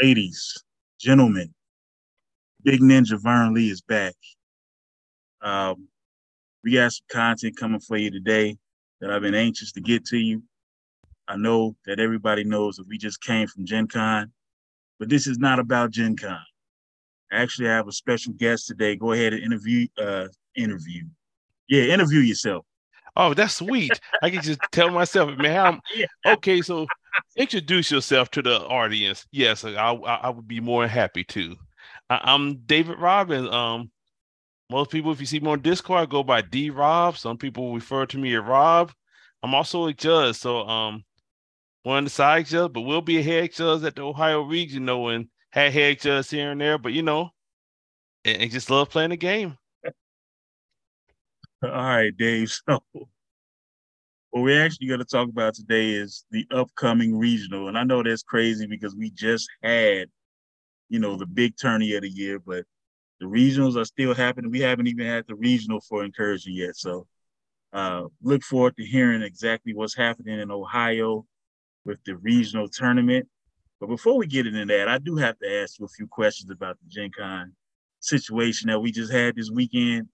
ladies, 0.00 0.54
gentlemen, 1.00 1.52
Big 2.62 2.80
Ninja 2.80 3.20
Vern 3.20 3.52
Lee 3.52 3.70
is 3.70 3.80
back. 3.80 4.14
Um, 5.42 5.88
we 6.62 6.74
got 6.74 6.92
some 6.92 7.06
content 7.10 7.56
coming 7.56 7.80
for 7.80 7.96
you 7.96 8.10
today 8.10 8.56
that 9.00 9.10
I've 9.10 9.22
been 9.22 9.34
anxious 9.34 9.72
to 9.72 9.80
get 9.80 10.04
to 10.06 10.18
you. 10.18 10.42
I 11.26 11.36
know 11.36 11.76
that 11.86 12.00
everybody 12.00 12.44
knows 12.44 12.76
that 12.76 12.88
we 12.88 12.96
just 12.96 13.20
came 13.20 13.46
from 13.48 13.66
Gen 13.66 13.88
Con, 13.88 14.32
but 14.98 15.08
this 15.08 15.26
is 15.26 15.38
not 15.38 15.58
about 15.58 15.90
Gen 15.90 16.16
Con. 16.16 16.38
Actually, 17.30 17.68
I 17.68 17.74
have 17.74 17.88
a 17.88 17.92
special 17.92 18.32
guest 18.32 18.66
today. 18.66 18.96
Go 18.96 19.12
ahead 19.12 19.34
and 19.34 19.42
interview 19.42 19.86
uh 19.98 20.28
interview. 20.56 21.04
Yeah, 21.68 21.84
interview 21.84 22.20
yourself. 22.20 22.64
Oh, 23.18 23.34
that's 23.34 23.56
sweet. 23.56 24.00
I 24.22 24.30
can 24.30 24.42
just 24.42 24.60
tell 24.70 24.90
myself, 24.90 25.36
man. 25.36 25.80
I'm, 26.24 26.34
okay, 26.34 26.62
so 26.62 26.86
introduce 27.36 27.90
yourself 27.90 28.30
to 28.30 28.42
the 28.42 28.60
audience. 28.60 29.26
Yes, 29.32 29.64
I, 29.64 29.72
I, 29.72 29.92
I 29.92 30.30
would 30.30 30.46
be 30.46 30.60
more 30.60 30.86
happy 30.86 31.24
to. 31.24 31.56
I, 32.08 32.32
am 32.32 32.58
David 32.64 32.98
Robbins. 32.98 33.48
Um, 33.48 33.90
most 34.70 34.90
people, 34.90 35.10
if 35.10 35.18
you 35.18 35.26
see 35.26 35.40
me 35.40 35.50
on 35.50 35.62
Discord, 35.62 36.00
I 36.00 36.06
go 36.06 36.22
by 36.22 36.42
D 36.42 36.70
Rob. 36.70 37.18
Some 37.18 37.36
people 37.36 37.74
refer 37.74 38.06
to 38.06 38.18
me 38.18 38.36
as 38.36 38.44
Rob. 38.44 38.92
I'm 39.42 39.54
also 39.54 39.86
a 39.86 39.92
judge, 39.92 40.36
so 40.36 40.66
um, 40.68 41.04
one 41.82 41.98
of 41.98 42.04
the 42.04 42.10
side 42.10 42.46
judge, 42.46 42.72
but 42.72 42.82
we'll 42.82 43.00
be 43.00 43.18
a 43.18 43.22
head 43.22 43.52
judge 43.52 43.82
at 43.82 43.96
the 43.96 44.02
Ohio 44.02 44.42
region, 44.42 44.86
though, 44.86 45.08
and 45.08 45.28
had 45.50 45.72
head 45.72 46.00
judge 46.00 46.30
here 46.30 46.52
and 46.52 46.60
there. 46.60 46.78
But 46.78 46.92
you 46.92 47.02
know, 47.02 47.30
and, 48.24 48.42
and 48.42 48.50
just 48.50 48.70
love 48.70 48.90
playing 48.90 49.10
the 49.10 49.16
game. 49.16 49.56
All 51.62 51.70
right, 51.70 52.16
Dave. 52.16 52.50
So, 52.68 52.80
what 54.30 54.42
we're 54.42 54.62
actually 54.64 54.88
going 54.88 55.00
to 55.00 55.06
talk 55.06 55.28
about 55.28 55.54
today 55.54 55.90
is 55.90 56.24
the 56.30 56.46
upcoming 56.50 57.18
regional, 57.18 57.68
and 57.68 57.78
I 57.78 57.84
know 57.84 58.02
that's 58.02 58.22
crazy 58.22 58.66
because 58.66 58.94
we 58.94 59.10
just 59.10 59.48
had, 59.62 60.08
you 60.88 60.98
know, 60.98 61.16
the 61.16 61.26
big 61.26 61.56
tourney 61.56 61.94
of 61.94 62.02
the 62.02 62.10
year, 62.10 62.38
but 62.38 62.64
the 63.20 63.26
regionals 63.26 63.76
are 63.76 63.84
still 63.86 64.14
happening. 64.14 64.50
We 64.50 64.60
haven't 64.60 64.88
even 64.88 65.06
had 65.06 65.26
the 65.28 65.36
regional 65.36 65.80
for 65.80 66.04
incursion 66.04 66.54
yet. 66.54 66.76
So 66.76 67.06
uh, 67.72 68.04
look 68.22 68.42
forward 68.42 68.76
to 68.76 68.84
hearing 68.84 69.22
exactly 69.22 69.74
what's 69.74 69.96
happening 69.96 70.40
in 70.40 70.50
Ohio 70.50 71.26
with 71.84 71.98
the 72.04 72.16
regional 72.16 72.68
tournament. 72.68 73.28
But 73.80 73.88
before 73.88 74.18
we 74.18 74.26
get 74.26 74.46
into 74.46 74.66
that, 74.66 74.88
I 74.88 74.98
do 74.98 75.16
have 75.16 75.38
to 75.40 75.62
ask 75.62 75.78
you 75.78 75.86
a 75.86 75.88
few 75.88 76.06
questions 76.08 76.50
about 76.50 76.78
the 76.80 76.88
Gen 76.88 77.10
Con 77.16 77.54
situation 78.00 78.68
that 78.68 78.80
we 78.80 78.92
just 78.92 79.12
had 79.12 79.36
this 79.36 79.50
weekend. 79.50 80.08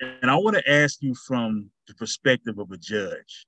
And 0.00 0.30
I 0.30 0.36
want 0.36 0.56
to 0.56 0.70
ask 0.70 1.02
you 1.02 1.14
from 1.26 1.70
the 1.86 1.94
perspective 1.94 2.58
of 2.58 2.70
a 2.72 2.76
judge. 2.76 3.46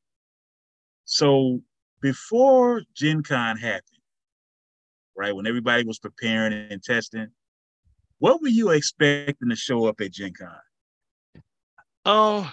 So 1.05 1.61
before 2.00 2.83
Gen 2.94 3.22
Con 3.22 3.56
happened, 3.56 3.83
right, 5.16 5.34
when 5.34 5.47
everybody 5.47 5.84
was 5.84 5.98
preparing 5.98 6.53
and 6.53 6.83
testing, 6.83 7.28
what 8.19 8.41
were 8.41 8.48
you 8.48 8.70
expecting 8.70 9.48
to 9.48 9.56
show 9.56 9.86
up 9.86 10.00
at 10.00 10.12
Gen 10.12 10.33
Con? 10.33 10.48
Um, 12.05 12.48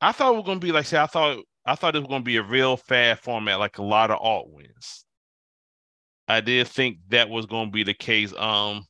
I 0.00 0.12
thought 0.12 0.32
it 0.32 0.36
was 0.36 0.46
gonna 0.46 0.60
be 0.60 0.72
like 0.72 0.86
say 0.86 0.98
I 0.98 1.06
thought 1.06 1.38
I 1.66 1.74
thought 1.74 1.96
it 1.96 2.00
was 2.00 2.08
gonna 2.08 2.22
be 2.22 2.36
a 2.36 2.42
real 2.42 2.76
fast 2.76 3.22
format, 3.22 3.58
like 3.58 3.78
a 3.78 3.82
lot 3.82 4.10
of 4.10 4.20
alt 4.20 4.50
wins. 4.50 5.04
I 6.28 6.40
did 6.40 6.68
think 6.68 6.98
that 7.08 7.28
was 7.28 7.46
gonna 7.46 7.70
be 7.70 7.82
the 7.82 7.94
case. 7.94 8.32
Um, 8.36 8.86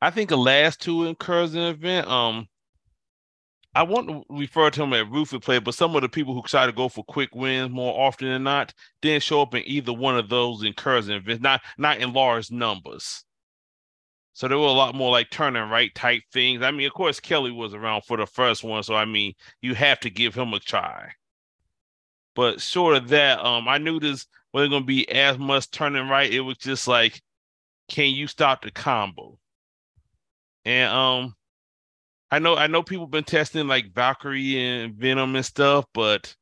I 0.00 0.10
think 0.10 0.30
the 0.30 0.36
last 0.36 0.80
two 0.80 1.04
incursion 1.04 1.60
event, 1.60 2.08
um, 2.08 2.48
I 3.74 3.84
want 3.84 4.08
to 4.08 4.24
refer 4.28 4.70
to 4.70 4.80
them 4.80 4.92
as 4.92 5.06
roofer 5.08 5.40
play, 5.40 5.58
but 5.58 5.74
some 5.74 5.96
of 5.96 6.02
the 6.02 6.08
people 6.08 6.34
who 6.34 6.42
try 6.42 6.66
to 6.66 6.72
go 6.72 6.88
for 6.90 7.04
quick 7.04 7.34
wins 7.34 7.70
more 7.70 7.98
often 8.06 8.28
than 8.28 8.42
not 8.42 8.74
didn't 9.00 9.22
show 9.22 9.40
up 9.40 9.54
in 9.54 9.62
either 9.66 9.92
one 9.94 10.18
of 10.18 10.28
those 10.28 10.62
incursion 10.62 11.14
events, 11.14 11.42
not 11.42 11.62
not 11.78 11.98
in 11.98 12.12
large 12.12 12.50
numbers. 12.50 13.24
So 14.34 14.48
there 14.48 14.58
were 14.58 14.66
a 14.66 14.72
lot 14.72 14.94
more 14.94 15.10
like 15.10 15.30
turn 15.30 15.56
and 15.56 15.70
right 15.70 15.94
type 15.94 16.22
things. 16.32 16.62
I 16.62 16.70
mean, 16.70 16.86
of 16.86 16.92
course, 16.94 17.20
Kelly 17.20 17.50
was 17.50 17.74
around 17.74 18.02
for 18.02 18.16
the 18.16 18.26
first 18.26 18.62
one, 18.64 18.82
so 18.82 18.94
I 18.94 19.04
mean, 19.06 19.34
you 19.62 19.74
have 19.74 20.00
to 20.00 20.10
give 20.10 20.34
him 20.34 20.52
a 20.52 20.60
try. 20.60 21.12
But 22.34 22.60
short 22.60 22.96
of 22.96 23.08
that, 23.08 23.44
um, 23.44 23.68
I 23.68 23.78
knew 23.78 24.00
this 24.00 24.26
wasn't 24.52 24.72
gonna 24.72 24.84
be 24.84 25.08
as 25.10 25.38
much 25.38 25.70
turning 25.70 26.08
right. 26.08 26.32
It 26.32 26.40
was 26.40 26.58
just 26.58 26.88
like, 26.88 27.22
can 27.88 28.10
you 28.10 28.26
stop 28.26 28.62
the 28.62 28.70
combo? 28.70 29.38
And 30.64 30.90
um, 30.92 31.34
I 32.32 32.38
know 32.38 32.56
I 32.56 32.66
know 32.66 32.82
people 32.82 33.06
been 33.06 33.24
testing 33.24 33.68
like 33.68 33.92
Valkyrie 33.92 34.58
and 34.58 34.94
Venom 34.94 35.36
and 35.36 35.44
stuff, 35.44 35.84
but 35.92 36.34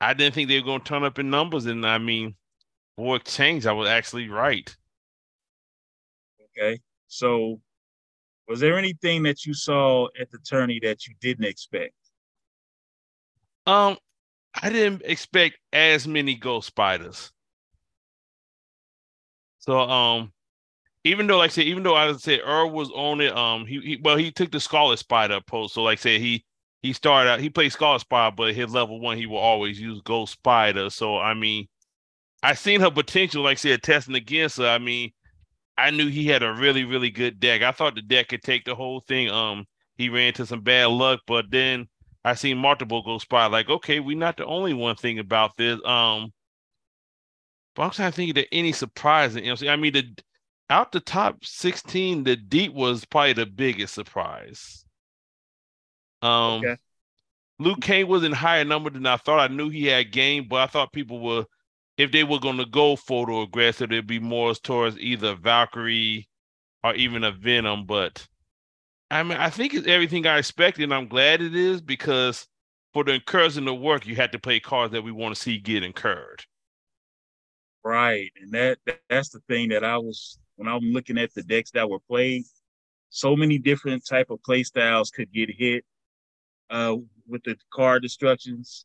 I 0.00 0.14
didn't 0.14 0.34
think 0.34 0.48
they 0.48 0.58
were 0.58 0.64
gonna 0.64 0.82
turn 0.82 1.04
up 1.04 1.18
in 1.18 1.28
numbers. 1.28 1.66
And 1.66 1.86
I 1.86 1.98
mean, 1.98 2.34
boy, 2.96 3.18
change. 3.18 3.66
I 3.66 3.72
was 3.72 3.90
actually 3.90 4.30
right. 4.30 4.74
Okay. 6.56 6.80
So, 7.08 7.60
was 8.48 8.58
there 8.60 8.78
anything 8.78 9.22
that 9.24 9.44
you 9.44 9.52
saw 9.52 10.08
at 10.18 10.30
the 10.30 10.38
tourney 10.38 10.80
that 10.82 11.06
you 11.06 11.14
didn't 11.20 11.44
expect? 11.44 11.92
Um, 13.66 13.98
I 14.54 14.70
didn't 14.70 15.02
expect 15.04 15.58
as 15.74 16.08
many 16.08 16.36
ghost 16.36 16.68
spiders. 16.68 17.30
So, 19.58 19.78
um, 19.78 20.32
even 21.08 21.26
though, 21.26 21.38
like 21.38 21.50
I 21.50 21.54
said, 21.54 21.64
even 21.64 21.82
though 21.82 21.96
I 21.96 22.12
said 22.14 22.40
Earl 22.44 22.70
was 22.70 22.90
on 22.90 23.20
it, 23.20 23.36
um, 23.36 23.66
he, 23.66 23.80
he 23.80 24.00
well, 24.02 24.16
he 24.16 24.30
took 24.30 24.50
the 24.50 24.60
Scarlet 24.60 24.98
Spider 24.98 25.40
post. 25.46 25.74
So, 25.74 25.82
like 25.82 25.98
I 25.98 26.02
said, 26.02 26.20
he 26.20 26.44
he 26.82 26.92
started 26.92 27.30
out, 27.30 27.40
he 27.40 27.50
played 27.50 27.72
Scarlet 27.72 28.00
Spider, 28.00 28.34
but 28.36 28.54
his 28.54 28.72
level 28.72 29.00
one, 29.00 29.16
he 29.16 29.26
will 29.26 29.38
always 29.38 29.80
use 29.80 30.00
Ghost 30.02 30.34
Spider. 30.34 30.90
So, 30.90 31.18
I 31.18 31.34
mean, 31.34 31.66
I 32.42 32.54
seen 32.54 32.80
her 32.80 32.90
potential, 32.90 33.42
like 33.42 33.58
I 33.58 33.60
said, 33.60 33.82
testing 33.82 34.14
against 34.14 34.58
her. 34.58 34.68
I 34.68 34.78
mean, 34.78 35.10
I 35.76 35.90
knew 35.90 36.08
he 36.08 36.26
had 36.26 36.42
a 36.42 36.52
really, 36.52 36.84
really 36.84 37.10
good 37.10 37.40
deck. 37.40 37.62
I 37.62 37.72
thought 37.72 37.94
the 37.94 38.02
deck 38.02 38.28
could 38.28 38.42
take 38.42 38.64
the 38.64 38.74
whole 38.74 39.00
thing. 39.00 39.30
Um, 39.30 39.64
he 39.96 40.08
ran 40.08 40.28
into 40.28 40.46
some 40.46 40.60
bad 40.60 40.86
luck, 40.86 41.20
but 41.26 41.50
then 41.50 41.88
I 42.24 42.34
seen 42.34 42.58
multiple 42.58 43.02
Ghost 43.02 43.24
Spider. 43.24 43.50
Like, 43.50 43.68
okay, 43.68 44.00
we're 44.00 44.16
not 44.16 44.36
the 44.36 44.46
only 44.46 44.74
one 44.74 44.96
thing 44.96 45.18
about 45.18 45.56
this. 45.56 45.80
Um, 45.84 46.32
but 47.74 47.84
I'm 47.84 47.90
trying 47.90 48.10
to 48.12 48.16
think 48.16 48.36
of 48.36 48.44
any 48.52 48.72
surprise 48.72 49.36
in 49.36 49.44
MC. 49.44 49.68
I 49.68 49.76
mean, 49.76 49.92
the 49.92 50.04
out 50.70 50.92
the 50.92 51.00
top 51.00 51.44
16, 51.44 52.24
the 52.24 52.36
deep 52.36 52.72
was 52.72 53.04
probably 53.04 53.32
the 53.32 53.46
biggest 53.46 53.94
surprise. 53.94 54.84
Um, 56.22 56.60
okay. 56.64 56.76
Luke 57.58 57.80
Cage 57.80 58.06
was 58.06 58.24
in 58.24 58.32
higher 58.32 58.64
number 58.64 58.90
than 58.90 59.06
I 59.06 59.16
thought. 59.16 59.50
I 59.50 59.52
knew 59.52 59.68
he 59.68 59.86
had 59.86 60.12
game, 60.12 60.46
but 60.48 60.60
I 60.60 60.66
thought 60.66 60.92
people 60.92 61.20
were 61.20 61.46
if 61.96 62.12
they 62.12 62.22
were 62.22 62.38
going 62.38 62.58
to 62.58 62.66
go 62.66 62.94
photo 62.94 63.42
aggressive, 63.42 63.90
it'd 63.90 64.06
be 64.06 64.20
more 64.20 64.54
towards 64.54 64.96
either 64.98 65.34
Valkyrie 65.34 66.28
or 66.84 66.94
even 66.94 67.24
a 67.24 67.32
Venom. 67.32 67.86
But 67.86 68.26
I 69.10 69.22
mean, 69.24 69.36
I 69.36 69.50
think 69.50 69.74
it's 69.74 69.88
everything 69.88 70.24
I 70.26 70.38
expected, 70.38 70.84
and 70.84 70.94
I'm 70.94 71.08
glad 71.08 71.42
it 71.42 71.56
is 71.56 71.80
because 71.80 72.46
for 72.94 73.02
the 73.02 73.14
incursion 73.14 73.64
to 73.64 73.74
work, 73.74 74.06
you 74.06 74.14
had 74.14 74.32
to 74.32 74.38
play 74.38 74.60
cards 74.60 74.92
that 74.92 75.02
we 75.02 75.10
want 75.10 75.34
to 75.34 75.40
see 75.40 75.58
get 75.58 75.82
incurred. 75.82 76.44
Right, 77.84 78.30
and 78.40 78.52
that 78.52 78.78
that's 79.08 79.30
the 79.30 79.40
thing 79.48 79.70
that 79.70 79.82
I 79.82 79.98
was 79.98 80.38
when 80.58 80.68
I'm 80.68 80.92
looking 80.92 81.18
at 81.18 81.32
the 81.34 81.42
decks 81.42 81.70
that 81.72 81.88
were 81.88 82.00
played. 82.00 82.44
So 83.10 83.34
many 83.34 83.58
different 83.58 84.06
type 84.06 84.28
of 84.30 84.42
play 84.42 84.62
styles 84.62 85.10
could 85.10 85.32
get 85.32 85.50
hit 85.50 85.84
uh, 86.68 86.96
with 87.26 87.42
the 87.44 87.56
card 87.72 88.02
destructions 88.02 88.84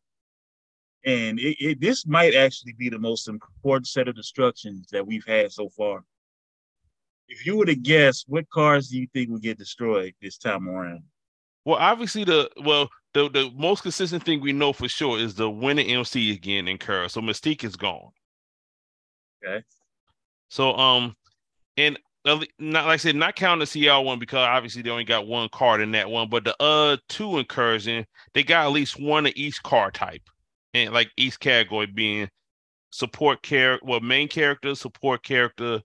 and 1.05 1.39
it, 1.39 1.57
it, 1.59 1.81
this 1.81 2.05
might 2.05 2.33
actually 2.33 2.73
be 2.73 2.89
the 2.89 2.99
most 2.99 3.27
important 3.27 3.87
set 3.87 4.07
of 4.07 4.15
destructions 4.15 4.87
that 4.91 5.05
we've 5.05 5.25
had 5.25 5.51
so 5.51 5.69
far. 5.69 6.03
If 7.27 7.45
you 7.45 7.57
were 7.57 7.65
to 7.65 7.75
guess, 7.75 8.23
what 8.27 8.49
cars 8.49 8.89
do 8.89 8.97
you 8.97 9.07
think 9.13 9.29
will 9.29 9.39
get 9.39 9.57
destroyed 9.57 10.13
this 10.21 10.37
time 10.37 10.67
around? 10.67 11.03
Well, 11.65 11.77
obviously 11.77 12.25
the 12.25 12.49
well 12.63 12.89
the 13.13 13.29
the 13.29 13.49
most 13.55 13.83
consistent 13.83 14.23
thing 14.23 14.41
we 14.41 14.51
know 14.51 14.73
for 14.73 14.89
sure 14.89 15.17
is 15.17 15.35
the 15.35 15.49
winning 15.49 15.87
MC 15.87 16.33
again 16.33 16.67
in 16.67 16.77
Curve. 16.77 17.11
So 17.11 17.21
Mystique 17.21 17.63
is 17.63 17.77
gone. 17.77 18.11
Okay. 19.45 19.63
So 20.49 20.73
um, 20.75 21.15
and 21.77 21.97
not 22.25 22.85
like 22.85 22.85
I 22.85 22.97
said, 22.97 23.15
not 23.15 23.35
counting 23.35 23.59
the 23.59 23.65
CL 23.65 24.05
one 24.05 24.19
because 24.19 24.47
obviously 24.47 24.81
they 24.81 24.89
only 24.89 25.03
got 25.03 25.27
one 25.27 25.49
card 25.49 25.81
in 25.81 25.91
that 25.91 26.09
one, 26.09 26.29
but 26.29 26.45
the 26.45 26.55
uh 26.61 26.97
two 27.09 27.37
incursion, 27.37 28.05
they 28.33 28.43
got 28.43 28.65
at 28.65 28.71
least 28.71 28.99
one 28.99 29.25
of 29.25 29.33
each 29.35 29.61
card 29.63 29.93
type 29.93 30.21
and 30.73 30.93
like 30.93 31.09
each 31.17 31.39
category 31.39 31.85
being 31.85 32.29
support 32.91 33.41
character, 33.41 33.85
well, 33.85 33.99
main 33.99 34.27
character, 34.27 34.75
support 34.75 35.23
character, 35.23 35.81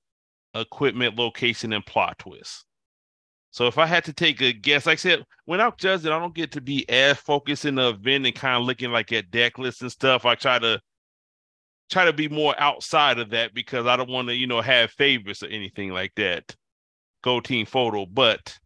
equipment, 0.54 1.16
location, 1.16 1.72
and 1.72 1.84
plot 1.86 2.18
twist. 2.18 2.64
So 3.50 3.66
if 3.66 3.78
I 3.78 3.86
had 3.86 4.04
to 4.04 4.12
take 4.12 4.40
a 4.42 4.52
guess, 4.52 4.86
like 4.86 4.94
I 4.94 4.96
said, 4.96 5.24
when 5.46 5.60
I'm 5.60 5.72
judging, 5.78 6.12
I 6.12 6.18
don't 6.18 6.34
get 6.34 6.52
to 6.52 6.60
be 6.60 6.88
as 6.88 7.16
focused 7.18 7.64
in 7.64 7.76
the 7.76 7.88
event 7.88 8.26
and 8.26 8.34
kind 8.34 8.56
of 8.56 8.62
looking 8.64 8.92
like 8.92 9.12
at 9.12 9.30
deck 9.30 9.58
lists 9.58 9.82
and 9.82 9.90
stuff. 9.90 10.26
I 10.26 10.34
try 10.34 10.58
to 10.58 10.80
try 11.90 12.04
to 12.04 12.12
be 12.12 12.28
more 12.28 12.54
outside 12.58 13.18
of 13.18 13.30
that 13.30 13.54
because 13.54 13.86
I 13.86 13.96
don't 13.96 14.10
want 14.10 14.28
to, 14.28 14.34
you 14.34 14.46
know, 14.46 14.60
have 14.60 14.90
favorites 14.90 15.42
or 15.42 15.46
anything 15.46 15.90
like 15.90 16.12
that. 16.16 16.54
Go 17.22 17.40
team 17.40 17.66
photo. 17.66 18.06
But 18.06 18.56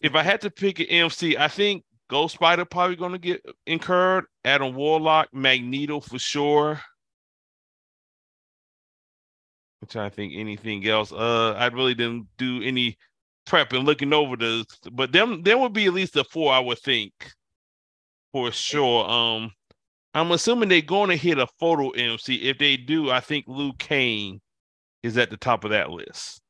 if 0.00 0.14
I 0.14 0.22
had 0.22 0.40
to 0.42 0.50
pick 0.50 0.80
an 0.80 0.86
MC, 0.86 1.36
I 1.36 1.48
think 1.48 1.84
Ghost 2.08 2.34
Spider 2.34 2.64
probably 2.64 2.96
to 2.96 3.18
get 3.18 3.44
incurred. 3.66 4.24
Adam 4.44 4.74
Warlock, 4.74 5.28
Magneto 5.32 6.00
for 6.00 6.18
sure. 6.18 6.80
I'm 9.82 9.88
trying 9.88 10.10
to 10.10 10.16
think 10.16 10.32
anything 10.36 10.86
else. 10.88 11.12
Uh, 11.12 11.52
I 11.52 11.66
really 11.66 11.94
didn't 11.94 12.26
do 12.38 12.62
any 12.62 12.96
prep 13.46 13.72
and 13.72 13.84
looking 13.84 14.12
over 14.12 14.36
the, 14.36 14.64
but 14.92 15.12
them 15.12 15.42
there 15.42 15.58
would 15.58 15.72
be 15.72 15.86
at 15.86 15.94
least 15.94 16.16
a 16.16 16.24
four 16.24 16.52
I 16.52 16.58
would 16.58 16.78
think 16.78 17.12
for 18.32 18.50
sure. 18.52 19.08
Um, 19.08 19.52
I'm 20.16 20.32
assuming 20.32 20.70
they're 20.70 20.80
going 20.80 21.10
to 21.10 21.16
hit 21.16 21.38
a 21.38 21.46
photo 21.60 21.90
MC. 21.90 22.36
If 22.36 22.56
they 22.56 22.78
do, 22.78 23.10
I 23.10 23.20
think 23.20 23.44
Luke 23.46 23.76
Cage 23.76 24.38
is 25.02 25.18
at 25.18 25.28
the 25.28 25.36
top 25.36 25.62
of 25.62 25.72
that 25.72 25.90
list. 25.90 26.40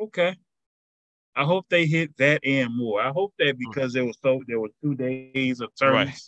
Okay. 0.00 0.34
I 1.36 1.44
hope 1.44 1.66
they 1.68 1.84
hit 1.84 2.16
that 2.16 2.40
and 2.42 2.74
more. 2.74 3.02
I 3.02 3.10
hope 3.10 3.34
that 3.38 3.56
hmm. 3.56 3.68
because 3.68 3.92
there 3.92 4.06
was 4.06 4.16
so 4.22 4.40
there 4.46 4.58
were 4.58 4.70
two 4.82 4.94
days 4.94 5.60
of 5.60 5.68
turns 5.78 5.92
right. 5.92 6.18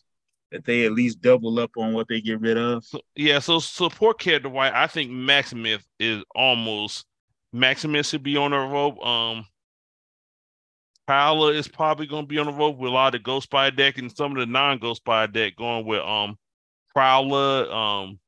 that 0.50 0.66
they 0.66 0.84
at 0.84 0.92
least 0.92 1.22
double 1.22 1.58
up 1.58 1.70
on 1.78 1.94
what 1.94 2.08
they 2.08 2.20
get 2.20 2.42
rid 2.42 2.58
of. 2.58 2.84
So, 2.84 3.00
yeah, 3.16 3.38
so 3.38 3.58
support 3.58 4.20
character 4.20 4.50
why 4.50 4.70
I 4.70 4.88
think 4.88 5.10
Maximus 5.10 5.82
is 5.98 6.22
almost 6.34 7.06
Maximus 7.54 8.10
should 8.10 8.22
be 8.22 8.36
on 8.36 8.50
the 8.50 8.58
rope. 8.58 9.02
Um 9.02 9.46
Paola 11.12 11.52
is 11.52 11.68
probably 11.68 12.06
gonna 12.06 12.26
be 12.26 12.38
on 12.38 12.46
the 12.46 12.52
rope 12.52 12.78
with 12.78 12.90
a 12.90 12.94
lot 12.94 13.14
of 13.14 13.22
Ghost 13.22 13.44
Spider 13.44 13.76
deck 13.76 13.98
and 13.98 14.10
some 14.10 14.32
of 14.32 14.38
the 14.38 14.46
non-Ghost 14.46 15.02
Spider 15.02 15.30
deck 15.30 15.56
going 15.56 15.84
with 15.84 16.00
um 16.00 16.38
Prowler. 16.94 17.70
Um 17.70 18.18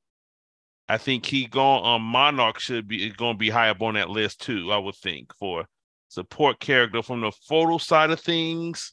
I 0.86 0.98
think 0.98 1.24
he 1.24 1.46
going 1.46 1.82
um 1.82 2.02
Monarch 2.02 2.60
should 2.60 2.86
be 2.86 3.08
gonna 3.08 3.38
be 3.38 3.48
high 3.48 3.70
up 3.70 3.80
on 3.80 3.94
that 3.94 4.10
list 4.10 4.42
too, 4.42 4.70
I 4.70 4.76
would 4.76 4.96
think, 4.96 5.34
for 5.38 5.64
support 6.08 6.60
character 6.60 7.02
from 7.02 7.22
the 7.22 7.32
photo 7.48 7.78
side 7.78 8.10
of 8.10 8.20
things. 8.20 8.92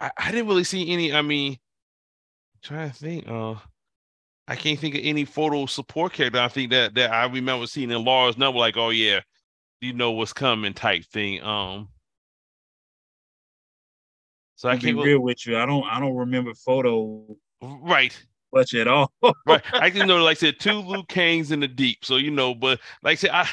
I, 0.00 0.10
I 0.16 0.30
didn't 0.30 0.48
really 0.48 0.64
see 0.64 0.90
any. 0.90 1.12
I 1.12 1.20
mean, 1.20 1.52
I'm 1.52 2.60
trying 2.62 2.90
to 2.90 2.96
think. 2.96 3.28
Uh, 3.28 3.56
I 4.48 4.56
can't 4.56 4.78
think 4.78 4.94
of 4.94 5.02
any 5.04 5.26
photo 5.26 5.66
support 5.66 6.14
character. 6.14 6.40
I 6.40 6.48
think 6.48 6.70
that 6.70 6.94
that 6.94 7.12
I 7.12 7.26
remember 7.26 7.66
seeing 7.66 7.90
in 7.90 8.02
Laura's 8.02 8.38
number, 8.38 8.58
like, 8.58 8.78
oh 8.78 8.88
yeah, 8.88 9.20
you 9.82 9.92
know 9.92 10.12
what's 10.12 10.32
coming 10.32 10.72
type 10.72 11.04
thing. 11.12 11.42
Um, 11.42 11.90
so 14.56 14.70
I 14.70 14.78
can't 14.78 14.96
be 14.96 15.04
real 15.04 15.20
with 15.20 15.46
you. 15.46 15.58
I 15.58 15.66
don't. 15.66 15.84
I 15.84 16.00
don't 16.00 16.16
remember 16.16 16.54
photo. 16.54 17.36
Right. 17.62 18.18
Much 18.54 18.74
at 18.74 18.88
all. 18.88 19.12
right. 19.46 19.62
I 19.74 19.90
can 19.90 20.08
know, 20.08 20.22
like 20.24 20.38
I 20.38 20.40
said, 20.40 20.58
two 20.58 20.80
Luke 20.80 21.08
Cages 21.08 21.52
in 21.52 21.60
the 21.60 21.68
deep. 21.68 22.04
So 22.04 22.16
you 22.16 22.30
know, 22.30 22.54
but 22.54 22.80
like 23.02 23.12
I 23.12 23.14
said, 23.16 23.30
I 23.30 23.48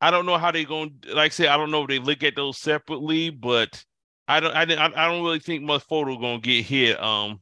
I 0.00 0.10
don't 0.10 0.26
know 0.26 0.36
how 0.36 0.50
they're 0.50 0.64
going. 0.64 1.00
Like 1.06 1.26
I 1.26 1.34
said, 1.34 1.48
I 1.48 1.56
don't 1.56 1.70
know 1.70 1.82
if 1.82 1.88
they 1.88 2.00
look 2.00 2.24
at 2.24 2.34
those 2.34 2.58
separately, 2.58 3.30
but 3.30 3.84
I 4.26 4.40
don't. 4.40 4.52
I 4.52 4.62
I 4.62 5.08
don't 5.08 5.22
really 5.22 5.38
think 5.38 5.62
much 5.62 5.84
photo 5.84 6.16
gonna 6.16 6.40
get 6.40 6.64
hit. 6.64 7.00
Um, 7.00 7.40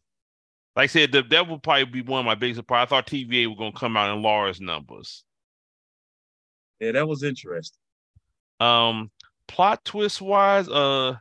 like 0.76 0.84
I 0.84 0.86
said, 0.88 1.12
the, 1.12 1.22
that 1.22 1.48
would 1.48 1.62
probably 1.62 1.84
be 1.86 2.02
one 2.02 2.20
of 2.20 2.26
my 2.26 2.34
biggest 2.34 2.58
surprise. 2.58 2.86
I 2.86 2.90
thought 2.90 3.06
TVA 3.06 3.46
was 3.46 3.56
gonna 3.58 3.72
come 3.72 3.96
out 3.96 4.14
in 4.14 4.22
Laura's 4.22 4.60
numbers. 4.60 5.24
Yeah, 6.80 6.92
that 6.92 7.08
was 7.08 7.22
interesting. 7.22 7.78
Um, 8.60 9.10
plot 9.48 9.84
twist 9.86 10.20
wise, 10.20 10.68
uh, 10.68 11.16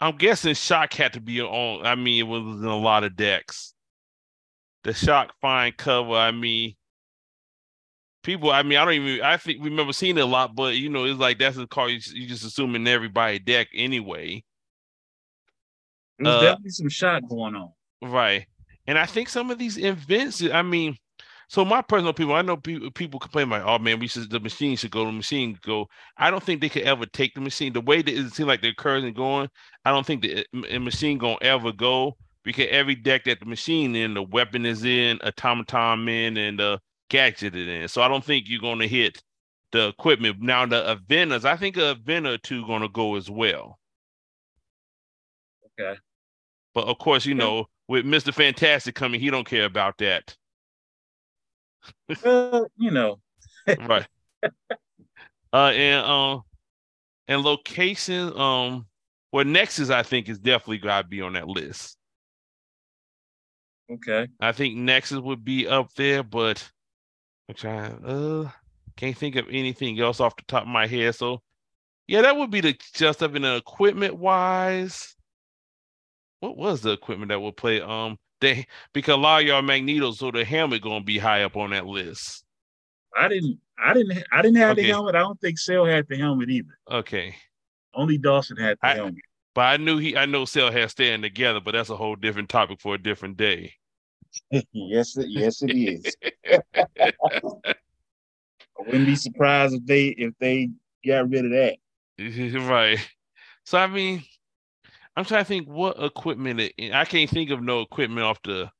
I'm 0.00 0.16
guessing 0.16 0.54
Shock 0.54 0.94
had 0.94 1.12
to 1.12 1.20
be 1.20 1.42
on. 1.42 1.84
I 1.84 1.94
mean, 1.94 2.18
it 2.18 2.26
was 2.26 2.62
in 2.62 2.64
a 2.64 2.76
lot 2.76 3.04
of 3.04 3.16
decks. 3.16 3.74
The 4.84 4.94
Shock 4.94 5.34
fine 5.42 5.72
cover. 5.76 6.14
I 6.14 6.30
mean, 6.30 6.74
people. 8.22 8.50
I 8.50 8.62
mean, 8.62 8.78
I 8.78 8.84
don't 8.84 8.94
even. 8.94 9.22
I 9.22 9.36
think 9.36 9.62
remember 9.62 9.92
seeing 9.92 10.16
it 10.16 10.22
a 10.22 10.26
lot, 10.26 10.56
but 10.56 10.76
you 10.76 10.88
know, 10.88 11.04
it's 11.04 11.20
like 11.20 11.38
that's 11.38 11.58
a 11.58 11.66
card 11.66 11.90
you, 11.90 12.00
you 12.14 12.26
just 12.26 12.44
assuming 12.44 12.86
everybody 12.86 13.38
deck 13.38 13.68
anyway. 13.74 14.42
There's 16.18 16.34
uh, 16.34 16.40
definitely 16.40 16.70
some 16.70 16.88
shot 16.88 17.28
going 17.28 17.54
on, 17.54 17.72
right? 18.02 18.46
And 18.86 18.98
I 18.98 19.04
think 19.04 19.28
some 19.28 19.50
of 19.50 19.58
these 19.58 19.76
events. 19.76 20.42
I 20.42 20.62
mean, 20.62 20.96
so 21.50 21.64
my 21.64 21.82
personal 21.82 22.12
people, 22.12 22.34
I 22.34 22.42
know 22.42 22.56
people, 22.56 22.92
people 22.92 23.18
complain 23.18 23.50
like, 23.50 23.64
"Oh 23.64 23.80
man, 23.80 23.98
we 23.98 24.06
should 24.06 24.30
the 24.30 24.38
machine 24.38 24.76
should 24.76 24.92
go, 24.92 25.04
the 25.04 25.10
machine 25.10 25.58
go." 25.62 25.88
I 26.16 26.30
don't 26.30 26.40
think 26.44 26.60
they 26.60 26.68
could 26.68 26.84
ever 26.84 27.06
take 27.06 27.34
the 27.34 27.40
machine 27.40 27.72
the 27.72 27.80
way 27.80 28.02
that 28.02 28.14
it 28.14 28.32
seems 28.32 28.46
like 28.46 28.62
the 28.62 28.72
curves 28.72 29.04
and 29.04 29.16
going. 29.16 29.48
I 29.84 29.90
don't 29.90 30.06
think 30.06 30.22
the, 30.22 30.36
eh, 30.38 30.44
the 30.52 30.78
machine 30.78 31.18
gonna 31.18 31.38
ever 31.42 31.72
go 31.72 32.16
because 32.44 32.68
every 32.70 32.94
deck 32.94 33.24
that 33.24 33.40
the 33.40 33.46
machine 33.46 33.96
in, 33.96 34.14
the 34.14 34.22
weapon 34.22 34.64
is 34.64 34.84
in, 34.84 35.18
automaton 35.24 36.08
in, 36.08 36.36
and 36.36 36.60
the 36.60 36.80
gadgeted 37.10 37.66
in. 37.66 37.88
So 37.88 38.00
I 38.00 38.06
don't 38.06 38.24
think 38.24 38.48
you're 38.48 38.60
going 38.60 38.78
to 38.78 38.86
hit 38.86 39.20
the 39.72 39.88
equipment. 39.88 40.40
Now 40.40 40.66
the 40.66 40.88
Avengers, 40.88 41.44
I 41.44 41.56
think 41.56 41.76
a 41.76 41.90
event 41.90 42.28
or 42.28 42.38
two 42.38 42.64
going 42.64 42.82
to 42.82 42.88
go 42.88 43.16
as 43.16 43.28
well. 43.28 43.80
Okay. 45.80 45.98
But 46.74 46.86
of 46.86 46.98
course, 46.98 47.26
you 47.26 47.34
know, 47.34 47.66
with 47.88 48.06
Mister 48.06 48.30
Fantastic 48.30 48.94
coming, 48.94 49.20
he 49.20 49.30
don't 49.30 49.48
care 49.48 49.64
about 49.64 49.98
that. 49.98 50.36
Well, 52.24 52.66
you 52.76 52.90
know. 52.90 53.20
right. 53.66 54.06
Uh, 55.52 55.72
and 55.74 56.06
um, 56.06 56.42
and 57.26 57.42
location, 57.42 58.32
um, 58.38 58.86
well, 59.32 59.44
Nexus, 59.44 59.90
I 59.90 60.04
think, 60.04 60.28
is 60.28 60.38
definitely 60.38 60.78
got 60.78 61.02
to 61.02 61.08
be 61.08 61.22
on 61.22 61.32
that 61.32 61.48
list. 61.48 61.96
Okay. 63.90 64.28
I 64.40 64.52
think 64.52 64.76
Nexus 64.76 65.18
would 65.18 65.44
be 65.44 65.66
up 65.66 65.92
there, 65.94 66.22
but 66.22 66.68
I'm 67.48 67.54
trying. 67.56 68.04
Uh, 68.04 68.50
can't 68.96 69.16
think 69.16 69.36
of 69.36 69.46
anything 69.50 69.98
else 70.00 70.20
off 70.20 70.36
the 70.36 70.42
top 70.46 70.62
of 70.62 70.68
my 70.68 70.86
head. 70.86 71.14
So, 71.14 71.42
yeah, 72.06 72.22
that 72.22 72.36
would 72.36 72.50
be 72.50 72.60
the 72.60 72.78
just 72.94 73.22
up 73.22 73.34
in 73.34 73.42
the 73.42 73.56
equipment 73.56 74.16
wise. 74.16 75.16
What 76.40 76.56
was 76.56 76.80
the 76.82 76.92
equipment 76.92 77.30
that 77.30 77.40
would 77.40 77.56
play? 77.56 77.80
Um, 77.80 78.18
they 78.40 78.66
because 78.92 79.14
a 79.14 79.18
lot 79.18 79.42
of 79.42 79.48
y'all 79.48 79.62
Magneto, 79.62 80.12
so 80.12 80.30
the 80.30 80.44
helmet 80.44 80.82
gonna 80.82 81.04
be 81.04 81.18
high 81.18 81.42
up 81.42 81.56
on 81.56 81.70
that 81.70 81.86
list. 81.86 82.44
I 83.16 83.28
didn't. 83.28 83.58
I 83.78 83.94
didn't. 83.94 84.24
I 84.32 84.42
didn't 84.42 84.58
have 84.58 84.72
okay. 84.72 84.82
the 84.82 84.88
helmet. 84.88 85.14
I 85.14 85.20
don't 85.20 85.40
think 85.40 85.58
Cell 85.58 85.84
had 85.84 86.06
the 86.08 86.16
helmet 86.16 86.50
either. 86.50 86.78
Okay. 86.90 87.34
Only 87.94 88.18
Dawson 88.18 88.56
had 88.56 88.78
the 88.82 88.88
I, 88.88 88.94
helmet. 88.94 89.22
But 89.54 89.62
I 89.62 89.76
knew 89.78 89.98
he. 89.98 90.16
I 90.16 90.26
know 90.26 90.44
Cell 90.44 90.70
had 90.70 90.90
staying 90.90 91.22
together, 91.22 91.60
but 91.60 91.72
that's 91.72 91.90
a 91.90 91.96
whole 91.96 92.16
different 92.16 92.48
topic 92.48 92.80
for 92.80 92.94
a 92.94 92.98
different 92.98 93.36
day. 93.36 93.74
yes, 94.72 95.16
it, 95.16 95.26
yes, 95.28 95.62
it 95.62 95.70
is. 95.70 96.16
I 98.80 98.82
wouldn't 98.86 99.06
be 99.06 99.16
surprised 99.16 99.74
if 99.74 99.84
they 99.86 100.08
if 100.08 100.34
they 100.38 100.70
got 101.06 101.28
rid 101.28 101.46
of 101.46 101.50
that. 101.50 101.76
right. 102.68 102.98
So 103.64 103.78
I 103.78 103.86
mean, 103.86 104.22
I'm 105.16 105.24
trying 105.24 105.42
to 105.42 105.48
think 105.48 105.68
what 105.68 106.02
equipment 106.02 106.60
it, 106.60 106.92
I 106.92 107.04
can't 107.04 107.28
think 107.28 107.50
of 107.50 107.62
no 107.62 107.80
equipment 107.80 108.22
off 108.22 108.42
the 108.42 108.70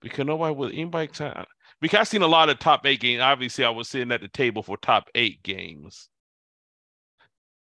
because 0.00 0.26
nobody 0.26 0.54
would 0.54 0.72
anybody 0.72 1.08
time 1.08 1.44
because 1.80 2.00
I've 2.00 2.08
seen 2.08 2.22
a 2.22 2.26
lot 2.26 2.48
of 2.48 2.58
top 2.58 2.86
eight 2.86 3.00
games. 3.00 3.20
Obviously, 3.20 3.64
I 3.64 3.70
was 3.70 3.88
sitting 3.88 4.12
at 4.12 4.20
the 4.20 4.28
table 4.28 4.62
for 4.62 4.76
top 4.76 5.08
eight 5.14 5.42
games. 5.42 6.08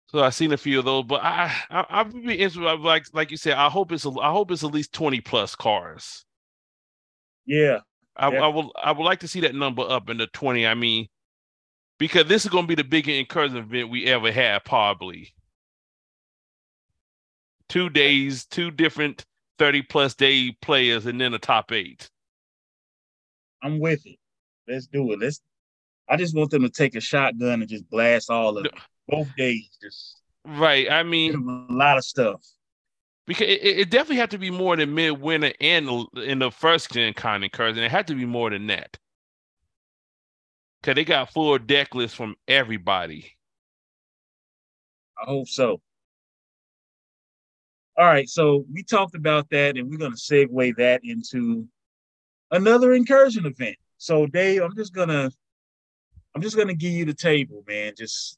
So 0.07 0.19
I've 0.19 0.35
seen 0.35 0.53
a 0.53 0.57
few 0.57 0.79
of 0.79 0.85
those, 0.85 1.05
but 1.05 1.23
I 1.23 1.51
I, 1.69 1.85
I 1.89 2.03
would 2.03 2.25
be 2.25 2.35
interested. 2.35 2.81
Like 2.81 3.05
like 3.13 3.31
you 3.31 3.37
said, 3.37 3.53
I 3.53 3.69
hope 3.69 3.91
it's 3.91 4.05
a, 4.05 4.11
I 4.11 4.31
hope 4.31 4.51
it's 4.51 4.63
at 4.63 4.71
least 4.71 4.93
twenty 4.93 5.21
plus 5.21 5.55
cars. 5.55 6.25
Yeah. 7.45 7.79
I, 8.15 8.31
yeah. 8.31 8.43
I 8.43 8.47
will 8.47 8.71
I 8.81 8.91
would 8.91 9.03
like 9.03 9.21
to 9.21 9.27
see 9.27 9.41
that 9.41 9.55
number 9.55 9.81
up 9.81 10.09
in 10.09 10.17
the 10.17 10.27
20. 10.27 10.67
I 10.67 10.75
mean, 10.75 11.07
because 11.97 12.27
this 12.27 12.45
is 12.45 12.51
gonna 12.51 12.67
be 12.67 12.75
the 12.75 12.83
biggest 12.83 13.17
incursion 13.17 13.57
event 13.57 13.89
we 13.89 14.05
ever 14.05 14.31
had, 14.31 14.63
probably. 14.65 15.33
Two 17.73 17.89
days, 17.89 18.45
two 18.45 18.69
different 18.69 19.25
30 19.57 19.81
plus 19.81 20.13
day 20.13 20.55
players, 20.61 21.07
and 21.07 21.19
then 21.19 21.33
a 21.33 21.39
top 21.39 21.71
eight. 21.71 22.07
I'm 23.63 23.79
with 23.79 24.05
it. 24.05 24.17
Let's 24.67 24.85
do 24.85 25.11
it. 25.11 25.19
Let's 25.19 25.41
I 26.07 26.15
just 26.15 26.35
want 26.35 26.51
them 26.51 26.61
to 26.61 26.69
take 26.69 26.93
a 26.93 27.01
shotgun 27.01 27.63
and 27.63 27.67
just 27.67 27.89
blast 27.89 28.29
all 28.29 28.59
of 28.59 28.65
them. 28.65 28.73
both 29.07 29.27
days. 29.35 29.75
Just 29.81 30.21
right. 30.45 30.87
I 30.91 31.01
mean 31.01 31.33
a 31.33 31.73
lot 31.73 31.97
of 31.97 32.05
stuff 32.05 32.45
because 33.25 33.47
it, 33.47 33.63
it 33.63 33.89
definitely 33.89 34.17
had 34.17 34.29
to 34.29 34.37
be 34.37 34.51
more 34.51 34.75
than 34.75 34.93
midwinter 34.93 35.53
and 35.59 36.05
in 36.15 36.37
the 36.37 36.51
first 36.51 36.91
gen 36.91 37.15
con 37.15 37.41
and 37.41 37.77
It 37.79 37.89
had 37.89 38.05
to 38.05 38.13
be 38.13 38.25
more 38.25 38.51
than 38.51 38.67
that. 38.67 38.99
Cause 40.83 40.93
they 40.93 41.05
got 41.05 41.31
full 41.31 41.57
deck 41.57 41.95
lists 41.95 42.15
from 42.15 42.35
everybody. 42.47 43.31
I 45.19 45.25
hope 45.25 45.47
so. 45.47 45.81
All 47.95 48.05
right, 48.05 48.27
so 48.27 48.65
we 48.73 48.81
talked 48.83 49.15
about 49.15 49.49
that, 49.51 49.77
and 49.77 49.89
we're 49.89 49.97
gonna 49.97 50.15
segue 50.15 50.75
that 50.77 51.01
into 51.03 51.67
another 52.51 52.93
incursion 52.93 53.45
event. 53.45 53.75
So, 53.97 54.25
Dave, 54.25 54.63
I'm 54.63 54.75
just 54.75 54.93
gonna 54.93 55.29
I'm 56.35 56.41
just 56.41 56.57
gonna 56.57 56.73
give 56.73 56.91
you 56.91 57.05
the 57.05 57.13
table, 57.13 57.63
man. 57.67 57.93
Just 57.97 58.37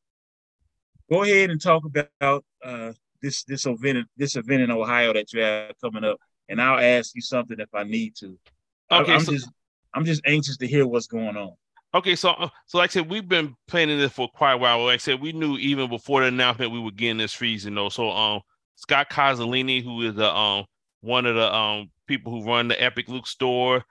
go 1.09 1.23
ahead 1.23 1.49
and 1.49 1.61
talk 1.61 1.83
about 1.85 2.43
uh, 2.63 2.91
this 3.21 3.43
this 3.45 3.65
event 3.65 4.07
this 4.17 4.35
event 4.35 4.63
in 4.63 4.71
Ohio 4.71 5.13
that 5.13 5.31
you 5.31 5.41
have 5.41 5.71
coming 5.81 6.03
up, 6.03 6.19
and 6.49 6.61
I'll 6.61 6.79
ask 6.79 7.15
you 7.15 7.21
something 7.21 7.59
if 7.59 7.73
I 7.73 7.83
need 7.83 8.15
to. 8.17 8.37
Okay, 8.91 9.13
I, 9.13 9.15
am 9.15 9.21
so, 9.21 9.31
just 9.31 9.49
I'm 9.93 10.05
just 10.05 10.21
anxious 10.25 10.57
to 10.57 10.67
hear 10.67 10.85
what's 10.85 11.07
going 11.07 11.37
on. 11.37 11.53
Okay, 11.93 12.17
so 12.17 12.31
uh, 12.31 12.49
so 12.65 12.77
like 12.77 12.91
I 12.91 12.93
said, 12.93 13.09
we've 13.09 13.27
been 13.27 13.55
planning 13.67 13.97
this 13.97 14.11
for 14.11 14.27
quite 14.27 14.53
a 14.53 14.57
while. 14.57 14.83
Like 14.83 14.95
I 14.95 14.97
said, 14.97 15.21
we 15.21 15.31
knew 15.31 15.57
even 15.57 15.89
before 15.89 16.21
the 16.21 16.27
announcement 16.27 16.71
we 16.71 16.79
were 16.79 16.91
getting 16.91 17.17
this 17.17 17.31
freezing 17.31 17.75
though. 17.75 17.87
So 17.87 18.11
um 18.11 18.41
Scott 18.75 19.09
Cozzolini, 19.09 19.83
who 19.83 20.01
is 20.01 20.15
the 20.15 20.33
um 20.33 20.65
one 21.01 21.25
of 21.25 21.35
the 21.35 21.53
um 21.53 21.91
people 22.07 22.31
who 22.31 22.47
run 22.47 22.67
the 22.67 22.81
Epic 22.81 23.07
Luke 23.09 23.27
store. 23.27 23.83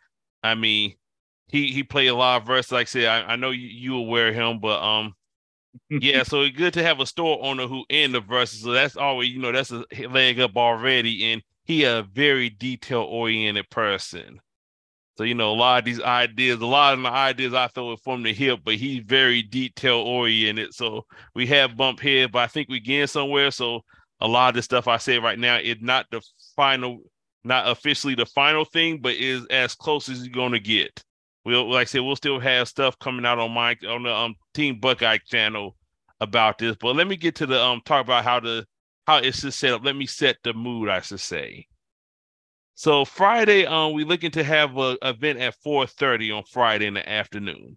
I 0.43 0.55
mean, 0.55 0.95
he 1.49 1.73
he 1.73 1.83
played 1.83 2.09
a 2.09 2.15
lot 2.15 2.43
of 2.43 2.47
verses. 2.47 2.73
Like 2.73 2.87
I 2.87 2.91
said, 2.91 3.05
I, 3.07 3.33
I 3.33 3.37
know 3.37 3.51
you, 3.51 3.69
you 3.69 3.97
aware 3.97 4.29
of 4.29 4.35
him, 4.35 4.61
but 4.61 4.83
um, 4.83 5.15
yeah. 5.91 6.23
So 6.23 6.43
it's 6.43 6.57
good 6.57 6.75
to 6.75 6.83
have 6.83 7.01
a 7.01 7.07
store 7.07 7.39
owner 7.45 7.67
who 7.67 7.85
in 7.89 8.13
the 8.13 8.21
verses. 8.21 8.63
So 8.63 8.73
that's 8.73 8.97
always 8.97 9.31
you 9.31 9.41
know 9.41 9.53
that's 9.53 9.73
a 9.73 9.85
leg 10.09 10.41
up 10.41 10.57
already, 10.57 11.33
and 11.33 11.43
he 11.65 11.85
a 11.85 12.03
very 12.03 12.51
detail 12.51 13.03
oriented 13.03 13.71
person. 13.71 14.41
So 15.17 15.25
you 15.25 15.35
know 15.35 15.53
a 15.53 15.55
lot 15.55 15.79
of 15.79 15.85
these 15.85 16.01
ideas, 16.01 16.61
a 16.61 16.67
lot 16.67 16.95
of 16.95 16.99
my 17.01 17.11
ideas 17.11 17.55
I 17.55 17.69
throw 17.69 17.93
it 17.93 18.01
from 18.03 18.23
the 18.23 18.33
hip, 18.33 18.61
but 18.65 18.75
he's 18.75 19.05
very 19.05 19.43
detail 19.43 19.99
oriented. 19.99 20.75
So 20.75 21.07
we 21.35 21.47
have 21.49 21.77
bump 21.77 22.01
here, 22.01 22.29
but 22.29 22.41
I 22.41 22.47
think 22.49 22.69
we 22.69 22.81
getting 22.81 23.07
somewhere. 23.07 23.51
So 23.53 23.83
a 24.21 24.29
lot 24.29 24.51
of 24.51 24.55
the 24.55 24.63
stuff 24.63 24.89
I 24.89 24.97
say 24.97 25.19
right 25.19 25.39
now 25.39 25.57
is 25.57 25.77
not 25.81 26.07
the 26.11 26.23
final, 26.57 27.01
not 27.43 27.69
officially 27.69 28.15
the 28.15 28.27
final 28.27 28.65
thing, 28.65 29.01
but 29.01 29.15
is 29.15 29.45
as 29.47 29.75
close 29.75 30.09
as 30.09 30.25
you're 30.25 30.35
gonna 30.35 30.61
get. 30.61 31.03
We'll 31.45 31.71
like 31.71 31.83
I 31.83 31.85
said, 31.85 32.01
we'll 32.01 32.17
still 32.17 32.41
have 32.41 32.69
stuff 32.69 32.99
coming 32.99 33.27
out 33.27 33.39
on 33.39 33.53
my 33.53 33.77
on 33.89 34.05
the 34.05 34.15
um 34.15 34.35
Team 34.55 34.81
Buckeye 34.81 35.19
channel 35.27 35.77
about 36.21 36.59
this. 36.59 36.77
But 36.81 36.97
let 36.97 37.07
me 37.07 37.17
get 37.17 37.35
to 37.37 37.47
the 37.47 37.63
um 37.63 37.83
talk 37.85 38.05
about 38.05 38.25
how 38.25 38.41
the 38.41 38.67
how 39.07 39.19
it's 39.19 39.43
just 39.43 39.59
set 39.59 39.73
up. 39.73 39.85
Let 39.85 39.97
me 39.97 40.07
set 40.07 40.37
the 40.43 40.55
mood, 40.55 40.89
I 40.89 41.01
should 41.01 41.21
say. 41.21 41.67
So 42.77 43.05
Friday, 43.05 43.67
um, 43.67 43.93
we're 43.93 44.07
looking 44.07 44.33
to 44.33 44.43
have 44.43 44.77
a 44.79 44.97
event 45.03 45.39
at 45.39 45.55
4:30 45.65 46.33
on 46.37 46.45
Friday 46.45 46.87
in 46.87 46.95
the 46.95 47.09
afternoon. 47.09 47.77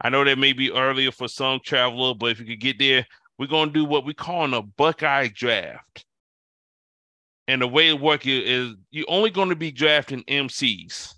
I 0.00 0.08
know 0.10 0.24
that 0.24 0.38
may 0.38 0.52
be 0.52 0.70
earlier 0.70 1.10
for 1.10 1.28
some 1.28 1.60
traveler, 1.64 2.14
but 2.14 2.30
if 2.30 2.40
you 2.40 2.46
could 2.46 2.60
get 2.60 2.78
there, 2.78 3.06
we're 3.38 3.46
gonna 3.46 3.70
do 3.70 3.84
what 3.84 4.04
we 4.04 4.14
call 4.14 4.52
a 4.54 4.62
Buckeye 4.62 5.28
draft. 5.28 6.04
And 7.48 7.62
the 7.62 7.66
way 7.66 7.88
it 7.88 7.98
works 7.98 8.26
is 8.26 8.74
you're 8.90 9.06
only 9.08 9.30
going 9.30 9.48
to 9.48 9.56
be 9.56 9.72
drafting 9.72 10.22
MCs. 10.24 11.14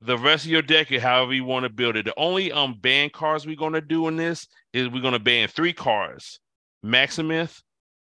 The 0.00 0.16
rest 0.16 0.46
of 0.46 0.50
your 0.50 0.62
deck, 0.62 0.88
however 0.88 1.34
you 1.34 1.44
want 1.44 1.64
to 1.64 1.68
build 1.68 1.96
it. 1.96 2.06
The 2.06 2.14
only 2.16 2.50
um 2.50 2.78
ban 2.80 3.10
cards 3.10 3.46
we're 3.46 3.56
going 3.56 3.74
to 3.74 3.82
do 3.82 4.08
in 4.08 4.16
this 4.16 4.48
is 4.72 4.88
we're 4.88 5.02
going 5.02 5.12
to 5.12 5.18
ban 5.18 5.48
three 5.48 5.74
cards: 5.74 6.40
Maximus, 6.82 7.62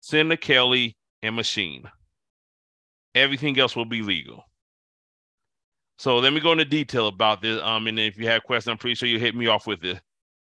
Senator 0.00 0.40
Kelly, 0.40 0.96
and 1.22 1.36
Machine. 1.36 1.84
Everything 3.14 3.58
else 3.58 3.76
will 3.76 3.84
be 3.84 4.00
legal. 4.00 4.44
So 5.98 6.16
let 6.18 6.32
me 6.32 6.40
go 6.40 6.52
into 6.52 6.64
detail 6.64 7.08
about 7.08 7.42
this. 7.42 7.60
Um, 7.62 7.86
and 7.88 7.98
if 7.98 8.16
you 8.16 8.26
have 8.28 8.42
questions, 8.44 8.70
I'm 8.70 8.78
pretty 8.78 8.94
sure 8.94 9.08
you 9.08 9.18
hit 9.18 9.34
me 9.34 9.48
off 9.48 9.66
with 9.66 9.84
it. 9.84 10.00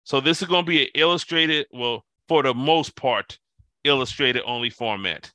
So 0.04 0.20
this 0.20 0.42
is 0.42 0.48
going 0.48 0.64
to 0.64 0.68
be 0.68 0.82
an 0.82 0.90
illustrated, 0.94 1.66
well, 1.72 2.04
for 2.28 2.42
the 2.42 2.54
most 2.54 2.94
part, 2.96 3.38
illustrated 3.84 4.42
only 4.46 4.70
format. 4.70 5.30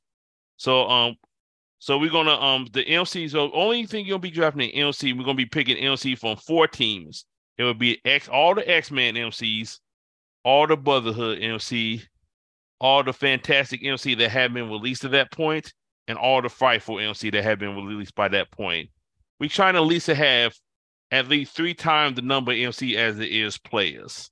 So 0.56 0.88
um, 0.88 1.16
so 1.78 1.96
we're 1.96 2.10
gonna 2.10 2.34
um 2.34 2.68
the 2.72 2.82
MC. 2.82 3.28
So 3.28 3.50
only 3.52 3.86
thing 3.86 4.06
gonna 4.06 4.18
be 4.18 4.30
drafting 4.30 4.60
the 4.60 4.74
MC, 4.74 5.14
we're 5.14 5.24
gonna 5.24 5.34
be 5.34 5.46
picking 5.46 5.78
MC 5.78 6.14
from 6.14 6.36
four 6.36 6.68
teams. 6.68 7.24
It 7.56 7.64
would 7.64 7.78
be 7.78 8.00
X 8.04 8.28
all 8.28 8.54
the 8.54 8.68
X-Men 8.70 9.14
MCs, 9.14 9.78
all 10.44 10.66
the 10.66 10.76
Brotherhood 10.76 11.38
MC, 11.40 12.02
all 12.80 13.02
the 13.02 13.14
fantastic 13.14 13.84
MC 13.84 14.14
that 14.16 14.30
have 14.30 14.52
been 14.52 14.68
released 14.68 15.04
at 15.04 15.12
that 15.12 15.32
point, 15.32 15.72
and 16.06 16.18
all 16.18 16.42
the 16.42 16.50
frightful 16.50 16.98
MC 16.98 17.30
that 17.30 17.44
have 17.44 17.58
been 17.58 17.74
released 17.74 18.14
by 18.14 18.28
that 18.28 18.50
point. 18.50 18.90
We 19.38 19.48
trying 19.48 19.74
to 19.74 19.80
at 19.80 19.86
least 19.86 20.08
have 20.08 20.54
at 21.10 21.28
least 21.28 21.56
three 21.56 21.74
times 21.74 22.16
the 22.16 22.22
number 22.22 22.52
of 22.52 22.58
MC 22.58 22.96
as 22.98 23.18
it 23.18 23.30
is 23.30 23.56
players. 23.56 24.30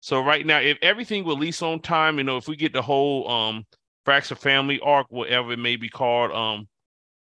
So 0.00 0.22
right 0.22 0.44
now, 0.44 0.58
if 0.58 0.78
everything 0.82 1.26
release 1.26 1.62
on 1.62 1.80
time, 1.80 2.18
you 2.18 2.24
know, 2.24 2.36
if 2.36 2.48
we 2.48 2.56
get 2.56 2.72
the 2.72 2.82
whole 2.82 3.28
um 3.30 3.66
Family 4.06 4.80
arc, 4.80 5.06
whatever 5.10 5.52
it 5.52 5.58
may 5.58 5.76
be 5.76 5.88
called, 5.88 6.32
um, 6.32 6.66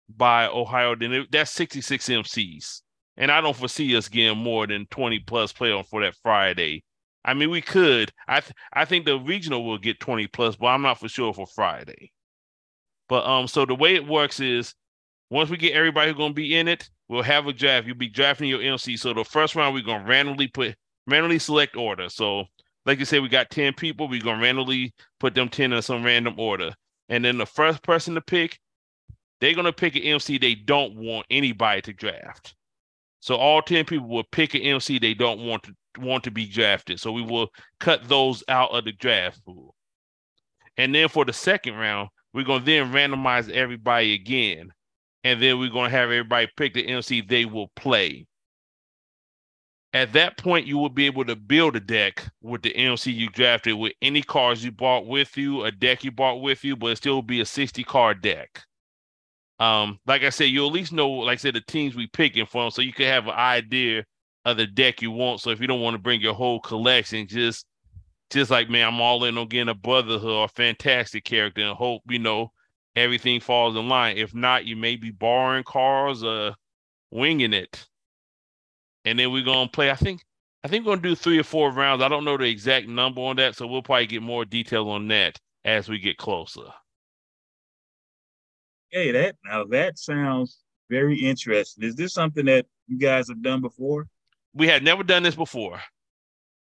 by 0.08 0.46
Ohio, 0.46 0.94
then 0.94 1.12
it, 1.12 1.30
that's 1.30 1.50
66 1.50 2.08
MCs. 2.08 2.80
And 3.18 3.30
I 3.30 3.42
don't 3.42 3.56
foresee 3.56 3.94
us 3.94 4.08
getting 4.08 4.38
more 4.38 4.66
than 4.66 4.86
20 4.86 5.18
plus 5.20 5.52
play 5.52 5.70
on 5.70 5.84
for 5.84 6.02
that 6.02 6.14
Friday. 6.22 6.82
I 7.24 7.34
mean, 7.34 7.50
we 7.50 7.60
could. 7.60 8.10
I 8.26 8.40
th- 8.40 8.54
I 8.72 8.84
think 8.86 9.04
the 9.04 9.18
regional 9.18 9.64
will 9.64 9.76
get 9.76 10.00
20 10.00 10.28
plus, 10.28 10.56
but 10.56 10.68
I'm 10.68 10.82
not 10.82 10.98
for 10.98 11.08
sure 11.08 11.34
for 11.34 11.46
Friday. 11.46 12.10
But 13.08 13.26
um, 13.26 13.48
so 13.48 13.66
the 13.66 13.74
way 13.74 13.94
it 13.94 14.06
works 14.06 14.40
is 14.40 14.74
once 15.30 15.50
we 15.50 15.56
get 15.56 15.74
everybody 15.74 16.10
who's 16.10 16.16
gonna 16.18 16.32
be 16.32 16.56
in 16.56 16.68
it, 16.68 16.88
we'll 17.08 17.22
have 17.22 17.46
a 17.46 17.52
draft. 17.52 17.86
You'll 17.86 17.96
be 17.96 18.08
drafting 18.08 18.48
your 18.48 18.62
MC. 18.62 18.96
So 18.96 19.12
the 19.12 19.24
first 19.24 19.54
round 19.54 19.74
we're 19.74 19.82
gonna 19.82 20.06
randomly 20.06 20.48
put 20.48 20.74
randomly 21.06 21.38
select 21.38 21.76
order. 21.76 22.08
So 22.08 22.44
like 22.88 22.98
you 22.98 23.04
said, 23.04 23.20
we 23.20 23.28
got 23.28 23.50
10 23.50 23.74
people, 23.74 24.08
we're 24.08 24.18
gonna 24.18 24.42
randomly 24.42 24.94
put 25.20 25.34
them 25.34 25.50
10 25.50 25.74
in 25.74 25.82
some 25.82 26.02
random 26.02 26.40
order. 26.40 26.72
And 27.10 27.22
then 27.22 27.36
the 27.36 27.44
first 27.44 27.82
person 27.82 28.14
to 28.14 28.22
pick, 28.22 28.58
they're 29.40 29.54
gonna 29.54 29.74
pick 29.74 29.94
an 29.94 30.02
MC 30.02 30.38
they 30.38 30.54
don't 30.54 30.96
want 30.96 31.26
anybody 31.30 31.82
to 31.82 31.92
draft. 31.92 32.54
So 33.20 33.36
all 33.36 33.60
10 33.60 33.84
people 33.84 34.08
will 34.08 34.24
pick 34.32 34.54
an 34.54 34.62
MC 34.62 34.98
they 34.98 35.12
don't 35.12 35.46
want 35.46 35.64
to 35.64 35.74
want 35.98 36.24
to 36.24 36.30
be 36.30 36.46
drafted. 36.46 36.98
So 36.98 37.12
we 37.12 37.20
will 37.20 37.48
cut 37.78 38.08
those 38.08 38.42
out 38.48 38.70
of 38.70 38.86
the 38.86 38.92
draft 38.92 39.44
pool. 39.44 39.74
And 40.78 40.94
then 40.94 41.10
for 41.10 41.26
the 41.26 41.32
second 41.34 41.74
round, 41.74 42.08
we're 42.32 42.44
gonna 42.44 42.64
then 42.64 42.90
randomize 42.90 43.50
everybody 43.50 44.14
again, 44.14 44.70
and 45.24 45.42
then 45.42 45.58
we're 45.58 45.68
gonna 45.68 45.90
have 45.90 46.04
everybody 46.04 46.48
pick 46.56 46.72
the 46.72 46.88
MC 46.88 47.20
they 47.20 47.44
will 47.44 47.70
play. 47.76 48.26
At 49.94 50.12
that 50.12 50.36
point, 50.36 50.66
you 50.66 50.76
will 50.76 50.90
be 50.90 51.06
able 51.06 51.24
to 51.24 51.34
build 51.34 51.74
a 51.74 51.80
deck 51.80 52.24
with 52.42 52.62
the 52.62 52.76
MC 52.76 53.10
you 53.10 53.30
drafted 53.30 53.74
with 53.74 53.94
any 54.02 54.22
cards 54.22 54.62
you 54.62 54.70
bought 54.70 55.06
with 55.06 55.36
you, 55.36 55.64
a 55.64 55.72
deck 55.72 56.04
you 56.04 56.10
bought 56.10 56.42
with 56.42 56.62
you, 56.62 56.76
but 56.76 56.88
it 56.88 56.96
still 56.96 57.14
will 57.14 57.22
be 57.22 57.40
a 57.40 57.46
60 57.46 57.82
card 57.84 58.20
deck. 58.20 58.62
Um, 59.58 59.98
like 60.06 60.22
I 60.22 60.30
said, 60.30 60.44
you 60.44 60.64
at 60.66 60.72
least 60.72 60.92
know, 60.92 61.08
like 61.08 61.38
I 61.38 61.40
said, 61.40 61.54
the 61.54 61.62
teams 61.62 61.96
we 61.96 62.06
picking 62.06 62.46
from, 62.46 62.70
so 62.70 62.82
you 62.82 62.92
can 62.92 63.06
have 63.06 63.26
an 63.26 63.34
idea 63.34 64.04
of 64.44 64.56
the 64.56 64.66
deck 64.66 65.02
you 65.02 65.10
want. 65.10 65.40
So 65.40 65.50
if 65.50 65.60
you 65.60 65.66
don't 65.66 65.80
want 65.80 65.94
to 65.94 66.02
bring 66.02 66.20
your 66.20 66.34
whole 66.34 66.60
collection, 66.60 67.26
just 67.26 67.66
just 68.30 68.50
like 68.50 68.68
man, 68.68 68.86
I'm 68.86 69.00
all 69.00 69.24
in 69.24 69.38
on 69.38 69.48
getting 69.48 69.70
a 69.70 69.74
brotherhood 69.74 70.30
or 70.30 70.48
fantastic 70.48 71.24
character 71.24 71.62
and 71.62 71.76
hope 71.76 72.02
you 72.08 72.18
know 72.18 72.52
everything 72.94 73.40
falls 73.40 73.76
in 73.76 73.88
line. 73.88 74.16
If 74.16 74.34
not, 74.34 74.64
you 74.64 74.76
may 74.76 74.96
be 74.96 75.10
borrowing 75.10 75.64
cars, 75.64 76.22
uh, 76.22 76.52
winging 77.10 77.52
it, 77.52 77.86
and 79.08 79.18
then 79.18 79.32
we're 79.32 79.44
gonna 79.44 79.68
play. 79.68 79.90
I 79.90 79.94
think 79.94 80.22
I 80.64 80.68
think 80.68 80.84
we're 80.84 80.92
gonna 80.92 81.08
do 81.08 81.14
three 81.14 81.38
or 81.38 81.44
four 81.44 81.72
rounds. 81.72 82.02
I 82.02 82.08
don't 82.08 82.24
know 82.24 82.36
the 82.36 82.44
exact 82.44 82.88
number 82.88 83.20
on 83.22 83.36
that, 83.36 83.56
so 83.56 83.66
we'll 83.66 83.82
probably 83.82 84.06
get 84.06 84.22
more 84.22 84.44
detail 84.44 84.88
on 84.88 85.08
that 85.08 85.38
as 85.64 85.88
we 85.88 85.98
get 85.98 86.18
closer. 86.18 86.66
Hey, 88.90 89.12
that 89.12 89.36
now 89.44 89.64
that 89.64 89.98
sounds 89.98 90.58
very 90.90 91.18
interesting. 91.18 91.84
Is 91.84 91.94
this 91.94 92.14
something 92.14 92.46
that 92.46 92.66
you 92.86 92.98
guys 92.98 93.28
have 93.28 93.42
done 93.42 93.60
before? 93.60 94.06
We 94.54 94.66
had 94.66 94.82
never 94.82 95.02
done 95.02 95.22
this 95.22 95.34
before. 95.34 95.80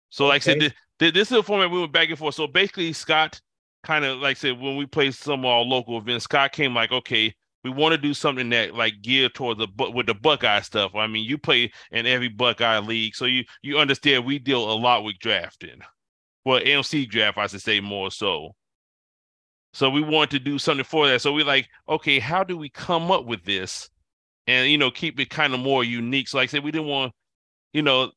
So, 0.10 0.28
like 0.28 0.46
okay. 0.46 0.66
I 0.66 0.74
said, 1.00 1.14
this 1.14 1.32
is 1.32 1.38
a 1.38 1.44
format 1.44 1.72
we 1.72 1.80
went 1.80 1.94
back 1.94 2.10
and 2.10 2.20
forth. 2.20 2.36
So 2.36 2.48
basically, 2.48 2.94
Scott 2.94 3.42
kind 3.84 4.06
of 4.06 4.20
like 4.20 4.38
I 4.38 4.40
said 4.40 4.60
when 4.60 4.78
we 4.78 4.86
played 4.86 5.16
some 5.16 5.40
of 5.40 5.46
our 5.46 5.62
local 5.62 5.98
events, 5.98 6.26
Scott 6.26 6.52
came 6.52 6.76
like, 6.76 6.92
okay, 6.92 7.34
we 7.64 7.70
want 7.70 7.94
to 7.94 7.98
do 7.98 8.14
something 8.14 8.50
that 8.50 8.74
like 8.74 9.02
geared 9.02 9.34
towards 9.34 9.60
the 9.60 9.68
but 9.68 9.94
with 9.94 10.08
the 10.08 10.14
Buckeye 10.14 10.62
stuff. 10.62 10.96
I 10.96 11.08
mean, 11.08 11.26
you 11.26 11.38
play 11.38 11.72
in 11.92 12.06
every 12.06 12.30
Buckeye 12.30 12.80
league, 12.80 13.16
so 13.16 13.26
you 13.26 13.44
you 13.62 13.78
understand 13.78 14.26
we 14.26 14.40
deal 14.40 14.72
a 14.72 14.74
lot 14.74 15.04
with 15.04 15.20
drafting. 15.20 15.82
Well, 16.46 16.62
MC 16.64 17.06
draft, 17.06 17.38
I 17.38 17.48
should 17.48 17.62
say 17.62 17.80
more 17.80 18.10
so. 18.12 18.56
So 19.74 19.90
we 19.90 20.02
want 20.02 20.32
to 20.32 20.40
do 20.40 20.58
something 20.60 20.84
for 20.84 21.08
that. 21.08 21.22
So 21.22 21.34
we're 21.34 21.46
like, 21.46 21.70
okay, 21.88 22.20
how 22.20 22.44
do 22.44 22.58
we 22.58 22.70
come 22.70 23.12
up 23.12 23.26
with 23.26 23.44
this, 23.44 23.90
and 24.48 24.70
you 24.70 24.78
know, 24.78 24.92
keep 24.92 25.20
it 25.20 25.30
kind 25.30 25.54
of 25.54 25.60
more 25.60 25.84
unique? 25.84 26.28
So 26.28 26.38
like 26.38 26.50
I 26.50 26.52
said, 26.52 26.64
we 26.64 26.72
didn't 26.72 26.88
want, 26.88 27.14
you 27.74 27.82
know, 27.84 28.12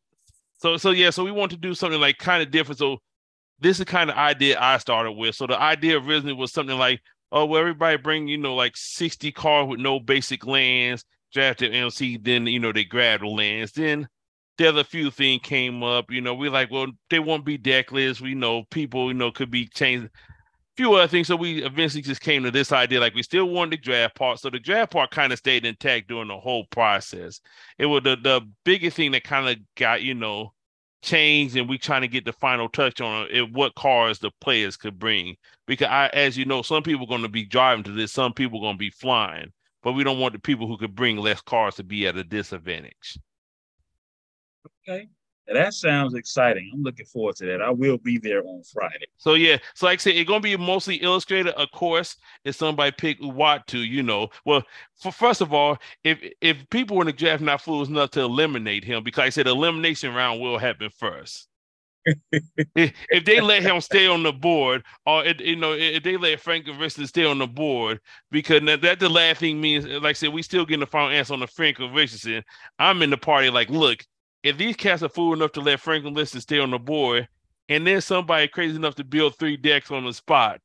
so 0.59 0.77
so 0.79 0.91
yeah, 0.91 1.11
so 1.11 1.25
we 1.25 1.33
want 1.33 1.51
to 1.53 1.59
do 1.59 1.75
something 1.75 2.01
like 2.01 2.19
kind 2.19 2.43
of 2.43 2.51
different. 2.51 2.79
So 2.79 2.99
this 3.61 3.79
is 3.79 3.85
kind 3.85 4.11
of 4.11 4.17
idea 4.17 4.59
I 4.61 4.79
started 4.79 5.13
with. 5.13 5.35
So 5.35 5.47
the 5.47 5.61
idea 5.61 5.99
originally 5.99 6.33
was 6.33 6.53
something 6.53 6.79
like, 6.79 7.01
oh, 7.35 7.45
well, 7.47 7.61
everybody 7.61 7.97
bring, 7.99 8.29
you 8.29 8.39
know, 8.39 8.55
like 8.55 8.77
60 8.77 9.33
cars 9.33 9.69
with 9.69 9.81
no 9.81 10.01
basic 10.01 10.47
lands, 10.47 11.05
drafted 11.33 11.75
MC, 11.75 12.17
then 12.17 12.47
you 12.47 12.61
know, 12.61 12.73
they 12.73 12.85
grab 12.85 13.21
the 13.21 13.27
lands. 13.27 13.73
Then 13.73 14.09
the 14.57 14.69
other 14.69 14.85
few 14.85 15.11
things 15.11 15.43
came 15.43 15.83
up, 15.83 16.11
you 16.11 16.21
know, 16.21 16.35
we 16.35 16.49
like, 16.49 16.71
well, 16.71 16.87
they 17.11 17.19
won't 17.19 17.45
be 17.45 17.59
deckless. 17.59 18.21
We 18.21 18.35
know 18.35 18.63
people, 18.71 19.09
you 19.09 19.15
know, 19.15 19.33
could 19.33 19.51
be 19.51 19.67
changed 19.67 20.09
few 20.77 20.95
other 20.95 21.09
things. 21.09 21.27
So 21.27 21.37
we 21.37 21.63
eventually 21.63 22.03
just 22.03 22.21
came 22.21 22.43
to 22.45 22.51
this 22.51 22.73
idea, 22.73 23.01
like 23.01 23.15
we 23.15 23.23
still 23.23 23.49
wanted 23.49 23.73
the 23.73 23.83
draft 23.83 24.15
part. 24.17 24.39
So 24.39 24.51
the 24.51 24.59
draft 24.59 24.93
part 24.93 25.11
kind 25.11 25.33
of 25.33 25.39
stayed 25.39 25.67
intact 25.67 26.09
during 26.09 26.29
the 26.29 26.39
whole 26.39 26.67
process. 26.67 27.41
It 27.79 27.87
was 27.87 28.03
the 28.05 28.17
the 28.17 28.43
biggest 28.65 28.97
thing 28.97 29.13
that 29.13 29.25
kind 29.25 29.49
of 29.49 29.57
got, 29.77 30.03
you 30.03 30.15
know, 30.15 30.53
changed 31.05 31.57
and 31.57 31.69
we 31.69 31.79
trying 31.79 32.03
to 32.03 32.09
get 32.09 32.25
the 32.25 32.33
final 32.33 32.69
touch 32.69 33.01
on 33.01 33.29
it, 33.31 33.53
what 33.53 33.75
cars 33.77 34.19
the 34.19 34.31
players 34.41 34.77
could 34.77 34.99
bring. 34.99 35.37
Because 35.67 35.89
I 35.89 36.09
as 36.09 36.37
you 36.37 36.45
know, 36.45 36.63
some 36.63 36.83
people 36.83 37.05
are 37.05 37.09
going 37.09 37.23
to 37.23 37.29
be 37.29 37.45
driving 37.45 37.85
to 37.85 37.93
this, 37.93 38.13
some 38.13 38.33
people 38.33 38.59
are 38.59 38.63
going 38.63 38.75
to 38.75 38.79
be 38.79 38.91
flying, 38.91 39.53
but 39.83 39.93
we 39.93 40.05
don't 40.05 40.19
want 40.19 40.33
the 40.33 40.41
people 40.41 40.67
who 40.67 40.79
could 40.79 40.95
bring 40.95 41.17
less 41.17 41.41
cars 41.41 41.77
to 41.77 41.85
be 41.85 42.07
at 42.07 42.17
a 42.17 42.25
disadvantage. 42.25 43.19
Okay. 44.89 45.09
That 45.47 45.75
sounds 45.75 46.15
exciting. 46.15 46.71
I'm 46.73 46.83
looking 46.83 47.05
forward 47.05 47.37
to 47.37 47.47
that. 47.47 47.61
I 47.61 47.71
will 47.71 47.99
be 47.99 48.17
there 48.19 48.43
on 48.47 48.63
Friday. 48.63 49.07
So 49.19 49.35
yeah, 49.35 49.59
so 49.75 49.87
like 49.87 49.99
I 49.99 50.03
said, 50.03 50.17
it's 50.17 50.29
gonna 50.29 50.41
be 50.41 50.57
mostly 50.57 50.97
illustrated. 50.97 51.53
Of 51.55 51.71
course, 51.71 52.17
if 52.45 52.57
somebody 52.57 52.93
pick 52.93 53.21
Uatu, 53.21 53.87
you 53.87 54.03
know. 54.03 54.31
Well, 54.47 54.63
for 54.97 55.13
first 55.13 55.43
of 55.43 55.53
all, 55.53 55.77
if 56.03 56.19
if 56.41 56.69
people 56.71 57.01
in 57.03 57.07
the 57.07 57.13
draft 57.13 57.43
not 57.43 57.61
fools 57.61 57.91
enough 57.91 58.11
to 58.13 58.21
eliminate 58.21 58.85
him, 58.85 59.05
because 59.05 59.23
I 59.23 59.29
said 59.29 59.47
elimination 59.47 60.15
round 60.15 60.41
will 60.41 60.59
happen 60.59 60.89
first. 60.91 61.49
if, 62.77 63.25
they 63.25 63.41
let 63.41 63.63
him 63.63 63.81
stay 63.81 64.07
on 64.07 64.23
the 64.23 64.33
board, 64.33 64.83
or 65.07 65.25
it, 65.25 65.41
you 65.41 65.57
know, 65.57 65.73
if 65.73 66.03
they 66.03 66.17
let 66.19 66.41
Franklin 66.41 66.79
Richards 66.79 67.09
stay 67.09 67.25
on 67.25 67.39
the 67.39 67.47
board, 67.47 67.99
because 68.31 68.61
that, 68.63 68.83
that 68.83 69.01
the 69.01 69.09
last 69.09 69.41
thing 69.41 69.59
means, 69.61 69.87
like 69.87 70.05
I 70.05 70.13
said, 70.13 70.33
we 70.33 70.43
still 70.43 70.67
getting 70.67 70.81
the 70.81 70.87
final 70.87 71.09
answer 71.09 71.33
on 71.33 71.41
the 71.41 71.47
Franklin 71.47 71.95
Richards. 71.95 72.27
I'm 72.79 73.01
in 73.03 73.09
the 73.09 73.17
party, 73.17 73.49
like, 73.49 73.71
look, 73.71 74.05
if 74.45 74.59
these 74.59 74.77
cats 74.77 75.03
are 75.03 75.09
fool 75.09 75.33
enough 75.33 75.53
to 75.53 75.61
let 75.61 75.81
Franklin 75.81 76.15
Liston 76.15 76.41
stay 76.41 76.61
on 76.61 76.71
the 76.71 76.79
board, 76.79 77.27
and 77.69 77.87
then 77.87 78.01
somebody 78.01 78.47
crazy 78.47 78.77
enough 78.77 78.95
to 78.97 79.05
build 79.05 79.37
three 79.37 79.57
decks 79.57 79.91
on 79.91 80.05
the 80.05 80.13
spot, 80.13 80.61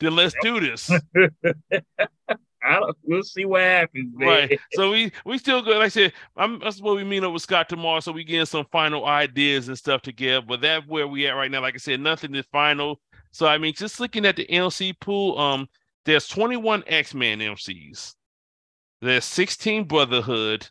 then 0.00 0.16
let's 0.16 0.34
do 0.42 0.60
this. 0.60 0.90
we'll 3.04 3.22
see 3.22 3.44
what 3.44 3.62
happens. 3.62 4.12
Man. 4.16 4.28
Right. 4.28 4.60
So 4.72 4.90
we 4.90 5.12
we 5.24 5.38
still 5.38 5.62
good. 5.62 5.76
Like 5.76 5.86
I 5.86 5.88
said, 5.88 6.12
I'm, 6.36 6.58
that's 6.58 6.80
what 6.80 6.96
we 6.96 7.04
mean 7.04 7.24
up 7.24 7.32
with 7.32 7.42
Scott 7.42 7.68
tomorrow. 7.68 8.00
So 8.00 8.10
we 8.10 8.24
getting 8.24 8.46
some 8.46 8.66
final 8.72 9.06
ideas 9.06 9.68
and 9.68 9.78
stuff 9.78 10.02
together. 10.02 10.44
But 10.46 10.60
that's 10.60 10.86
where 10.86 11.06
we 11.06 11.26
at 11.28 11.32
right 11.32 11.50
now. 11.50 11.62
Like 11.62 11.74
I 11.74 11.78
said, 11.78 12.00
nothing 12.00 12.34
is 12.34 12.46
final. 12.52 13.00
So 13.30 13.46
I 13.46 13.58
mean, 13.58 13.74
just 13.74 14.00
looking 14.00 14.26
at 14.26 14.36
the 14.36 14.50
MC 14.50 14.92
pool, 14.94 15.38
um, 15.38 15.68
there's 16.04 16.26
21 16.26 16.82
X-Men 16.86 17.38
MCs. 17.38 18.14
There's 19.00 19.24
16 19.24 19.84
Brotherhood. 19.84 20.68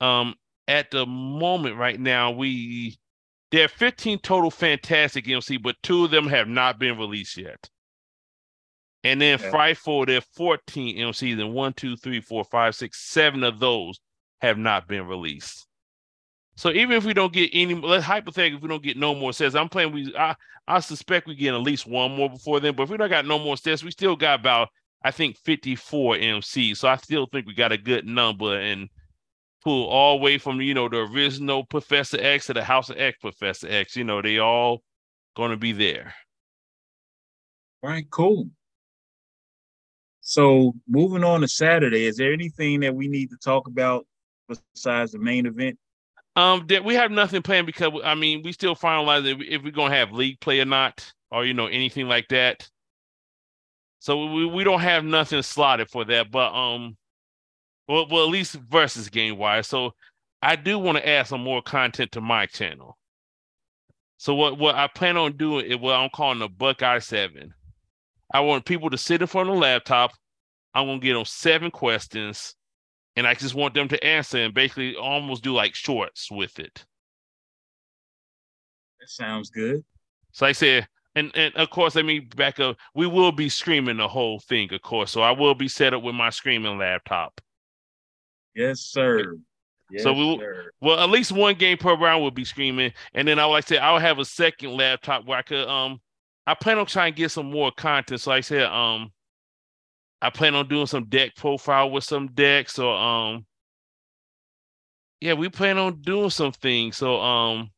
Um, 0.00 0.34
at 0.68 0.90
the 0.90 1.06
moment 1.06 1.76
right 1.76 1.98
now, 1.98 2.30
we 2.30 2.98
there 3.50 3.64
are 3.64 3.68
15 3.68 4.20
total 4.20 4.50
fantastic 4.50 5.28
MC, 5.28 5.56
but 5.56 5.76
two 5.82 6.04
of 6.04 6.10
them 6.10 6.28
have 6.28 6.48
not 6.48 6.78
been 6.78 6.96
released 6.96 7.36
yet. 7.36 7.68
And 9.02 9.20
then 9.20 9.38
yeah. 9.40 9.50
Frightful, 9.50 10.06
there 10.06 10.18
are 10.18 10.34
14 10.36 10.96
MCs, 10.96 11.40
and 11.40 11.54
one, 11.54 11.72
two, 11.72 11.96
three, 11.96 12.20
four, 12.20 12.44
five, 12.44 12.74
six, 12.74 13.00
seven 13.00 13.42
of 13.42 13.58
those 13.58 13.98
have 14.40 14.58
not 14.58 14.86
been 14.86 15.06
released. 15.06 15.66
So 16.56 16.70
even 16.70 16.92
if 16.92 17.04
we 17.04 17.14
don't 17.14 17.32
get 17.32 17.50
any, 17.54 17.74
let's 17.74 18.04
hypothetically, 18.04 18.58
if 18.58 18.62
we 18.62 18.68
don't 18.68 18.82
get 18.82 18.98
no 18.98 19.14
more 19.14 19.32
sets, 19.32 19.54
I'm 19.54 19.68
playing. 19.70 19.92
We, 19.92 20.14
I, 20.16 20.36
I 20.68 20.80
suspect 20.80 21.26
we 21.26 21.34
get 21.34 21.54
at 21.54 21.62
least 21.62 21.86
one 21.86 22.14
more 22.14 22.28
before 22.28 22.60
then. 22.60 22.74
But 22.74 22.84
if 22.84 22.90
we 22.90 22.98
don't 22.98 23.08
got 23.08 23.26
no 23.26 23.38
more 23.38 23.56
sets, 23.56 23.82
we 23.82 23.90
still 23.90 24.14
got 24.14 24.40
about, 24.40 24.68
I 25.02 25.10
think, 25.10 25.38
54 25.38 26.16
MCs. 26.16 26.76
So 26.76 26.88
I 26.88 26.96
still 26.96 27.26
think 27.26 27.46
we 27.46 27.54
got 27.54 27.72
a 27.72 27.78
good 27.78 28.06
number, 28.06 28.60
and 28.60 28.90
pull 29.62 29.88
all 29.88 30.18
the 30.18 30.24
way 30.24 30.38
from 30.38 30.60
you 30.60 30.74
know 30.74 30.88
the 30.88 30.98
original 30.98 31.64
Professor 31.64 32.18
X 32.20 32.46
to 32.46 32.54
the 32.54 32.64
House 32.64 32.90
of 32.90 32.98
X 32.98 33.18
Professor 33.20 33.68
X. 33.68 33.96
You 33.96 34.04
know, 34.04 34.22
they 34.22 34.38
all 34.38 34.82
going 35.36 35.50
to 35.50 35.56
be 35.56 35.72
there. 35.72 36.14
All 37.82 37.90
right, 37.90 38.06
cool. 38.10 38.48
So 40.20 40.74
moving 40.86 41.24
on 41.24 41.40
to 41.40 41.48
Saturday, 41.48 42.04
is 42.04 42.16
there 42.16 42.32
anything 42.32 42.80
that 42.80 42.94
we 42.94 43.08
need 43.08 43.30
to 43.30 43.36
talk 43.36 43.66
about 43.66 44.06
besides 44.48 45.12
the 45.12 45.18
main 45.18 45.46
event? 45.46 45.78
Um, 46.36 46.66
that 46.68 46.84
we 46.84 46.94
have 46.94 47.10
nothing 47.10 47.42
planned 47.42 47.66
because 47.66 47.90
I 48.04 48.14
mean 48.14 48.42
we 48.42 48.52
still 48.52 48.76
finalize 48.76 49.26
if, 49.26 49.38
if 49.40 49.62
we're 49.64 49.72
gonna 49.72 49.94
have 49.94 50.12
league 50.12 50.38
play 50.40 50.60
or 50.60 50.64
not, 50.64 51.12
or 51.30 51.44
you 51.44 51.54
know 51.54 51.66
anything 51.66 52.06
like 52.06 52.28
that. 52.28 52.68
So 53.98 54.32
we, 54.32 54.46
we 54.46 54.64
don't 54.64 54.80
have 54.80 55.04
nothing 55.04 55.42
slotted 55.42 55.90
for 55.90 56.04
that, 56.06 56.30
but 56.30 56.54
um, 56.54 56.96
well, 57.90 58.06
well, 58.08 58.24
at 58.24 58.30
least 58.30 58.54
versus 58.54 59.08
game 59.08 59.36
wise. 59.36 59.66
So 59.66 59.94
I 60.40 60.54
do 60.54 60.78
want 60.78 60.98
to 60.98 61.08
add 61.08 61.26
some 61.26 61.42
more 61.42 61.60
content 61.60 62.12
to 62.12 62.20
my 62.20 62.46
channel. 62.46 62.96
So 64.16 64.34
what 64.34 64.58
what 64.58 64.76
I 64.76 64.86
plan 64.86 65.16
on 65.16 65.36
doing 65.36 65.66
is 65.66 65.76
what 65.78 65.96
I'm 65.96 66.10
calling 66.10 66.38
the 66.38 66.48
Buckeye 66.48 67.00
Seven. 67.00 67.52
I 68.32 68.40
want 68.40 68.64
people 68.64 68.90
to 68.90 68.98
sit 68.98 69.22
in 69.22 69.26
front 69.26 69.48
of 69.48 69.56
the 69.56 69.60
laptop. 69.60 70.12
I'm 70.72 70.86
gonna 70.86 71.00
get 71.00 71.14
them 71.14 71.24
seven 71.24 71.72
questions, 71.72 72.54
and 73.16 73.26
I 73.26 73.34
just 73.34 73.56
want 73.56 73.74
them 73.74 73.88
to 73.88 74.04
answer 74.04 74.38
and 74.38 74.54
basically 74.54 74.94
almost 74.94 75.42
do 75.42 75.52
like 75.52 75.74
shorts 75.74 76.30
with 76.30 76.60
it. 76.60 76.84
That 79.00 79.08
sounds 79.08 79.50
good. 79.50 79.82
So 80.30 80.46
I 80.46 80.52
said, 80.52 80.86
and 81.16 81.32
and 81.34 81.52
of 81.56 81.70
course, 81.70 81.96
let 81.96 82.04
me 82.04 82.20
back 82.20 82.60
up. 82.60 82.76
We 82.94 83.08
will 83.08 83.32
be 83.32 83.48
streaming 83.48 83.96
the 83.96 84.06
whole 84.06 84.38
thing, 84.38 84.72
of 84.72 84.82
course. 84.82 85.10
So 85.10 85.22
I 85.22 85.32
will 85.32 85.56
be 85.56 85.66
set 85.66 85.92
up 85.92 86.04
with 86.04 86.14
my 86.14 86.30
streaming 86.30 86.78
laptop. 86.78 87.40
Yes, 88.60 88.80
sir. 88.80 89.38
Yes, 89.90 90.02
so 90.02 90.12
we 90.12 90.24
will, 90.24 90.42
well, 90.82 91.00
at 91.00 91.08
least 91.08 91.32
one 91.32 91.54
game 91.54 91.78
per 91.78 91.96
round 91.96 92.22
will 92.22 92.30
be 92.30 92.44
streaming, 92.44 92.92
and 93.14 93.26
then 93.26 93.38
I 93.38 93.44
like 93.44 93.66
say 93.66 93.78
I'll 93.78 93.98
have 93.98 94.18
a 94.18 94.24
second 94.24 94.76
laptop 94.76 95.24
where 95.24 95.38
I 95.38 95.42
could 95.42 95.66
um 95.66 95.98
I 96.46 96.52
plan 96.54 96.78
on 96.78 96.84
trying 96.84 97.14
to 97.14 97.16
get 97.16 97.30
some 97.30 97.50
more 97.50 97.72
content. 97.72 98.20
So 98.20 98.30
like 98.30 98.38
I 98.38 98.40
said 98.42 98.64
um 98.64 99.12
I 100.20 100.28
plan 100.28 100.54
on 100.54 100.68
doing 100.68 100.86
some 100.86 101.06
deck 101.06 101.34
profile 101.36 101.90
with 101.90 102.04
some 102.04 102.28
decks 102.28 102.78
or 102.78 102.94
um 102.94 103.46
yeah 105.22 105.32
we 105.32 105.48
plan 105.48 105.78
on 105.78 106.02
doing 106.02 106.30
some 106.30 106.52
things. 106.52 106.98
So 106.98 107.18
um 107.18 107.70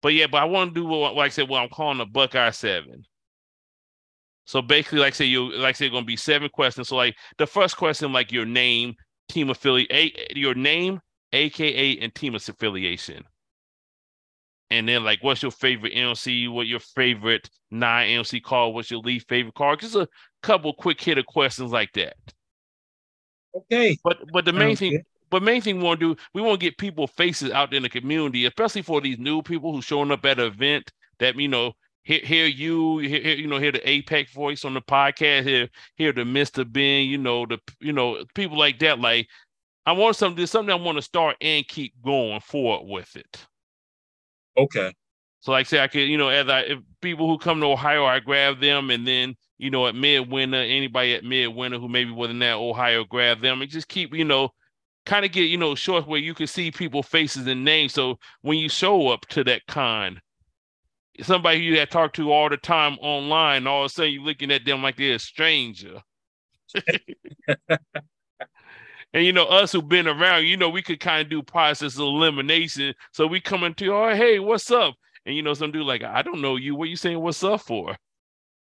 but 0.00 0.14
yeah, 0.14 0.28
but 0.28 0.42
I 0.42 0.44
want 0.44 0.74
to 0.74 0.80
do 0.80 0.86
what 0.86 1.16
like 1.16 1.26
I 1.26 1.30
said 1.30 1.48
what 1.48 1.60
I'm 1.60 1.70
calling 1.70 1.98
the 1.98 2.06
Buckeye 2.06 2.50
Seven. 2.50 3.04
So 4.44 4.60
basically, 4.60 5.00
like 5.00 5.14
I 5.14 5.16
say, 5.16 5.24
you 5.26 5.52
like 5.52 5.76
I 5.76 5.78
said, 5.78 5.90
going 5.92 6.04
to 6.04 6.06
be 6.06 6.16
seven 6.16 6.48
questions. 6.48 6.88
So 6.88 6.96
like 6.96 7.16
the 7.38 7.46
first 7.46 7.76
question, 7.76 8.12
like 8.12 8.32
your 8.32 8.44
name, 8.44 8.96
team 9.32 9.50
affiliate, 9.50 10.36
your 10.36 10.54
name, 10.54 11.00
AKA, 11.32 11.98
and 11.98 12.14
team 12.14 12.34
affiliation. 12.34 13.24
And 14.70 14.88
then 14.88 15.04
like, 15.04 15.22
what's 15.22 15.42
your 15.42 15.50
favorite 15.50 15.94
NLC? 15.94 16.50
What 16.50 16.66
your 16.66 16.80
favorite 16.80 17.50
nine 17.70 18.08
NLC 18.10 18.42
call? 18.42 18.72
What's 18.72 18.90
your 18.90 19.00
least 19.00 19.28
favorite 19.28 19.54
card? 19.54 19.80
Just 19.80 19.96
a 19.96 20.08
couple 20.42 20.72
quick 20.72 21.00
hitter 21.00 21.22
questions 21.22 21.72
like 21.72 21.92
that. 21.92 22.16
Okay. 23.54 23.98
But 24.02 24.18
but 24.32 24.44
the 24.44 24.52
main 24.52 24.76
thing, 24.76 25.02
but 25.30 25.42
main 25.42 25.60
thing 25.60 25.78
we 25.78 25.82
want 25.82 26.00
to 26.00 26.14
do, 26.14 26.20
we 26.34 26.40
want 26.40 26.60
to 26.60 26.66
get 26.66 26.78
people 26.78 27.06
faces 27.06 27.50
out 27.50 27.74
in 27.74 27.82
the 27.82 27.90
community, 27.90 28.46
especially 28.46 28.82
for 28.82 29.00
these 29.00 29.18
new 29.18 29.42
people 29.42 29.74
who 29.74 29.82
showing 29.82 30.10
up 30.10 30.24
at 30.24 30.38
an 30.38 30.46
event 30.46 30.90
that 31.18 31.36
you 31.36 31.48
know 31.48 31.72
hear, 32.02 32.20
hear 32.20 32.46
you, 32.46 32.98
hear, 32.98 33.36
you 33.36 33.46
know, 33.46 33.58
hear 33.58 33.72
the 33.72 33.88
Apex 33.88 34.32
voice 34.32 34.64
on 34.64 34.74
the 34.74 34.80
podcast, 34.80 35.44
hear 35.44 35.68
hear 35.96 36.12
the 36.12 36.24
Mister 36.24 36.64
Ben, 36.64 37.06
you 37.06 37.18
know, 37.18 37.46
the 37.46 37.58
you 37.80 37.92
know 37.92 38.24
people 38.34 38.58
like 38.58 38.78
that. 38.80 38.98
Like, 38.98 39.28
I 39.86 39.92
want 39.92 40.16
something, 40.16 40.46
something 40.46 40.72
I 40.72 40.76
want 40.76 40.98
to 40.98 41.02
start 41.02 41.36
and 41.40 41.66
keep 41.66 41.94
going 42.04 42.40
forward 42.40 42.90
with 42.90 43.14
it. 43.16 43.46
Okay. 44.56 44.92
So, 45.40 45.50
like 45.52 45.66
I 45.66 45.68
say, 45.68 45.80
I 45.80 45.88
could, 45.88 46.00
you 46.00 46.18
know, 46.18 46.28
as 46.28 46.48
I 46.48 46.60
if 46.60 46.78
people 47.00 47.26
who 47.26 47.38
come 47.38 47.60
to 47.60 47.66
Ohio, 47.66 48.04
I 48.04 48.20
grab 48.20 48.60
them, 48.60 48.90
and 48.90 49.06
then 49.06 49.34
you 49.58 49.70
know, 49.70 49.86
at 49.86 49.94
midwinter, 49.94 50.56
anybody 50.56 51.14
at 51.14 51.22
midwinter 51.22 51.78
who 51.78 51.88
maybe 51.88 52.10
wasn't 52.10 52.40
that 52.40 52.54
Ohio, 52.54 53.04
grab 53.04 53.40
them, 53.40 53.62
and 53.62 53.70
just 53.70 53.86
keep, 53.86 54.12
you 54.12 54.24
know, 54.24 54.48
kind 55.06 55.24
of 55.24 55.30
get, 55.30 55.42
you 55.42 55.56
know, 55.56 55.76
short 55.76 56.08
where 56.08 56.18
you 56.18 56.34
can 56.34 56.48
see 56.48 56.72
people 56.72 57.00
faces 57.00 57.46
and 57.46 57.64
names. 57.64 57.92
So 57.92 58.18
when 58.40 58.58
you 58.58 58.68
show 58.68 59.08
up 59.08 59.20
to 59.28 59.44
that 59.44 59.62
con, 59.68 60.20
somebody 61.20 61.60
you 61.60 61.78
had 61.78 61.90
talked 61.90 62.16
to 62.16 62.32
all 62.32 62.48
the 62.48 62.56
time 62.56 62.96
online, 63.00 63.66
all 63.66 63.84
of 63.84 63.86
a 63.86 63.88
sudden 63.90 64.12
you're 64.12 64.22
looking 64.22 64.50
at 64.50 64.64
them 64.64 64.82
like 64.82 64.96
they're 64.96 65.16
a 65.16 65.18
stranger. 65.18 66.00
and 67.68 69.24
you 69.24 69.32
know, 69.32 69.44
us 69.44 69.72
who've 69.72 69.88
been 69.88 70.08
around, 70.08 70.46
you 70.46 70.56
know, 70.56 70.70
we 70.70 70.82
could 70.82 71.00
kind 71.00 71.22
of 71.22 71.28
do 71.28 71.42
process 71.42 71.98
elimination. 71.98 72.94
So 73.12 73.26
we 73.26 73.40
come 73.40 73.64
into, 73.64 73.92
oh, 73.92 74.14
hey, 74.14 74.38
what's 74.38 74.70
up? 74.70 74.94
And 75.26 75.36
you 75.36 75.42
know, 75.42 75.54
some 75.54 75.70
dude 75.70 75.86
like, 75.86 76.02
I 76.02 76.22
don't 76.22 76.40
know 76.40 76.56
you. 76.56 76.74
What 76.74 76.88
you 76.88 76.96
saying 76.96 77.20
what's 77.20 77.44
up 77.44 77.60
for? 77.60 77.94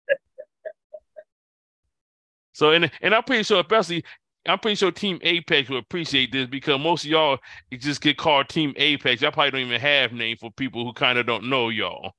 so 2.53 2.73
and 2.73 2.91
and 3.03 3.15
I'm 3.15 3.23
pretty 3.23 3.45
sure, 3.45 3.61
especially 3.61 4.05
I'm 4.47 4.59
pretty 4.59 4.77
sure 4.77 4.91
Team 4.91 5.19
Apex 5.23 5.69
will 5.69 5.79
appreciate 5.79 6.33
this 6.33 6.47
because 6.47 6.81
most 6.81 7.05
of 7.05 7.11
y'all 7.11 7.39
just 7.73 8.01
get 8.01 8.17
called 8.17 8.49
Team 8.49 8.73
Apex. 8.77 9.21
Y'all 9.21 9.33
probably 9.33 9.51
don't 9.51 9.61
even 9.61 9.81
have 9.81 10.13
name 10.13 10.37
for 10.39 10.51
people 10.53 10.85
who 10.85 10.93
kind 10.95 11.19
of 11.19 11.27
don't 11.27 11.49
know 11.49 11.69
y'all. 11.69 12.15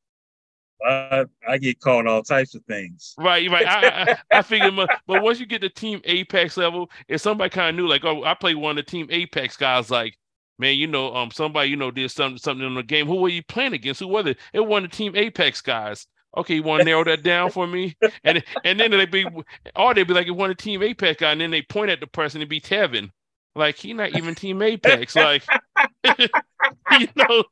I, 0.86 1.26
I 1.48 1.58
get 1.58 1.80
called 1.80 2.08
all 2.08 2.24
types 2.24 2.56
of 2.56 2.64
things. 2.66 3.14
Right, 3.18 3.50
right. 3.50 3.68
I, 3.68 4.12
I, 4.32 4.38
I 4.40 4.42
figured, 4.42 4.74
but 4.76 5.22
once 5.22 5.40
you 5.40 5.46
get 5.46 5.62
to 5.62 5.70
Team 5.70 6.02
Apex 6.06 6.58
level, 6.58 6.90
if 7.08 7.22
somebody 7.22 7.50
kind 7.50 7.70
of 7.70 7.76
knew, 7.76 7.90
like, 7.90 8.04
oh, 8.04 8.24
I 8.24 8.34
played 8.34 8.56
one 8.56 8.78
of 8.78 8.86
the 8.86 8.90
Team 8.90 9.08
Apex 9.10 9.58
guys, 9.58 9.92
like, 9.92 10.18
man, 10.58 10.76
you 10.76 10.88
know, 10.88 11.16
um, 11.16 11.32
somebody, 11.32 11.70
you 11.70 11.76
know, 11.76 11.92
did 11.92 12.10
something, 12.12 12.38
something 12.38 12.66
in 12.66 12.76
the 12.76 12.84
game. 12.84 13.08
Who 13.08 13.16
were 13.16 13.30
you 13.30 13.44
playing 13.44 13.74
against? 13.74 14.00
Who 14.00 14.08
was 14.08 14.26
it? 14.26 14.38
It 14.54 14.60
of 14.60 14.82
the 14.84 14.88
Team 14.88 15.16
Apex 15.16 15.62
guys. 15.62 16.08
Okay, 16.38 16.56
you 16.56 16.64
want 16.64 16.80
to 16.80 16.86
narrow 16.86 17.04
that 17.04 17.24
down 17.24 17.52
for 17.52 17.68
me? 17.68 17.98
And 18.24 18.42
and 18.64 18.80
then 18.80 18.92
they 18.92 19.06
be, 19.06 19.26
or 19.76 19.94
they'd 19.94 20.08
be 20.08 20.14
like, 20.14 20.28
it 20.28 20.32
one 20.32 20.50
of 20.50 20.56
the 20.56 20.64
Team 20.64 20.82
Apex 20.82 21.20
guy, 21.20 21.32
and 21.32 21.42
then 21.42 21.52
they 21.52 21.62
point 21.62 21.92
at 21.92 22.00
the 22.00 22.08
person 22.08 22.40
and 22.40 22.50
be 22.50 22.62
Tevin. 22.62 23.10
Like 23.54 23.76
he 23.76 23.94
not 23.94 24.16
even 24.16 24.36
Team 24.36 24.62
Apex. 24.62 25.16
Like, 25.16 25.44
you 26.20 27.08
know. 27.18 27.44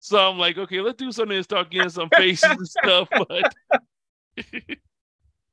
So 0.00 0.18
I'm 0.18 0.38
like, 0.38 0.58
okay, 0.58 0.80
let's 0.80 0.98
do 0.98 1.12
something 1.12 1.36
and 1.36 1.44
start 1.44 1.70
getting 1.70 1.90
some 1.90 2.08
faces 2.10 2.50
and 2.50 2.68
stuff. 2.68 3.08
But 3.28 3.52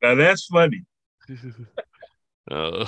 now 0.01 0.15
that's 0.15 0.45
funny. 0.45 0.83
uh, 2.51 2.85
All 2.85 2.87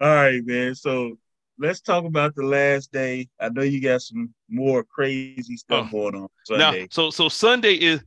right, 0.00 0.44
man. 0.44 0.74
So 0.74 1.16
let's 1.58 1.80
talk 1.80 2.04
about 2.04 2.34
the 2.34 2.42
last 2.42 2.92
day. 2.92 3.28
I 3.38 3.48
know 3.50 3.62
you 3.62 3.80
got 3.80 4.02
some 4.02 4.34
more 4.48 4.82
crazy 4.82 5.56
stuff 5.56 5.88
oh. 5.88 5.92
going 5.92 6.14
on 6.16 6.28
Sunday. 6.44 6.80
Now, 6.82 6.86
so 6.90 7.10
so 7.10 7.28
Sunday 7.28 7.74
is 7.74 8.02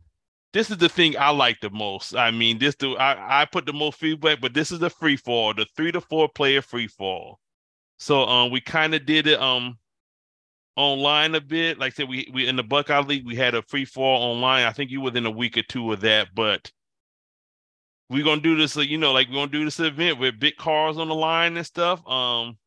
this 0.53 0.69
is 0.69 0.77
the 0.77 0.89
thing 0.89 1.15
I 1.17 1.29
like 1.29 1.59
the 1.61 1.69
most. 1.69 2.15
I 2.15 2.31
mean, 2.31 2.57
this 2.59 2.75
do 2.75 2.97
I, 2.97 3.43
I 3.43 3.45
put 3.45 3.65
the 3.65 3.73
most 3.73 3.99
feedback, 3.99 4.41
but 4.41 4.53
this 4.53 4.71
is 4.71 4.79
the 4.79 4.89
free 4.89 5.15
fall, 5.15 5.53
the 5.53 5.65
three 5.75 5.91
to 5.91 6.01
four 6.01 6.27
player 6.27 6.61
free 6.61 6.87
fall. 6.87 7.39
So 7.99 8.25
um 8.25 8.51
we 8.51 8.61
kind 8.61 8.93
of 8.93 9.05
did 9.05 9.27
it 9.27 9.39
um 9.39 9.77
online 10.75 11.35
a 11.35 11.41
bit. 11.41 11.79
Like 11.79 11.93
I 11.93 11.95
said, 11.95 12.09
we 12.09 12.29
we 12.33 12.47
in 12.47 12.55
the 12.55 12.63
Buckeye 12.63 13.01
League, 13.01 13.25
we 13.25 13.35
had 13.35 13.55
a 13.55 13.61
free 13.63 13.85
fall 13.85 14.31
online. 14.31 14.65
I 14.65 14.71
think 14.71 14.91
you 14.91 15.01
within 15.01 15.25
a 15.25 15.31
week 15.31 15.57
or 15.57 15.63
two 15.63 15.91
of 15.91 16.01
that, 16.01 16.29
but 16.33 16.71
we're 18.09 18.25
gonna 18.25 18.41
do 18.41 18.57
this, 18.57 18.75
you 18.75 18.97
know, 18.97 19.13
like 19.13 19.29
we're 19.29 19.35
gonna 19.35 19.51
do 19.51 19.65
this 19.65 19.79
event 19.79 20.19
with 20.19 20.39
big 20.39 20.57
cars 20.57 20.97
on 20.97 21.07
the 21.07 21.15
line 21.15 21.55
and 21.57 21.65
stuff. 21.65 22.05
Um, 22.07 22.57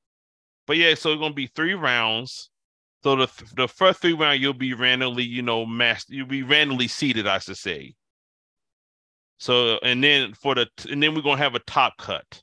but 0.66 0.76
yeah, 0.76 0.94
so 0.94 1.12
it's 1.12 1.20
gonna 1.20 1.34
be 1.34 1.48
three 1.48 1.74
rounds. 1.74 2.50
So 3.02 3.16
the 3.16 3.28
the 3.54 3.68
first 3.68 4.00
three 4.00 4.14
round 4.14 4.40
you'll 4.40 4.54
be 4.54 4.72
randomly, 4.72 5.24
you 5.24 5.42
know, 5.42 5.66
mass 5.66 6.06
you'll 6.08 6.26
be 6.26 6.42
randomly 6.42 6.88
seated, 6.88 7.26
I 7.26 7.38
should 7.38 7.58
say. 7.58 7.94
So 9.38 9.78
and 9.82 10.02
then 10.02 10.32
for 10.34 10.54
the 10.54 10.68
and 10.90 11.02
then 11.02 11.14
we're 11.14 11.22
gonna 11.22 11.36
have 11.36 11.54
a 11.54 11.60
top 11.60 11.98
cut. 11.98 12.42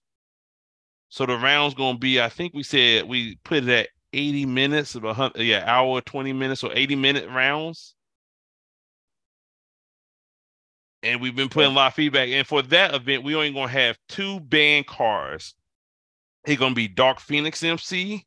So 1.10 1.26
the 1.26 1.38
round's 1.38 1.74
gonna 1.74 1.98
be, 1.98 2.22
I 2.22 2.30
think 2.30 2.54
we 2.54 2.64
said 2.64 3.06
we 3.06 3.38
put 3.44 3.64
it 3.64 3.70
at 3.70 3.90
80 4.14 4.46
minutes 4.46 4.96
of 4.96 5.04
a 5.04 5.14
hundred, 5.14 5.44
yeah, 5.44 5.64
hour 5.66 6.02
20 6.02 6.34
minutes 6.34 6.64
or 6.64 6.72
80 6.74 6.96
minute 6.96 7.30
rounds. 7.30 7.96
And 11.04 11.20
we've 11.20 11.36
been 11.36 11.50
putting 11.50 11.72
a 11.72 11.74
lot 11.74 11.88
of 11.88 11.94
feedback. 11.96 12.30
And 12.30 12.46
for 12.46 12.62
that 12.64 12.94
event, 12.94 13.24
we 13.24 13.36
only 13.36 13.52
gonna 13.52 13.68
have 13.68 13.98
two 14.08 14.40
band 14.40 14.86
cars. 14.88 15.56
It's 16.46 16.60
gonna 16.60 16.76
be 16.76 16.88
Dark 16.88 17.20
Phoenix 17.20 17.64
MC 17.64 18.26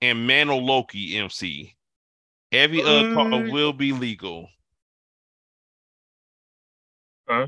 and 0.00 0.26
Mano 0.26 0.56
Loki 0.56 1.16
MC. 1.16 1.74
Every 2.52 2.82
other 2.82 3.14
car 3.14 3.50
will 3.50 3.72
be 3.72 3.92
legal. 3.92 4.48
Huh? 7.28 7.46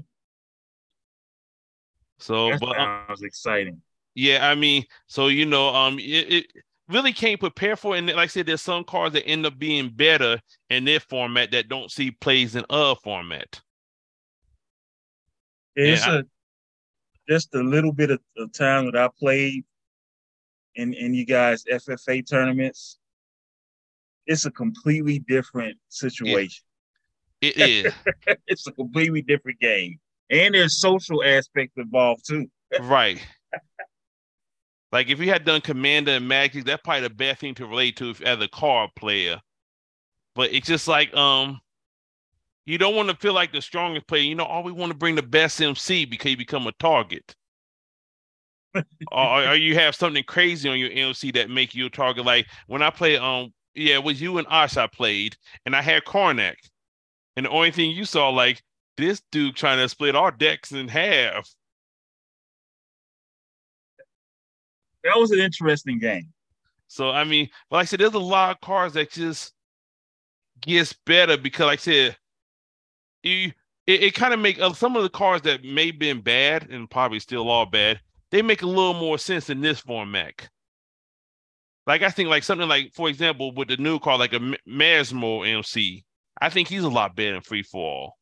So, 2.19 2.51
that 2.51 2.61
but 2.61 2.79
um, 2.79 3.05
sounds 3.07 3.23
exciting. 3.23 3.83
Yeah, 4.15 4.49
I 4.49 4.55
mean, 4.55 4.85
so 5.07 5.29
you 5.29 5.45
know, 5.45 5.69
um, 5.75 5.99
it, 5.99 6.33
it 6.33 6.47
really 6.89 7.13
can't 7.13 7.41
prepare 7.41 7.77
for 7.77 7.95
it. 7.95 7.99
And 7.99 8.09
like 8.09 8.17
I 8.17 8.27
said, 8.27 8.47
there's 8.47 8.63
some 8.63 8.85
cars 8.85 9.13
that 9.13 9.27
end 9.27 9.47
up 9.47 9.59
being 9.59 9.91
better 9.91 10.41
in 10.71 10.85
their 10.85 11.01
format 11.01 11.51
that 11.51 11.69
don't 11.69 11.91
see 11.91 12.11
plays 12.11 12.55
in 12.55 12.65
other 12.71 12.99
format. 13.03 13.61
It's 15.75 16.07
a 16.07 16.25
just 17.29 17.55
a 17.55 17.63
little 17.63 17.93
bit 17.93 18.11
of, 18.11 18.21
of 18.39 18.53
time 18.53 18.87
that 18.87 18.97
I 18.97 19.09
played 19.19 19.65
in 20.77 20.95
in 20.95 21.15
you 21.15 21.25
guys 21.25 21.65
FFA 21.65 22.29
tournaments, 22.29 22.99
it's 24.27 24.45
a 24.45 24.51
completely 24.51 25.19
different 25.21 25.77
situation. 25.89 26.65
It, 27.41 27.57
it 27.59 27.87
is. 27.87 28.37
it's 28.47 28.67
a 28.67 28.73
completely 28.73 29.23
different 29.23 29.59
game, 29.61 29.99
and 30.31 30.55
there's 30.55 30.79
social 30.79 31.25
aspect 31.25 31.73
involved 31.77 32.27
too. 32.27 32.49
right. 32.83 33.21
Like 34.93 35.09
if 35.09 35.19
you 35.21 35.29
had 35.29 35.45
done 35.45 35.61
Commander 35.61 36.13
and 36.13 36.29
Magic, 36.29 36.65
that's 36.65 36.83
probably 36.83 37.03
the 37.03 37.11
best 37.11 37.41
thing 37.41 37.55
to 37.57 37.67
relate 37.67 37.97
to 37.97 38.11
if, 38.11 38.21
as 38.23 38.41
a 38.41 38.49
card 38.49 38.91
player. 38.97 39.41
But 40.35 40.53
it's 40.53 40.67
just 40.67 40.87
like 40.87 41.15
um, 41.15 41.61
you 42.67 42.79
don't 42.79 42.95
want 42.95 43.09
to 43.09 43.17
feel 43.17 43.33
like 43.33 43.53
the 43.53 43.63
strongest 43.63 44.07
player. 44.07 44.23
You 44.23 44.35
know, 44.35 44.45
all 44.45 44.63
we 44.63 44.73
want 44.73 44.93
to 44.93 44.99
bring 44.99 45.15
the 45.15 45.23
best 45.23 45.61
MC 45.61 46.05
because 46.05 46.31
you 46.31 46.37
become 46.37 46.67
a 46.67 46.73
target 46.73 47.35
or, 49.13 49.49
or, 49.49 49.55
you 49.55 49.75
have 49.75 49.95
something 49.95 50.25
crazy 50.25 50.69
on 50.69 50.79
your 50.79 50.91
MC 50.91 51.31
that 51.33 51.51
make 51.51 51.75
you 51.75 51.87
a 51.87 51.91
target. 51.91 52.25
Like 52.25 52.47
when 52.67 52.83
I 52.83 52.91
play, 52.91 53.17
um, 53.17 53.53
yeah, 53.75 53.95
it 53.95 54.05
was 54.05 54.21
you 54.21 54.39
and 54.39 54.47
Ash 54.51 54.77
I 54.77 54.87
played, 54.87 55.37
and 55.65 55.75
I 55.75 55.83
had 55.83 56.05
Karnak, 56.05 56.57
and 57.37 57.47
the 57.47 57.51
only 57.51 57.71
thing 57.71 57.91
you 57.91 58.05
saw, 58.05 58.31
like 58.31 58.63
this 58.97 59.23
dude 59.31 59.57
trying 59.57 59.79
to 59.79 59.89
split 59.89 60.17
our 60.17 60.31
decks 60.31 60.73
in 60.73 60.89
half. 60.89 61.49
That 65.07 65.19
was 65.19 65.31
an 65.31 65.39
interesting 65.39 65.99
game. 65.99 66.33
So 66.89 67.11
I 67.11 67.25
mean, 67.25 67.49
like 67.71 67.83
I 67.83 67.85
said, 67.85 68.01
there's 68.01 68.15
a 68.15 68.19
lot 68.19 68.53
of 68.53 68.61
cards 68.61 68.95
that 68.95 69.11
just 69.11 69.53
gets 70.61 70.93
better 70.93 71.37
because, 71.37 71.67
like 71.67 71.81
I 71.81 71.83
said, 71.83 72.17
you 73.23 73.53
it, 73.87 74.03
it 74.03 74.15
kind 74.15 74.35
of 74.35 74.41
make 74.41 74.61
uh, 74.61 74.73
some 74.73 74.97
of 74.97 75.03
the 75.03 75.09
cards 75.09 75.43
that 75.45 75.65
may 75.65 75.87
have 75.87 75.99
been 75.99 76.21
bad 76.21 76.71
and 76.71 76.91
probably 76.91 77.21
still 77.21 77.51
are 77.51 77.67
bad 77.67 78.01
they 78.31 78.43
make 78.43 78.63
a 78.63 78.67
little 78.67 78.95
more 78.95 79.19
sense 79.19 79.51
in 79.51 79.61
this 79.61 79.81
format. 79.81 80.49
Like 81.87 82.03
I 82.03 82.11
think 82.11 82.29
like 82.29 82.43
something 82.43 82.69
like, 82.69 82.93
for 82.93 83.09
example, 83.09 83.55
with 83.55 83.69
the 83.69 83.77
new 83.77 83.99
car, 83.99 84.19
like 84.19 84.33
a 84.33 84.41
Mesmero 84.69 85.47
MC, 85.47 86.05
I 86.41 86.51
think 86.51 86.69
he's 86.69 86.83
a 86.83 86.89
lot 86.89 87.15
better 87.15 87.33
than 87.33 87.43
free 87.43 87.63
fall. 87.63 88.17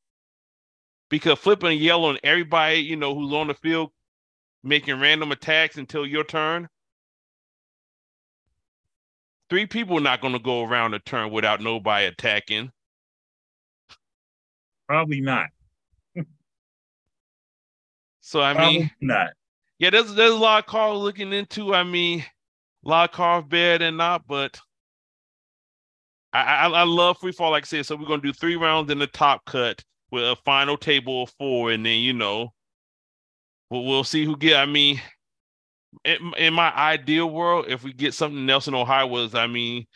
Because 1.09 1.39
flipping 1.39 1.79
yellow 1.79 2.11
on 2.11 2.19
everybody, 2.23 2.77
you 2.77 2.97
know, 2.97 3.15
who's 3.15 3.33
on 3.33 3.49
the 3.49 3.55
field 3.55 3.91
making 4.63 5.01
random 5.01 5.33
attacks 5.33 5.77
until 5.77 6.07
your 6.07 6.25
turn. 6.25 6.69
Three 9.55 9.67
people 9.67 9.99
are 9.99 10.01
not 10.01 10.21
going 10.21 10.33
to 10.33 10.41
go 10.41 10.65
around 10.65 10.95
a 10.95 10.99
turn 10.99 11.31
without 11.31 11.61
nobody 11.61 12.07
attacking. 12.07 12.73
Probably 14.89 15.21
not. 15.21 15.47
so 18.21 18.41
I 18.41 18.53
Probably 18.53 18.79
mean, 18.81 18.91
not 19.01 19.29
yeah, 19.79 19.91
there's 19.91 20.13
there's 20.13 20.33
a 20.33 20.35
lot 20.35 20.65
of 20.65 20.67
cars 20.67 20.99
looking 20.99 21.33
into. 21.33 21.73
I 21.73 21.85
mean, 21.85 22.25
a 22.85 22.89
lot 22.89 23.11
of 23.11 23.15
cars 23.15 23.45
better 23.47 23.85
than 23.85 23.97
not, 23.97 24.27
but 24.27 24.59
I, 26.33 26.43
I, 26.43 26.69
I 26.69 26.83
love 26.83 27.19
free 27.19 27.31
fall. 27.31 27.53
Like 27.53 27.63
I 27.63 27.67
said, 27.67 27.87
so 27.87 27.95
we're 27.95 28.09
gonna 28.09 28.23
do 28.23 28.33
three 28.33 28.57
rounds 28.57 28.91
in 28.91 28.99
the 28.99 29.07
top 29.07 29.45
cut 29.45 29.85
with 30.11 30.25
a 30.25 30.35
final 30.45 30.77
table 30.77 31.23
of 31.23 31.31
four, 31.39 31.71
and 31.71 31.87
then 31.87 32.01
you 32.01 32.13
know, 32.13 32.53
we'll, 33.71 33.85
we'll 33.85 34.03
see 34.03 34.25
who 34.25 34.37
get. 34.37 34.57
I 34.57 34.67
mean, 34.67 35.01
in, 36.05 36.33
in 36.37 36.55
my 36.55 36.75
ideal 36.75 37.31
world, 37.31 37.67
if 37.69 37.83
we 37.85 37.93
get 37.93 38.15
something 38.15 38.47
Nelson 38.47 38.75
Ohio 38.75 39.07
was, 39.07 39.35
I 39.35 39.47
mean, 39.47 39.87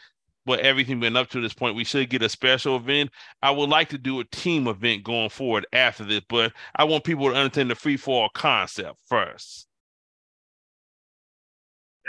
what 0.45 0.61
everything 0.61 1.01
been 1.01 1.17
up 1.17 1.29
to 1.31 1.41
this 1.41 1.53
point. 1.53 1.77
We 1.77 1.85
should 1.85 2.09
get 2.11 2.23
a 2.23 2.29
special 2.29 2.77
event. 2.77 3.11
I 3.43 3.51
would 3.51 3.69
like 3.69 3.91
to 3.91 3.99
do 3.99 4.21
a 4.21 4.25
team 4.25 4.67
event 4.67 5.05
going 5.05 5.29
forward 5.29 5.67
after 5.73 6.05
this, 6.05 6.23
but 6.29 6.53
I 6.75 6.85
want 6.85 7.05
people 7.05 7.29
to 7.29 7.35
understand 7.35 7.71
the 7.71 7.75
free 7.75 7.97
fall 7.97 8.29
concept 8.35 8.97
first 9.09 9.69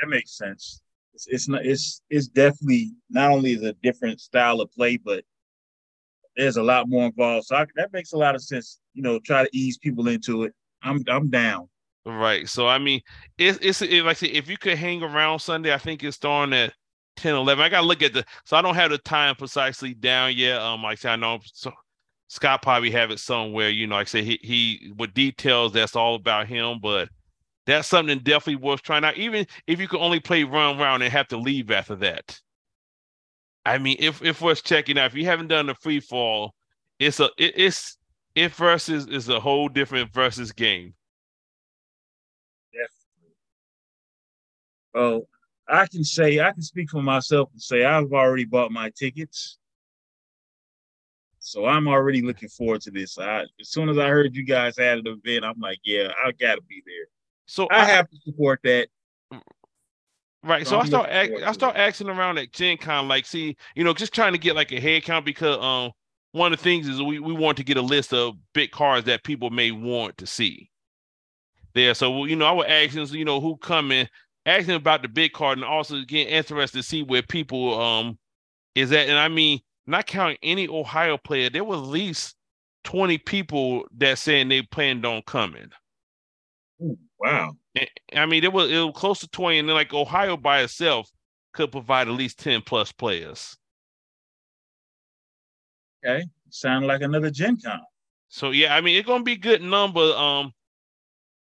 that 0.02 0.08
makes 0.08 0.38
sense. 0.38 0.82
It's, 1.13 1.28
it's 1.28 1.47
not. 1.47 1.65
It's 1.65 2.02
it's 2.10 2.28
definitely 2.28 2.91
not 3.10 3.32
only 3.32 3.56
the 3.56 3.73
different 3.84 4.21
style 4.21 4.62
of 4.62 4.71
play, 4.71 4.97
but 4.97 5.23
there's 6.36 6.58
a 6.58 6.63
lot 6.63 6.88
more 6.88 7.06
involved. 7.06 7.47
So 7.47 7.56
I, 7.56 7.65
that 7.75 7.91
makes 7.91 8.13
a 8.13 8.17
lot 8.17 8.36
of 8.36 8.43
sense. 8.43 8.80
You 8.93 9.04
know, 9.04 9.19
try 9.19 9.43
to 9.43 9.49
ease 9.54 9.78
people 9.78 10.08
into 10.08 10.43
it. 10.43 10.54
I'm 10.84 11.04
I'm 11.08 11.30
down. 11.30 11.69
Right. 12.05 12.47
So 12.49 12.67
I 12.67 12.77
mean, 12.79 13.01
it's 13.38 13.59
it's 13.62 13.81
it, 13.81 14.03
like 14.03 14.12
I 14.12 14.13
said, 14.13 14.29
if 14.29 14.49
you 14.49 14.57
could 14.57 14.77
hang 14.77 15.03
around 15.03 15.39
Sunday, 15.39 15.73
I 15.73 15.77
think 15.77 16.03
it's 16.03 16.15
starting 16.15 16.53
at 16.53 16.73
10, 17.17 17.35
11. 17.35 17.63
I 17.63 17.69
gotta 17.69 17.85
look 17.85 18.01
at 18.01 18.13
the 18.13 18.25
so 18.45 18.57
I 18.57 18.62
don't 18.62 18.75
have 18.75 18.91
the 18.91 18.97
time 18.97 19.35
precisely 19.35 19.93
down 19.93 20.35
yet. 20.35 20.59
Um, 20.62 20.81
like 20.83 20.93
I 20.93 20.95
said, 20.95 21.12
I 21.13 21.15
know 21.17 21.39
so 21.53 21.71
Scott 22.29 22.62
probably 22.62 22.91
have 22.91 23.12
it 23.12 23.19
somewhere. 23.19 23.69
You 23.69 23.88
know, 23.88 23.95
like 23.95 24.07
I 24.07 24.09
said, 24.09 24.23
he 24.23 24.39
he 24.43 24.93
with 24.97 25.13
details 25.13 25.73
that's 25.73 25.95
all 25.95 26.15
about 26.15 26.47
him, 26.47 26.79
but 26.81 27.09
that's 27.67 27.88
something 27.89 28.19
definitely 28.19 28.57
worth 28.57 28.83
trying 28.83 29.05
out. 29.05 29.17
Even 29.17 29.47
if 29.67 29.79
you 29.81 29.88
could 29.88 30.01
only 30.01 30.19
play 30.21 30.43
run 30.45 30.77
round 30.79 31.03
and 31.03 31.12
have 31.13 31.27
to 31.29 31.38
leave 31.38 31.71
after 31.71 31.95
that. 31.97 32.39
I 33.65 33.77
mean, 33.77 33.97
if 33.99 34.21
if 34.23 34.41
worth 34.41 34.63
checking 34.63 34.97
out, 34.97 35.07
if 35.07 35.15
you 35.15 35.25
haven't 35.25 35.47
done 35.47 35.67
the 35.67 35.75
free 35.75 35.99
fall, 35.99 36.55
it's 36.99 37.19
a 37.19 37.25
it, 37.38 37.53
it's 37.55 37.97
it 38.35 38.51
versus 38.53 39.07
is 39.07 39.29
a 39.29 39.39
whole 39.39 39.69
different 39.69 40.13
versus 40.13 40.51
game. 40.51 40.93
Well, 44.93 45.28
I 45.67 45.86
can 45.88 46.04
say 46.04 46.39
I 46.39 46.52
can 46.52 46.62
speak 46.62 46.89
for 46.89 47.02
myself 47.02 47.49
and 47.52 47.62
say 47.62 47.84
I've 47.84 48.12
already 48.12 48.45
bought 48.45 48.71
my 48.71 48.91
tickets. 48.91 49.58
So 51.39 51.65
I'm 51.65 51.88
already 51.88 52.21
looking 52.21 52.49
forward 52.49 52.82
to 52.82 52.91
this. 52.91 53.17
I, 53.17 53.41
as 53.41 53.69
soon 53.69 53.89
as 53.89 53.97
I 53.97 54.08
heard 54.08 54.36
you 54.36 54.43
guys 54.43 54.78
had 54.78 54.99
an 54.99 55.08
event, 55.08 55.45
I'm 55.45 55.60
like, 55.60 55.80
yeah, 55.84 56.10
I 56.23 56.32
gotta 56.32 56.62
be 56.67 56.84
there. 56.86 57.08
So 57.45 57.67
I, 57.71 57.84
I 57.84 57.86
have 57.86 58.10
to 58.10 58.17
support 58.25 58.60
that. 58.63 58.89
Right. 60.43 60.65
So, 60.65 60.71
so 60.71 60.80
I 60.80 60.86
start 60.86 61.10
I 61.10 61.52
start 61.52 61.75
asking 61.75 62.10
around 62.10 62.38
at 62.38 62.52
Gen 62.52 62.78
Con, 62.78 63.08
like, 63.08 63.25
see, 63.25 63.58
you 63.75 63.84
know, 63.84 63.93
just 63.93 64.13
trying 64.13 64.34
to 64.34 64.38
get 64.39 64.56
like 64.56 64.71
a 64.71 64.80
head 64.80 65.04
count 65.04 65.25
because 65.25 65.58
um 65.63 65.91
one 66.32 66.54
of 66.54 66.60
the 66.60 66.63
things 66.63 66.88
is 66.88 67.02
we, 67.02 67.19
we 67.19 67.34
want 67.34 67.58
to 67.58 67.63
get 67.63 67.78
a 67.78 67.82
list 67.82 68.13
of 68.13 68.36
big 68.54 68.71
cars 68.71 69.04
that 69.06 69.23
people 69.23 69.49
may 69.49 69.71
want 69.71 70.17
to 70.17 70.28
see 70.28 70.69
there. 71.73 71.93
So 71.93 72.25
you 72.25 72.36
know, 72.36 72.45
I 72.45 72.52
would 72.52 72.67
ask 72.67 72.93
them, 72.93 73.08
you 73.12 73.25
know, 73.25 73.41
who 73.41 73.58
coming, 73.58 74.08
asking 74.49 74.75
about 74.75 75.01
the 75.01 75.07
big 75.07 75.33
card 75.33 75.57
and 75.57 75.65
also 75.65 76.01
getting 76.03 76.33
interested 76.33 76.77
to 76.77 76.83
see 76.83 77.03
where 77.03 77.21
people 77.23 77.79
um 77.79 78.17
is 78.75 78.91
at. 78.91 79.09
And 79.09 79.17
I 79.17 79.27
mean, 79.27 79.59
not 79.88 80.07
counting 80.07 80.38
any 80.43 80.67
Ohio 80.67 81.17
player, 81.17 81.49
there 81.49 81.63
were 81.63 81.75
at 81.75 81.81
least 81.83 82.35
20 82.83 83.17
people 83.19 83.85
that 83.97 84.17
saying 84.17 84.49
they 84.49 84.62
planned 84.62 85.05
on 85.05 85.21
coming. 85.23 85.69
Ooh. 86.81 86.97
Wow. 87.19 87.53
I 88.15 88.25
mean, 88.25 88.43
it 88.43 88.53
was 88.53 88.71
it 88.71 88.79
was 88.79 88.93
close 88.95 89.19
to 89.19 89.27
twenty, 89.27 89.59
and 89.59 89.67
then 89.67 89.75
like 89.75 89.93
Ohio 89.93 90.38
by 90.38 90.62
itself, 90.62 91.09
could 91.53 91.71
provide 91.71 92.07
at 92.07 92.13
least 92.13 92.39
10 92.39 92.62
plus 92.62 92.91
players. 92.91 93.57
Okay. 96.03 96.23
Sound 96.49 96.88
like 96.88 97.01
another 97.01 97.29
Gen 97.29 97.57
Con. 97.59 97.81
So 98.29 98.51
yeah, 98.51 98.75
I 98.75 98.81
mean 98.81 98.97
it's 98.97 99.07
gonna 99.07 99.23
be 99.23 99.35
good 99.35 99.62
number. 99.62 100.01
Um 100.01 100.53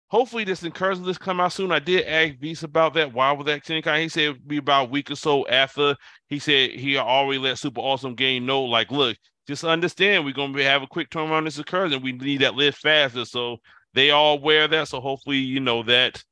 hopefully 0.09 0.45
this 0.45 0.63
incursion 0.63 1.05
list 1.05 1.21
come 1.21 1.41
out 1.41 1.53
soon. 1.53 1.71
I 1.71 1.79
did 1.79 2.07
ask 2.07 2.39
Beast 2.39 2.63
about 2.63 2.95
that. 2.95 3.13
Why 3.13 3.33
was 3.33 3.47
that 3.47 3.65
Con? 3.65 4.01
He 4.01 4.09
said 4.09 4.23
it'd 4.23 4.49
be 4.49 4.57
about 4.57 4.87
a 4.87 4.91
week 4.91 5.11
or 5.11 5.17
so 5.17 5.47
after. 5.49 5.97
He 6.29 6.39
said 6.39 6.71
he 6.71 6.97
already 6.97 7.39
let 7.39 7.59
Super 7.59 7.81
Awesome 7.81 8.15
Game 8.15 8.47
know, 8.47 8.63
like, 8.63 8.91
look, 8.91 9.17
just 9.47 9.65
understand 9.65 10.25
we're 10.25 10.35
gonna 10.35 10.53
be, 10.53 10.63
have 10.63 10.83
a 10.83 10.87
quick 10.87 11.11
turnaround 11.11 11.45
this 11.45 11.59
occurs 11.59 11.93
and 11.93 12.03
we 12.03 12.13
need 12.13 12.41
that 12.41 12.55
list 12.55 12.79
faster. 12.79 13.25
So 13.25 13.59
they 13.95 14.11
all 14.11 14.39
wear 14.41 14.69
that. 14.69 14.89
So 14.89 15.01
hopefully, 15.01 15.39
you 15.39 15.61
know, 15.61 15.83
that 15.85 16.23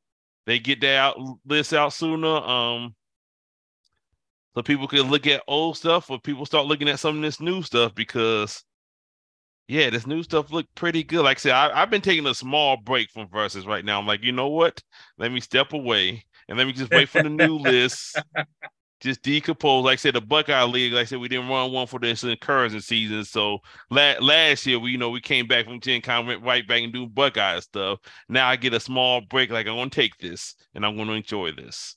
they 0.46 0.58
get 0.58 0.80
that 0.82 0.96
out, 0.96 1.18
list 1.46 1.72
out 1.72 1.92
sooner. 1.92 2.28
Um 2.28 2.94
so 4.54 4.62
people 4.62 4.88
can 4.88 5.10
look 5.10 5.26
at 5.26 5.42
old 5.46 5.76
stuff 5.76 6.10
or 6.10 6.18
people 6.18 6.46
start 6.46 6.66
looking 6.66 6.88
at 6.88 6.98
some 6.98 7.16
of 7.16 7.22
this 7.22 7.40
new 7.40 7.62
stuff 7.62 7.94
because 7.94 8.64
yeah, 9.68 9.90
this 9.90 10.06
new 10.06 10.22
stuff 10.22 10.52
looked 10.52 10.74
pretty 10.74 11.02
good. 11.02 11.22
Like 11.22 11.38
I 11.38 11.40
said, 11.40 11.52
I, 11.52 11.80
have 11.80 11.90
been 11.90 12.02
taking 12.02 12.26
a 12.26 12.34
small 12.34 12.76
break 12.76 13.10
from 13.10 13.28
verses 13.28 13.66
right 13.66 13.84
now. 13.84 13.98
I'm 13.98 14.06
like, 14.06 14.22
you 14.22 14.32
know 14.32 14.48
what? 14.48 14.82
Let 15.18 15.32
me 15.32 15.40
step 15.40 15.72
away 15.72 16.24
and 16.48 16.56
let 16.56 16.66
me 16.66 16.72
just 16.72 16.92
wait 16.92 17.08
for 17.08 17.22
the 17.22 17.30
new 17.30 17.56
list. 17.56 18.20
Just 19.00 19.22
decompose. 19.22 19.84
Like 19.84 19.92
I 19.92 19.96
said, 19.96 20.14
the 20.14 20.22
Buckeye 20.22 20.64
League, 20.64 20.94
like 20.94 21.02
I 21.02 21.04
said, 21.04 21.18
we 21.18 21.28
didn't 21.28 21.50
run 21.50 21.70
one 21.70 21.86
for 21.86 22.00
this 22.00 22.24
encouraging 22.24 22.80
season. 22.80 23.26
So 23.26 23.58
la- 23.90 24.14
last 24.22 24.64
year, 24.64 24.78
we 24.78 24.90
you 24.92 24.96
know 24.96 25.10
we 25.10 25.20
came 25.20 25.46
back 25.46 25.66
from 25.66 25.80
Gen 25.80 26.00
Con, 26.00 26.26
went 26.26 26.42
right 26.42 26.66
back 26.66 26.80
and 26.82 26.94
do 26.94 27.06
Buckeye 27.06 27.60
stuff. 27.60 27.98
Now 28.30 28.48
I 28.48 28.56
get 28.56 28.72
a 28.72 28.80
small 28.80 29.20
break. 29.20 29.50
Like 29.50 29.66
I'm 29.66 29.76
gonna 29.76 29.90
take 29.90 30.16
this 30.16 30.54
and 30.74 30.84
I'm 30.84 30.96
gonna 30.96 31.12
enjoy 31.12 31.52
this. 31.52 31.94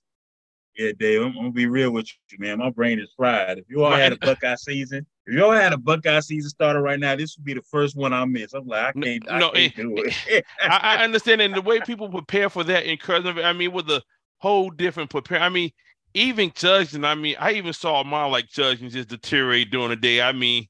Yeah, 0.78 0.92
Dave, 1.00 1.22
I'm, 1.22 1.34
gonna 1.34 1.52
be 1.52 1.68
real 1.68 1.92
with 1.92 2.10
you, 2.32 2.38
man. 2.38 2.58
My 2.58 2.70
brain 2.70 3.00
is 3.00 3.14
fried. 3.16 3.60
If 3.60 3.66
you 3.70 3.84
all 3.84 3.92
had 3.92 4.12
a 4.12 4.18
Buckeye 4.18 4.56
season, 4.56 5.06
if 5.30 5.36
you 5.36 5.46
all 5.46 5.52
had 5.52 5.74
a 5.74 5.78
Buckeye 5.78 6.22
season 6.22 6.50
started 6.50 6.82
right 6.82 7.00
now, 7.00 7.15
this 7.15 7.38
would 7.38 7.46
be 7.46 7.54
the 7.54 7.62
first 7.62 7.96
one 7.96 8.13
I 8.13 8.26
miss. 8.26 8.54
I'm 8.54 8.65
like, 8.65 8.98
I 8.98 9.00
can't, 9.00 9.26
no, 9.28 9.50
I 9.50 9.70
can't 9.70 9.76
do 9.76 9.96
it. 9.98 10.46
I, 10.62 10.98
I, 10.98 11.04
understand, 11.04 11.42
and 11.42 11.54
the 11.54 11.62
way 11.62 11.80
people 11.82 12.10
prepare 12.10 12.50
for 12.50 12.63
that 12.63 12.86
in 12.86 12.92
encouragement. 12.92 13.39
I 13.39 13.54
mean, 13.54 13.72
with 13.72 13.89
a 13.92 14.02
whole 14.39 14.72
different 14.72 15.12
prepare. 15.12 15.39
I 15.39 15.50
mean, 15.50 15.72
even 16.15 16.52
judging. 16.56 17.06
I 17.06 17.13
mean, 17.13 17.36
I 17.39 17.54
even 17.54 17.74
saw 17.74 18.04
my 18.04 18.26
like 18.26 18.50
judging 18.50 18.89
just 18.89 19.10
deteriorate 19.10 19.70
during 19.70 19.89
the 19.89 19.96
day. 19.96 20.22
I 20.22 20.32
mean, 20.32 20.65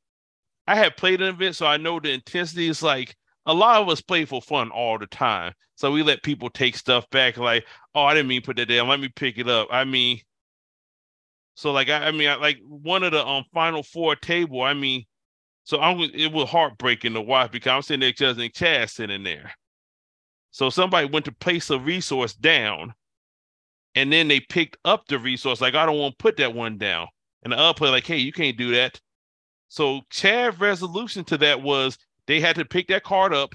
I 0.67 0.75
had 0.75 0.97
played 0.97 1.21
an 1.21 1.29
event, 1.29 1.55
so 1.55 1.65
I 1.65 1.77
know 1.77 1.99
the 1.99 2.11
intensity 2.11 2.67
is 2.67 2.83
like 2.83 3.15
a 3.45 3.53
lot 3.53 3.81
of 3.81 3.87
us 3.87 4.01
play 4.01 4.25
for 4.25 4.41
fun 4.41 4.71
all 4.71 4.99
the 4.99 5.07
time. 5.07 5.53
So 5.75 5.91
we 5.91 6.03
let 6.03 6.23
people 6.23 6.49
take 6.49 6.75
stuff 6.75 7.09
back, 7.09 7.37
like, 7.37 7.65
oh, 7.95 8.03
I 8.03 8.13
didn't 8.13 8.27
mean 8.27 8.41
put 8.41 8.57
that 8.57 8.67
down. 8.67 8.89
Let 8.89 8.99
me 8.99 9.07
pick 9.15 9.37
it 9.37 9.47
up. 9.47 9.69
I 9.71 9.85
mean, 9.85 10.19
so 11.59 11.73
like 11.73 11.89
I, 11.89 12.07
I 12.07 12.11
mean, 12.11 12.29
I, 12.29 12.35
like 12.35 12.57
one 12.65 13.03
of 13.03 13.11
the 13.11 13.27
um 13.27 13.43
final 13.53 13.83
four 13.83 14.15
table. 14.15 14.61
I 14.61 14.73
mean, 14.73 15.03
so 15.65 15.81
I'm 15.81 15.99
it 15.99 16.31
was 16.31 16.47
heartbreaking 16.47 17.13
to 17.15 17.21
watch 17.21 17.51
because 17.51 17.69
I'm 17.69 17.81
sitting 17.81 17.99
there 17.99 18.11
just 18.11 18.37
judging 18.37 18.51
Chad 18.51 18.89
sitting 18.89 19.23
there. 19.23 19.51
So 20.51 20.69
somebody 20.69 21.09
went 21.09 21.25
to 21.25 21.33
place 21.33 21.69
a 21.69 21.77
resource 21.77 22.33
down, 22.33 22.93
and 23.93 24.09
then 24.09 24.29
they 24.29 24.39
picked 24.39 24.77
up 24.85 25.05
the 25.07 25.19
resource. 25.19 25.59
Like 25.59 25.75
I 25.75 25.85
don't 25.85 25.97
want 25.99 26.17
to 26.17 26.23
put 26.23 26.37
that 26.37 26.53
one 26.53 26.77
down, 26.77 27.07
and 27.43 27.51
the 27.51 27.57
other 27.57 27.77
player 27.77 27.91
like, 27.91 28.07
hey, 28.07 28.19
you 28.19 28.31
can't 28.31 28.57
do 28.57 28.71
that. 28.75 28.97
So 29.67 29.99
Chad's 30.09 30.61
resolution 30.61 31.25
to 31.25 31.37
that 31.39 31.61
was 31.61 31.97
they 32.25 32.39
had 32.39 32.55
to 32.55 32.63
pick 32.63 32.87
that 32.87 33.03
card 33.03 33.33
up, 33.33 33.53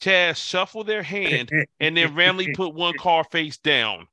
Chaz 0.00 0.36
shuffle 0.36 0.84
their 0.84 1.02
hand, 1.02 1.50
and 1.80 1.98
then 1.98 2.14
randomly 2.14 2.54
put 2.54 2.74
one 2.74 2.94
card 2.98 3.26
face 3.30 3.58
down. 3.58 4.06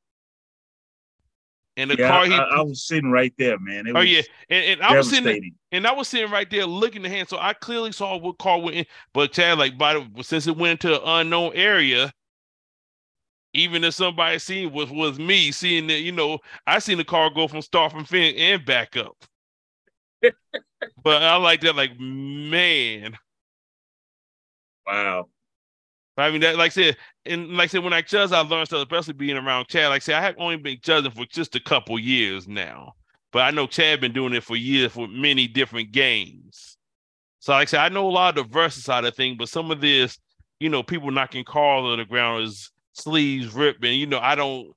And 1.77 1.91
the 1.91 1.95
yeah, 1.95 2.07
car 2.09 2.25
he 2.25 2.33
I, 2.33 2.39
I, 2.39 2.61
was 2.61 2.83
sitting 2.83 3.11
right 3.11 3.31
there, 3.37 3.59
man. 3.59 3.85
It 3.85 3.95
oh 3.95 4.01
yeah, 4.01 4.23
and, 4.49 4.65
and 4.65 4.81
I 4.81 4.97
was 4.97 5.11
sitting 5.11 5.53
and 5.71 5.85
I 5.85 5.91
was 5.91 6.07
sitting 6.07 6.31
right 6.31 6.49
there 6.49 6.65
looking 6.65 7.03
the 7.03 7.09
hand, 7.09 7.29
so 7.29 7.37
I 7.37 7.53
clearly 7.53 7.91
saw 7.91 8.17
what 8.17 8.39
car 8.39 8.59
went 8.59 8.77
in. 8.77 8.85
But 9.13 9.31
Chad, 9.31 9.59
like, 9.59 9.77
by 9.77 9.93
the, 9.93 10.23
since 10.23 10.47
it 10.47 10.57
went 10.57 10.83
into 10.83 10.99
an 10.99 11.07
unknown 11.07 11.51
area, 11.53 12.11
even 13.53 13.83
if 13.83 13.93
somebody 13.93 14.39
seen 14.39 14.73
was 14.73 14.89
was 14.89 15.19
me 15.19 15.51
seeing 15.51 15.85
that, 15.87 15.99
you 15.99 16.11
know, 16.11 16.39
I 16.65 16.79
seen 16.79 16.97
the 16.97 17.03
car 17.03 17.29
go 17.29 17.47
from 17.47 17.61
start 17.61 17.91
from 17.91 18.05
fin 18.05 18.35
and 18.35 18.65
back 18.65 18.97
up. 18.97 19.15
but 21.03 21.21
I 21.21 21.35
like 21.35 21.61
that, 21.61 21.75
like, 21.75 21.99
man. 21.99 23.15
Wow. 24.87 25.27
I 26.17 26.31
mean, 26.31 26.41
that, 26.41 26.57
like 26.57 26.71
I 26.71 26.73
said, 26.73 26.97
and 27.27 27.57
like 27.57 27.65
I 27.65 27.67
said, 27.67 27.83
when 27.83 27.93
I 27.93 28.01
judge, 28.01 28.31
I 28.31 28.39
learned 28.41 28.67
stuff, 28.67 28.81
especially 28.81 29.13
being 29.13 29.37
around 29.37 29.67
Chad. 29.67 29.89
Like 29.89 30.01
I 30.01 30.05
said, 30.05 30.15
I 30.15 30.21
have 30.21 30.35
only 30.37 30.57
been 30.57 30.77
judging 30.81 31.11
for 31.11 31.25
just 31.25 31.55
a 31.55 31.59
couple 31.59 31.97
years 31.99 32.47
now, 32.47 32.93
but 33.31 33.43
I 33.43 33.51
know 33.51 33.67
Chad 33.67 34.01
been 34.01 34.13
doing 34.13 34.33
it 34.33 34.43
for 34.43 34.55
years 34.55 34.91
for 34.91 35.07
many 35.07 35.47
different 35.47 35.91
games. 35.91 36.77
So, 37.39 37.53
like 37.53 37.67
I 37.67 37.71
said, 37.71 37.79
I 37.79 37.89
know 37.89 38.07
a 38.07 38.11
lot 38.11 38.37
of 38.37 38.47
the 38.47 38.53
versus 38.53 38.83
side 38.83 39.05
of 39.05 39.15
thing, 39.15 39.37
but 39.37 39.49
some 39.49 39.71
of 39.71 39.81
this, 39.81 40.17
you 40.59 40.69
know, 40.69 40.83
people 40.83 41.11
knocking 41.11 41.45
cars 41.45 41.83
on 41.83 41.97
the 41.97 42.05
ground 42.05 42.43
is 42.43 42.71
sleeves 42.93 43.53
ripping. 43.53 43.99
You 43.99 44.07
know, 44.07 44.19
I 44.19 44.35
don't, 44.35 44.71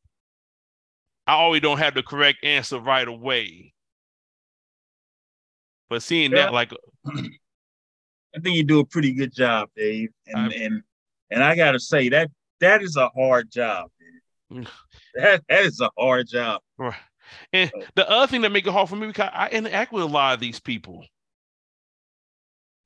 I 1.26 1.34
always 1.34 1.62
don't 1.62 1.78
have 1.78 1.94
the 1.94 2.02
correct 2.02 2.44
answer 2.44 2.78
right 2.78 3.06
away. 3.06 3.72
But 5.88 6.02
seeing 6.02 6.30
yeah. 6.30 6.44
that, 6.44 6.52
like, 6.52 6.72
I 7.06 8.38
think 8.40 8.56
you 8.56 8.62
do 8.62 8.80
a 8.80 8.84
pretty 8.84 9.12
good 9.12 9.34
job, 9.34 9.70
Dave. 9.76 10.10
And 10.26 10.52
and 10.52 10.82
and 11.30 11.42
I 11.42 11.56
gotta 11.56 11.80
say 11.80 12.08
that 12.10 12.30
that 12.60 12.82
is 12.82 12.96
a 12.96 13.08
hard 13.08 13.50
job, 13.50 13.90
man. 14.50 14.66
that 15.14 15.42
that 15.48 15.64
is 15.64 15.80
a 15.80 15.90
hard 15.98 16.28
job. 16.28 16.60
Right. 16.78 16.94
And 17.52 17.70
so. 17.72 17.84
the 17.94 18.10
other 18.10 18.26
thing 18.26 18.42
that 18.42 18.50
make 18.50 18.66
it 18.66 18.72
hard 18.72 18.88
for 18.88 18.96
me 18.96 19.06
because 19.06 19.30
I 19.32 19.48
interact 19.48 19.92
with 19.92 20.02
a 20.02 20.06
lot 20.06 20.34
of 20.34 20.40
these 20.40 20.60
people. 20.60 21.04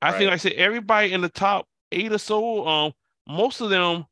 I 0.01 0.09
right. 0.09 0.17
think 0.17 0.29
like 0.29 0.35
I 0.35 0.37
said 0.37 0.53
everybody 0.53 1.13
in 1.13 1.21
the 1.21 1.29
top 1.29 1.67
eight 1.91 2.11
or 2.11 2.17
so, 2.17 2.67
um, 2.67 2.93
most 3.27 3.61
of 3.61 3.69
them, 3.69 4.05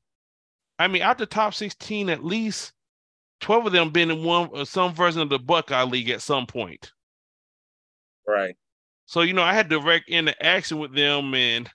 I 0.79 0.87
mean, 0.87 1.03
out 1.03 1.19
the 1.19 1.25
top 1.27 1.53
16, 1.53 2.09
at 2.09 2.23
least 2.23 2.73
12 3.41 3.67
of 3.67 3.73
them 3.73 3.91
been 3.91 4.09
in 4.09 4.23
one 4.23 4.49
or 4.51 4.65
some 4.65 4.93
version 4.93 5.21
of 5.21 5.29
the 5.29 5.37
Buckeye 5.37 5.83
League 5.83 6.09
at 6.09 6.21
some 6.21 6.47
point. 6.47 6.91
Right. 8.27 8.55
So 9.05 9.21
you 9.21 9.33
know, 9.33 9.43
I 9.43 9.53
had 9.53 9.69
direct 9.69 10.09
interaction 10.09 10.79
with 10.79 10.95
them, 10.95 11.35
and 11.35 11.69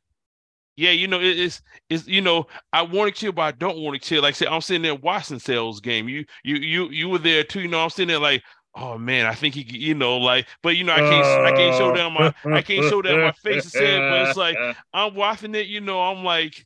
yeah, 0.78 0.92
you 0.92 1.08
know, 1.08 1.18
it's 1.20 1.60
it's 1.90 2.06
you 2.06 2.20
know, 2.20 2.46
I 2.72 2.82
want 2.82 3.12
to 3.12 3.20
chill, 3.20 3.32
but 3.32 3.42
I 3.42 3.50
don't 3.50 3.78
want 3.78 4.00
to 4.00 4.08
chill. 4.08 4.22
Like 4.22 4.34
I 4.34 4.36
said, 4.36 4.46
I'm 4.46 4.60
sitting 4.60 4.82
there 4.82 4.94
watching 4.94 5.40
sales 5.40 5.80
game. 5.80 6.08
You 6.08 6.24
you 6.44 6.54
you 6.54 6.88
you 6.90 7.08
were 7.08 7.18
there 7.18 7.42
too. 7.42 7.62
You 7.62 7.68
know, 7.68 7.80
I'm 7.80 7.90
sitting 7.90 8.06
there 8.06 8.20
like, 8.20 8.44
oh 8.76 8.96
man, 8.96 9.26
I 9.26 9.34
think 9.34 9.56
he, 9.56 9.62
you 9.62 9.96
know, 9.96 10.18
like, 10.18 10.46
but 10.62 10.76
you 10.76 10.84
know, 10.84 10.92
I 10.92 10.98
can't 10.98 11.26
I 11.46 11.50
can't 11.50 11.76
show 11.76 11.92
down 11.92 12.12
my 12.12 12.32
I 12.56 12.62
can't 12.62 12.88
show 12.88 13.02
down 13.02 13.20
my 13.20 13.32
face 13.32 13.64
and 13.64 13.72
say 13.72 13.96
it, 13.96 14.08
but 14.08 14.28
it's 14.28 14.38
like 14.38 14.56
I'm 14.94 15.16
watching 15.16 15.56
it. 15.56 15.66
You 15.66 15.80
know, 15.80 16.00
I'm 16.00 16.22
like, 16.22 16.64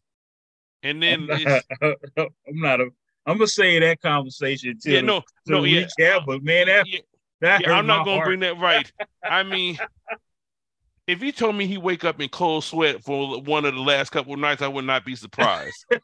and 0.83 1.03
then 1.03 1.27
I'm 1.31 2.20
not 2.48 2.83
a. 2.83 2.90
I'm 3.25 3.38
gonna 3.38 3.46
say 3.46 3.79
that 3.79 4.03
conversation 4.03 4.79
too. 4.79 4.92
Yeah, 4.92 5.01
no, 5.01 5.22
no, 5.46 5.64
yeah, 5.64 5.87
recap, 5.98 6.27
but 6.27 6.42
man, 6.42 6.66
that, 6.66 6.87
yeah, 6.87 7.01
that 7.40 7.62
yeah 7.62 7.72
I'm 7.72 7.87
not 7.87 8.05
gonna 8.05 8.16
heart. 8.16 8.27
bring 8.27 8.40
that 8.40 8.59
right. 8.59 8.92
I 9.25 9.42
mean, 9.42 9.79
if 11.06 11.20
he 11.20 11.32
told 11.32 11.56
me 11.56 11.66
he 11.66 11.78
wake 11.78 12.04
up 12.04 12.20
in 12.20 12.28
cold 12.28 12.64
sweat 12.64 13.02
for 13.02 13.40
one 13.40 13.64
of 13.64 13.74
the 13.74 13.80
last 13.80 14.10
couple 14.10 14.34
of 14.34 14.38
nights, 14.38 14.62
I 14.62 14.68
would 14.68 14.84
not 14.84 15.04
be 15.04 15.16
surprised. 15.16 15.84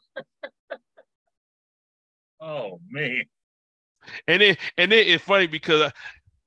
oh 2.40 2.80
man! 2.90 3.22
And 4.26 4.42
then 4.42 4.56
and 4.76 4.90
then 4.90 5.06
it's 5.06 5.24
funny 5.24 5.46
because 5.46 5.92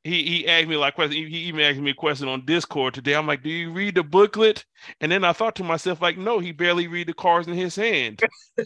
he 0.04 0.24
he 0.24 0.48
asked 0.48 0.68
me 0.68 0.76
like 0.76 0.96
question. 0.96 1.16
He 1.16 1.38
even 1.38 1.62
asked 1.62 1.80
me 1.80 1.92
a 1.92 1.96
question 1.96 2.28
on 2.28 2.46
Discord 2.46 2.94
today. 2.94 3.16
I'm 3.16 3.28
like, 3.28 3.44
"Do 3.44 3.50
you 3.50 3.72
read 3.72 3.96
the 3.96 4.04
booklet?" 4.04 4.66
And 5.00 5.12
then 5.12 5.24
I 5.24 5.34
thought 5.34 5.56
to 5.58 5.64
myself, 5.64 6.02
like, 6.02 6.18
"No, 6.18 6.40
he 6.40 6.52
barely 6.52 6.88
read 6.88 7.08
the 7.08 7.14
cards 7.14 7.48
in 7.48 7.54
his 7.54 7.76
hand." 7.76 8.22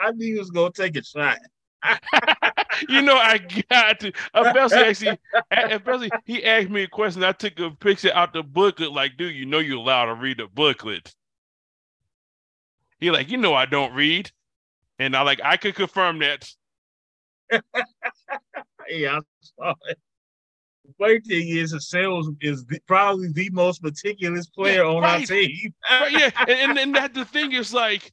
I 0.00 0.10
knew 0.12 0.34
he 0.34 0.38
was 0.38 0.50
gonna 0.50 0.72
take 0.72 0.96
a 0.96 1.04
shot. 1.04 1.38
you 2.88 3.02
know, 3.02 3.16
I 3.16 3.38
got 3.70 4.00
to. 4.00 4.12
Especially, 4.34 5.18
actually, 5.50 5.74
especially, 5.74 6.10
he 6.24 6.44
asked 6.44 6.70
me 6.70 6.82
a 6.82 6.88
question. 6.88 7.24
I 7.24 7.32
took 7.32 7.58
a 7.58 7.70
picture 7.70 8.12
out 8.14 8.32
the 8.32 8.42
booklet. 8.42 8.92
Like, 8.92 9.16
dude, 9.16 9.34
you 9.34 9.46
know 9.46 9.58
you're 9.58 9.78
allowed 9.78 10.06
to 10.06 10.14
read 10.14 10.38
the 10.38 10.46
booklet. 10.46 11.14
He 13.00 13.10
like, 13.10 13.30
you 13.30 13.36
know, 13.36 13.54
I 13.54 13.66
don't 13.66 13.94
read, 13.94 14.30
and 14.98 15.16
I 15.16 15.22
like, 15.22 15.40
I 15.44 15.56
could 15.56 15.74
confirm 15.74 16.20
that. 16.20 16.48
yeah, 18.88 19.18
I 19.18 19.20
saw 19.42 19.74
it. 19.88 19.98
The 20.84 20.92
funny 20.98 21.20
thing 21.20 21.48
is, 21.48 21.74
Sales 21.88 22.30
is 22.40 22.64
the, 22.66 22.78
probably 22.86 23.28
the 23.32 23.48
most 23.50 23.82
meticulous 23.82 24.46
player 24.46 24.82
yeah, 24.82 24.88
on 24.88 25.02
right. 25.02 25.20
our 25.20 25.26
team. 25.26 25.74
right, 25.90 26.12
yeah, 26.12 26.30
and, 26.40 26.50
and 26.50 26.78
and 26.78 26.94
that 26.94 27.14
the 27.14 27.24
thing 27.24 27.52
is 27.52 27.72
like, 27.72 28.12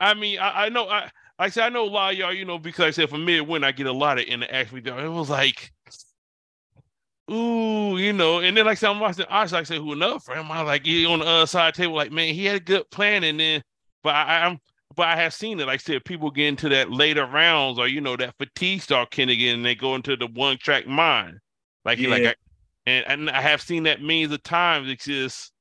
I 0.00 0.14
mean, 0.14 0.38
I, 0.38 0.66
I 0.66 0.68
know 0.68 0.88
I 0.88 1.10
I 1.38 1.48
said 1.50 1.64
I 1.64 1.68
know 1.68 1.84
a 1.84 1.90
lot 1.90 2.12
of 2.12 2.18
y'all, 2.18 2.32
you 2.32 2.44
know, 2.44 2.58
because 2.58 2.86
I 2.86 2.90
said 2.90 3.10
for 3.10 3.18
midwin, 3.18 3.64
I 3.64 3.72
get 3.72 3.86
a 3.86 3.92
lot 3.92 4.18
of 4.18 4.24
interaction 4.24 4.74
with 4.74 4.86
y'all. 4.86 5.04
It 5.04 5.08
was 5.08 5.28
like, 5.28 5.72
ooh, 7.30 7.98
you 7.98 8.12
know, 8.12 8.40
and 8.40 8.56
then 8.56 8.64
like 8.64 8.72
I 8.72 8.80
said, 8.80 8.90
I'm 8.90 9.00
watching 9.00 9.26
I 9.28 9.44
like 9.44 9.66
say 9.66 9.78
who 9.78 9.92
enough 9.92 10.24
for 10.24 10.34
him. 10.34 10.50
I 10.50 10.62
like 10.62 10.86
he 10.86 11.04
on 11.04 11.18
the 11.18 11.26
other 11.26 11.46
side 11.46 11.74
the 11.74 11.78
table, 11.78 11.94
like, 11.94 12.12
man, 12.12 12.34
he 12.34 12.46
had 12.46 12.56
a 12.56 12.60
good 12.60 12.90
plan, 12.90 13.24
and 13.24 13.38
then 13.38 13.62
but 14.02 14.14
I, 14.14 14.46
I'm 14.46 14.58
but 14.96 15.08
I 15.08 15.16
have 15.16 15.34
seen 15.34 15.60
it. 15.60 15.66
Like 15.66 15.74
I 15.74 15.82
said, 15.82 16.04
people 16.04 16.30
get 16.30 16.46
into 16.46 16.70
that 16.70 16.90
later 16.90 17.26
rounds, 17.26 17.78
or 17.78 17.86
you 17.86 18.00
know, 18.00 18.16
that 18.16 18.34
fatigue 18.38 18.80
start 18.80 19.10
kicking 19.10 19.30
again, 19.30 19.56
and 19.56 19.64
they 19.64 19.74
go 19.74 19.94
into 19.94 20.16
the 20.16 20.26
one 20.26 20.56
track 20.58 20.86
mind. 20.86 21.38
Like 21.84 21.98
yeah. 21.98 22.08
like, 22.08 22.24
I, 22.24 22.34
and 22.86 23.04
and 23.06 23.30
I 23.30 23.42
have 23.42 23.60
seen 23.60 23.82
that 23.82 24.00
millions 24.00 24.32
of 24.32 24.42
times. 24.42 24.88
It's 24.88 25.04
just, 25.04 25.52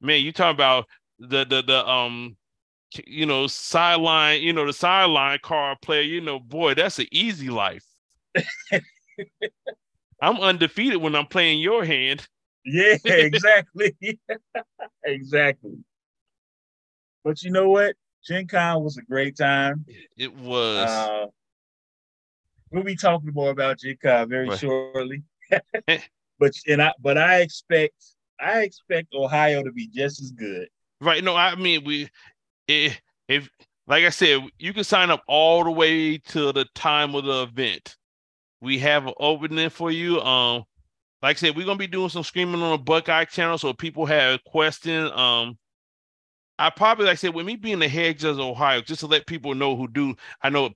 man, 0.00 0.22
you 0.22 0.32
talking 0.32 0.56
about 0.56 0.86
the 1.18 1.44
the 1.44 1.62
the 1.62 1.86
um, 1.86 2.36
you 3.06 3.26
know, 3.26 3.46
sideline, 3.46 4.42
you 4.42 4.52
know, 4.52 4.66
the 4.66 4.72
sideline 4.72 5.38
car 5.42 5.76
player. 5.80 6.02
You 6.02 6.20
know, 6.20 6.38
boy, 6.38 6.74
that's 6.74 6.98
an 6.98 7.06
easy 7.10 7.48
life. 7.48 7.84
I'm 10.20 10.38
undefeated 10.38 11.00
when 11.00 11.14
I'm 11.14 11.26
playing 11.26 11.60
your 11.60 11.84
hand. 11.84 12.26
Yeah, 12.64 12.96
exactly. 13.04 13.96
exactly. 15.04 15.78
But 17.22 17.42
you 17.42 17.50
know 17.50 17.68
what? 17.68 17.96
Gen 18.26 18.46
Con 18.46 18.82
was 18.82 18.96
a 18.96 19.02
great 19.02 19.36
time. 19.36 19.84
It 20.16 20.34
was. 20.34 20.88
Uh, 20.88 21.26
we'll 22.70 22.84
be 22.84 22.96
talking 22.96 23.32
more 23.34 23.50
about 23.50 23.78
Gen 23.78 23.98
Con 24.02 24.28
very 24.28 24.48
right. 24.48 24.58
shortly. 24.58 25.22
but 26.38 26.52
and 26.66 26.82
I 26.82 26.92
but 27.00 27.18
I 27.18 27.40
expect 27.40 27.94
I 28.40 28.62
expect 28.62 29.14
Ohio 29.14 29.62
to 29.62 29.72
be 29.72 29.88
just 29.88 30.22
as 30.22 30.30
good. 30.32 30.68
Right. 31.00 31.22
No, 31.22 31.36
I 31.36 31.54
mean 31.54 31.84
we 31.84 32.08
if, 32.68 33.00
if 33.28 33.48
like 33.86 34.04
I 34.04 34.10
said, 34.10 34.42
you 34.58 34.72
can 34.72 34.84
sign 34.84 35.10
up 35.10 35.22
all 35.26 35.64
the 35.64 35.70
way 35.70 36.18
to 36.18 36.52
the 36.52 36.66
time 36.74 37.14
of 37.14 37.24
the 37.24 37.42
event. 37.42 37.96
We 38.60 38.78
have 38.78 39.06
an 39.06 39.14
opening 39.20 39.68
for 39.68 39.90
you. 39.90 40.20
Um, 40.22 40.64
like 41.22 41.36
I 41.36 41.40
said, 41.40 41.56
we're 41.56 41.66
gonna 41.66 41.78
be 41.78 41.86
doing 41.86 42.08
some 42.08 42.22
screaming 42.22 42.62
on 42.62 42.72
the 42.72 42.78
Buckeye 42.78 43.24
channel. 43.24 43.58
So 43.58 43.72
people 43.72 44.06
have 44.06 44.42
questions. 44.44 45.10
Um, 45.12 45.58
I 46.58 46.70
probably 46.70 47.06
like 47.06 47.12
I 47.12 47.16
said 47.16 47.34
with 47.34 47.46
me 47.46 47.56
being 47.56 47.78
the 47.78 47.88
head 47.88 48.18
judge 48.18 48.34
of 48.34 48.40
Ohio, 48.40 48.80
just 48.80 49.00
to 49.00 49.06
let 49.06 49.26
people 49.26 49.54
know 49.54 49.76
who 49.76 49.88
do. 49.88 50.14
I 50.42 50.50
know 50.50 50.70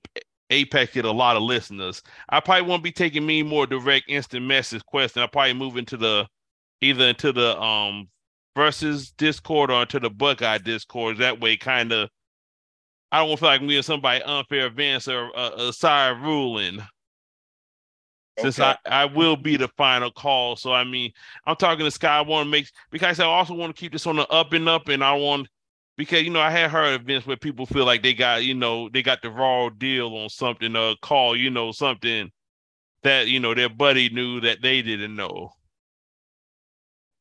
Apex 0.49 0.93
get 0.93 1.05
a 1.05 1.11
lot 1.11 1.35
of 1.35 1.43
listeners. 1.43 2.01
I 2.29 2.39
probably 2.39 2.67
won't 2.67 2.83
be 2.83 2.91
taking 2.91 3.25
me 3.25 3.43
more 3.43 3.65
direct 3.67 4.05
instant 4.09 4.45
message 4.45 4.83
question. 4.85 5.21
I'll 5.21 5.27
probably 5.27 5.53
move 5.53 5.77
into 5.77 5.97
the 5.97 6.27
either 6.81 7.05
into 7.05 7.31
the 7.31 7.59
um 7.59 8.09
versus 8.59 9.11
Discord 9.11 9.71
or 9.71 9.83
into 9.83 10.01
the 10.01 10.09
Buckeye 10.09 10.57
Discord. 10.57 11.17
That 11.19 11.39
way, 11.39 11.55
kind 11.55 11.93
of, 11.93 12.09
I 13.09 13.19
don't 13.19 13.29
want 13.29 13.39
to 13.39 13.41
feel 13.41 13.49
like 13.51 13.61
I'm 13.61 13.67
giving 13.67 13.83
somebody 13.83 14.21
unfair 14.21 14.65
advance 14.65 15.07
or 15.07 15.31
a, 15.33 15.69
a 15.69 15.73
side 15.73 16.21
ruling. 16.21 16.83
Since 18.37 18.59
okay. 18.59 18.75
I, 18.85 19.03
I 19.03 19.05
will 19.05 19.37
be 19.37 19.55
the 19.55 19.69
final 19.69 20.11
call. 20.11 20.57
So 20.57 20.73
I 20.73 20.83
mean, 20.83 21.11
I'm 21.45 21.55
talking 21.55 21.85
to 21.85 21.91
Sky. 21.91 22.17
I 22.17 22.21
want 22.21 22.47
to 22.47 22.51
make 22.51 22.67
because 22.91 23.21
I 23.21 23.25
also 23.25 23.53
want 23.53 23.73
to 23.73 23.79
keep 23.79 23.93
this 23.93 24.05
on 24.07 24.17
the 24.17 24.27
up 24.27 24.51
and 24.51 24.67
up, 24.67 24.89
and 24.89 25.03
I 25.03 25.13
want 25.13 25.47
because 25.95 26.23
you 26.23 26.29
know 26.29 26.41
I 26.41 26.51
had 26.51 26.69
heard 26.69 26.99
events 26.99 27.25
where 27.25 27.37
people 27.37 27.65
feel 27.65 27.85
like 27.85 28.03
they 28.03 28.13
got 28.13 28.43
you 28.43 28.55
know 28.55 28.89
they 28.89 29.01
got 29.01 29.21
the 29.21 29.29
raw 29.29 29.69
deal 29.69 30.15
on 30.17 30.29
something 30.29 30.75
a 30.75 30.95
call 31.01 31.35
you 31.35 31.49
know 31.49 31.71
something 31.71 32.29
that 33.03 33.27
you 33.27 33.39
know 33.39 33.53
their 33.53 33.69
buddy 33.69 34.09
knew 34.09 34.41
that 34.41 34.61
they 34.61 34.81
didn't 34.81 35.15
know. 35.15 35.53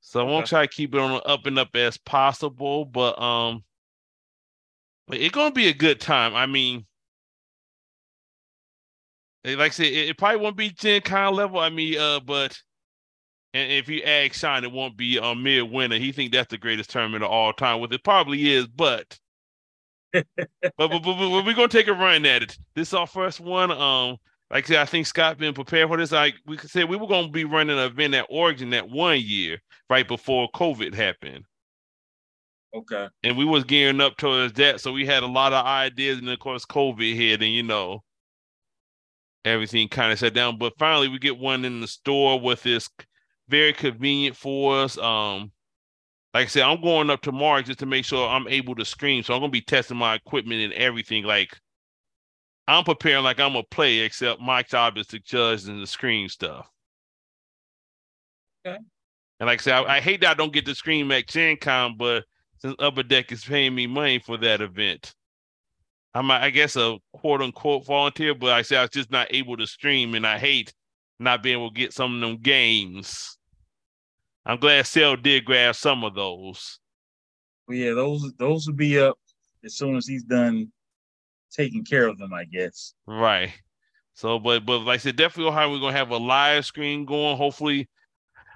So 0.09 0.21
okay. 0.21 0.27
I 0.27 0.33
want 0.33 0.47
to 0.47 0.51
try 0.51 0.63
to 0.63 0.75
keep 0.75 0.95
it 0.95 1.01
on 1.01 1.21
up 1.27 1.45
and 1.45 1.59
up 1.59 1.77
as 1.77 1.99
possible, 1.99 2.87
but 2.87 3.21
um, 3.21 3.63
but 5.07 5.19
it's 5.19 5.35
gonna 5.35 5.53
be 5.53 5.69
a 5.69 5.75
good 5.75 6.01
time. 6.01 6.35
I 6.35 6.47
mean, 6.47 6.87
like 9.45 9.59
I 9.59 9.69
said, 9.69 9.87
it, 9.89 10.09
it 10.09 10.17
probably 10.17 10.41
won't 10.41 10.57
be 10.57 10.71
Gen 10.71 11.03
Con 11.03 11.35
level. 11.35 11.61
I 11.61 11.69
mean, 11.69 11.99
uh, 11.99 12.21
but 12.21 12.59
and 13.53 13.71
if 13.71 13.91
you 13.91 14.01
ask 14.03 14.33
Sean, 14.33 14.65
it 14.65 14.73
won't 14.73 14.97
be 14.97 15.19
a 15.19 15.35
mere 15.35 15.67
winner. 15.67 15.99
He 15.99 16.11
think 16.13 16.33
that's 16.33 16.51
the 16.51 16.57
greatest 16.57 16.89
tournament 16.89 17.23
of 17.23 17.31
all 17.31 17.53
time. 17.53 17.79
Well, 17.79 17.93
it 17.93 18.03
probably 18.03 18.51
is, 18.51 18.67
but 18.67 19.19
but, 20.15 20.25
but, 20.79 20.89
but, 20.89 21.03
but, 21.03 21.45
we're 21.45 21.53
gonna 21.53 21.69
take 21.69 21.89
a 21.89 21.93
run 21.93 22.25
at 22.25 22.45
it. 22.45 22.59
This 22.75 22.89
is 22.89 22.95
our 22.95 23.07
first 23.07 23.41
one. 23.41 23.71
Um, 23.71 24.17
like 24.51 24.65
I 24.65 24.69
said, 24.69 24.79
I 24.79 24.85
think 24.87 25.07
Scott 25.07 25.39
been 25.39 25.55
prepared 25.55 25.89
for 25.89 25.97
this. 25.97 26.13
Like 26.13 26.37
we 26.47 26.57
said, 26.59 26.89
we 26.89 26.97
were 26.97 27.07
gonna 27.07 27.29
be 27.29 27.45
running 27.45 27.79
an 27.79 27.85
event 27.85 28.15
at 28.15 28.27
Oregon 28.31 28.71
that 28.71 28.89
one 28.89 29.21
year, 29.21 29.61
right 29.91 30.07
before 30.07 30.51
COVID 30.53 30.95
happened. 30.95 31.45
Okay. 32.75 33.09
And 33.23 33.37
we 33.37 33.45
was 33.45 33.65
gearing 33.65 34.01
up 34.01 34.17
towards 34.17 34.55
that, 34.55 34.81
so 34.81 34.93
we 34.93 35.07
had 35.07 35.23
a 35.23 35.27
lot 35.27 35.53
of 35.53 35.65
ideas, 35.65 36.19
and 36.19 36.29
of 36.29 36.39
course, 36.39 36.65
COVID 36.65 37.15
hit, 37.15 37.43
and 37.43 37.53
you 37.53 37.63
know, 37.63 38.03
everything 39.45 39.89
kind 39.89 40.13
of 40.13 40.19
shut 40.19 40.35
down. 40.35 40.59
But 40.59 40.79
finally, 40.79 41.09
we 41.09 41.19
get 41.19 41.39
one 41.39 41.65
in 41.65 41.81
the 41.81 41.89
store 41.89 42.41
with 42.41 42.63
this 42.63 42.89
very 43.49 43.73
convenient 43.73 44.37
for 44.37 44.81
us. 44.81 44.97
Um, 44.99 45.53
like 46.35 46.45
I 46.45 46.49
said, 46.49 46.63
I'm 46.63 46.81
going 46.81 47.11
up 47.11 47.21
tomorrow 47.21 47.63
just 47.63 47.79
to 47.81 47.87
make 47.87 48.05
sure 48.05 48.29
I'm 48.29 48.49
able 48.49 48.75
to 48.77 48.85
scream. 48.85 49.23
So 49.23 49.35
I'm 49.35 49.41
gonna 49.41 49.51
be 49.51 49.61
testing 49.61 49.97
my 49.97 50.15
equipment 50.15 50.61
and 50.61 50.73
everything. 50.75 51.25
Like 51.25 51.59
I'm 52.69 52.85
preparing 52.85 53.25
like 53.25 53.41
I'm 53.41 53.57
a 53.57 53.63
play, 53.63 54.01
except 54.01 54.43
my 54.43 54.63
job 54.63 54.99
is 54.99 55.07
to 55.09 55.19
judge 55.19 55.65
and 55.65 55.83
the 55.83 55.87
screen 55.87 56.29
stuff. 56.29 56.71
Okay. 58.67 58.77
And 59.41 59.47
like 59.47 59.61
I 59.61 59.63
said, 59.63 59.75
I, 59.75 59.97
I 59.97 60.01
hate 60.01 60.21
that 60.21 60.33
I 60.33 60.35
don't 60.35 60.53
get 60.53 60.67
to 60.67 60.75
scream 60.75 61.11
at 61.13 61.29
Gen 61.29 61.57
Con, 61.57 61.97
but 61.97 62.25
since 62.59 62.77
Upper 62.79 63.03
Deck 63.03 63.33
is 63.33 63.43
paying 63.43 63.75
me 63.75 63.87
money 63.87 64.19
for 64.19 64.37
that 64.37 64.61
event, 64.61 65.15
I'm 66.13 66.31
I 66.31 66.51
guess 66.51 66.77
a 66.77 66.99
quote 67.15 67.41
unquote 67.41 67.87
volunteer, 67.87 68.35
but 68.35 68.51
I 68.51 68.61
say 68.61 68.77
I 68.77 68.83
was 68.83 68.91
just 68.91 69.11
not 69.11 69.29
able 69.31 69.57
to 69.57 69.67
stream, 69.67 70.15
and 70.15 70.27
I 70.27 70.39
hate 70.39 70.75
not 71.19 71.43
being 71.43 71.59
able 71.59 71.71
to 71.71 71.75
get 71.75 71.95
some 71.95 72.17
of 72.17 72.21
them 72.21 72.37
games. 72.37 73.39
I'm 74.45 74.59
glad 74.59 74.87
Cell 74.87 75.17
did 75.17 75.47
grab 75.47 75.75
some 75.75 76.05
of 76.05 76.15
those. 76.15 76.81
Well, 77.67 77.79
yeah, 77.79 77.95
those 77.95 78.31
those 78.39 78.67
will 78.67 78.75
be 78.75 78.99
up 78.99 79.19
as 79.65 79.77
soon 79.77 79.97
as 79.97 80.07
he's 80.07 80.25
done 80.25 80.71
taking 81.59 81.85
care 81.85 82.07
of 82.07 82.19
them, 82.19 82.33
I 82.33 82.45
guess. 82.45 82.95
Right. 83.07 83.53
So, 84.15 84.39
but 84.39 84.65
but 84.65 84.79
like 84.81 84.95
I 84.95 84.99
said, 84.99 85.17
definitely 85.17 85.53
how 85.53 85.71
we're 85.71 85.81
gonna 85.81 85.97
have 85.97 86.11
a 86.11 86.17
live 86.17 86.65
screen 86.65 87.05
going. 87.05 87.37
Hopefully, 87.37 87.89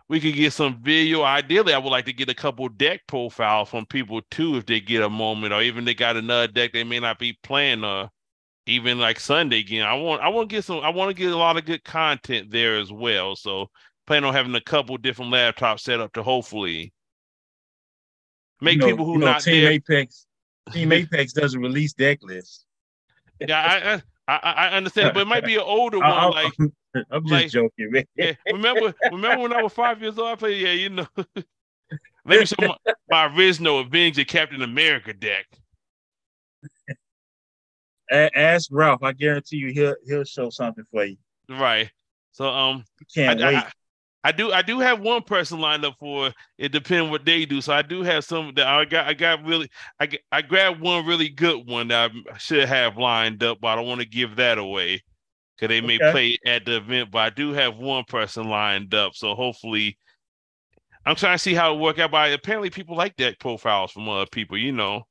we 0.09 0.21
could 0.21 0.35
get 0.35 0.53
some 0.53 0.83
video. 0.83 1.23
Ideally, 1.23 1.75
I 1.75 1.79
would 1.79 1.91
like 1.91 2.07
to 2.07 2.13
get 2.13 2.29
a 2.29 2.35
couple 2.35 2.69
deck 2.69 3.01
profiles 3.07 3.69
from 3.69 3.87
people 3.87 4.23
too, 4.31 4.57
if 4.57 4.67
they 4.67 4.81
get 4.81 5.03
a 5.03 5.11
moment, 5.11 5.53
or 5.53 5.63
even 5.63 5.85
they 5.85 5.95
got 5.95 6.17
another 6.17 6.49
deck 6.49 6.73
they 6.73 6.85
may 6.85 7.01
not 7.01 7.19
be 7.19 7.39
playing, 7.43 7.85
Uh, 7.85 8.09
even 8.67 8.99
like 8.99 9.21
Sunday 9.21 9.61
again. 9.61 9.87
I 9.87 9.95
want 9.95 10.23
I 10.23 10.29
want 10.29 10.49
to 10.49 10.57
get 10.57 10.65
some. 10.65 10.81
I 10.81 10.91
want 10.91 11.11
to 11.11 11.21
get 11.21 11.33
a 11.33 11.37
lot 11.37 11.57
of 11.57 11.65
good 11.65 11.85
content 11.85 12.51
there 12.51 12.79
as 12.79 12.93
well. 12.93 13.37
So 13.37 13.69
plan 14.07 14.25
on 14.25 14.35
having 14.35 14.55
a 14.55 14.61
couple 14.61 14.97
different 14.97 15.33
laptops 15.33 15.81
set 15.81 16.01
up 16.01 16.13
to 16.15 16.23
hopefully 16.23 16.93
make 18.61 18.75
you 18.75 18.81
know, 18.81 18.87
people 18.89 19.05
who 19.05 19.15
you 19.15 19.19
know, 19.19 19.27
not 19.27 19.43
Team 19.43 19.63
there. 19.63 19.73
Apex. 19.73 20.27
Team 20.73 20.93
Apex 20.93 21.33
doesn't 21.33 21.61
release 21.61 21.93
deck 21.93 22.19
lists. 22.23 22.65
Yeah, 23.49 24.01
I, 24.29 24.35
I 24.35 24.53
I 24.53 24.69
understand, 24.77 25.15
but 25.15 25.21
it 25.21 25.27
might 25.27 25.45
be 25.45 25.55
an 25.57 25.63
older 25.63 25.99
one. 25.99 26.11
I, 26.11 26.27
like 26.27 26.53
I'm 27.11 27.23
just 27.25 27.33
like, 27.33 27.51
joking, 27.51 27.91
man. 27.91 28.05
Yeah, 28.17 28.33
remember 28.51 28.95
remember 29.11 29.43
when 29.43 29.53
I 29.53 29.63
was 29.63 29.73
five 29.73 30.01
years 30.01 30.19
old? 30.19 30.29
I 30.29 30.35
played. 30.37 30.63
Yeah, 30.63 30.73
you 30.73 30.91
know. 30.91 31.07
Let 32.25 32.41
me 32.41 32.47
show 32.47 32.57
my, 32.61 32.77
my 33.11 33.37
original 33.37 33.81
Avenger 33.81 34.25
Captain 34.25 34.63
America 34.63 35.13
deck. 35.13 35.47
Ask 38.11 38.69
Ralph. 38.71 39.03
I 39.03 39.13
guarantee 39.13 39.57
you, 39.57 39.73
he'll 39.73 39.97
he'll 40.07 40.25
show 40.25 40.51
something 40.51 40.85
for 40.91 41.05
you. 41.05 41.17
Right. 41.49 41.91
So 42.33 42.49
um, 42.49 42.85
can't 43.15 43.43
I, 43.43 43.47
wait. 43.47 43.57
I, 43.57 43.71
I 44.25 44.31
do 44.31 44.53
I 44.53 44.63
do 44.63 44.79
have 44.79 45.01
one 45.01 45.23
person 45.23 45.61
lined 45.61 45.85
up 45.85 45.97
for 45.99 46.33
it 46.57 46.71
depends 46.71 47.11
what 47.11 47.25
they 47.25 47.45
do. 47.45 47.61
So 47.61 47.73
I 47.73 47.83
do 47.83 48.03
have 48.03 48.25
some 48.25 48.53
that 48.55 48.67
I 48.67 48.85
got 48.85 49.07
I 49.09 49.15
got 49.15 49.45
really 49.45 49.69
I 49.99 50.09
I 50.31 50.43
grabbed 50.43 50.81
one 50.81 51.07
really 51.07 51.29
good 51.29 51.67
one 51.67 51.89
that 51.89 52.13
I 52.33 52.39
should 52.39 52.69
have 52.69 52.97
lined 52.97 53.43
up, 53.43 53.59
but 53.61 53.69
I 53.69 53.77
don't 53.77 53.89
want 53.89 54.01
to 54.01 54.07
give 54.07 54.37
that 54.37 54.59
away 54.59 55.03
because 55.57 55.69
they 55.69 55.81
may 55.81 55.97
okay. 55.97 56.13
play 56.13 56.39
at 56.47 56.65
the 56.65 56.77
event. 56.77 57.11
But 57.11 57.19
I 57.19 57.31
do 57.31 57.53
have 57.53 57.77
one 57.77 58.05
person 58.05 58.49
lined 58.49 58.95
up, 58.95 59.15
so 59.15 59.35
hopefully 59.35 59.99
I'm 61.05 61.17
trying 61.17 61.35
to 61.35 61.43
see 61.43 61.55
how 61.55 61.75
it 61.75 61.81
work 61.81 61.99
out. 61.99 62.13
But 62.13 62.33
apparently 62.33 62.71
people 62.71 62.97
like 62.97 63.17
that 63.17 63.41
profiles 63.41 63.91
from 63.91 64.09
other 64.09 64.27
people, 64.27 64.57
you 64.57 64.71
know. 64.71 65.03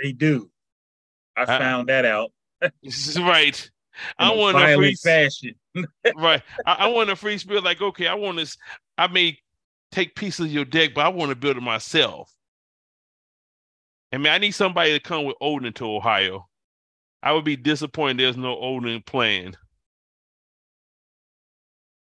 They 0.00 0.12
do. 0.12 0.48
I, 1.36 1.42
I 1.42 1.46
found 1.46 1.88
that 1.88 2.04
out. 2.04 2.30
This 2.82 3.08
is 3.08 3.20
right. 3.20 3.68
I 4.18 4.34
want 4.34 4.56
a 4.56 4.76
free 4.76 4.94
fashion. 4.94 5.54
right. 6.16 6.42
I, 6.66 6.72
I, 6.72 6.86
want 6.88 7.10
a 7.10 7.16
free 7.16 7.38
spirit. 7.38 7.64
Like, 7.64 7.80
okay, 7.80 8.06
I 8.06 8.14
want 8.14 8.36
this. 8.36 8.56
I 8.98 9.06
may 9.06 9.38
take 9.90 10.14
pieces 10.14 10.46
of 10.46 10.52
your 10.52 10.64
deck, 10.64 10.92
but 10.94 11.04
I 11.04 11.08
want 11.08 11.30
to 11.30 11.36
build 11.36 11.56
it 11.56 11.62
myself. 11.62 12.32
I 14.12 14.18
mean, 14.18 14.32
I 14.32 14.38
need 14.38 14.52
somebody 14.52 14.92
to 14.92 15.00
come 15.00 15.24
with 15.24 15.36
Odin 15.40 15.72
to 15.74 15.86
Ohio. 15.86 16.48
I 17.22 17.32
would 17.32 17.44
be 17.44 17.56
disappointed 17.56 18.18
there's 18.18 18.36
no 18.36 18.58
Odin 18.58 19.02
playing. 19.02 19.54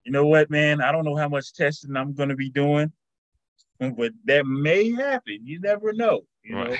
You 0.04 0.12
know 0.12 0.26
what, 0.26 0.50
man? 0.50 0.80
I 0.80 0.90
don't 0.90 1.04
know 1.04 1.16
how 1.16 1.28
much 1.28 1.52
testing 1.52 1.96
I'm 1.96 2.14
going 2.14 2.28
to 2.28 2.34
be 2.34 2.50
doing, 2.50 2.92
but 3.78 4.12
that 4.24 4.46
may 4.46 4.90
happen. 4.90 5.40
You 5.44 5.60
never 5.60 5.92
know. 5.92 6.22
You 6.42 6.56
right. 6.56 6.78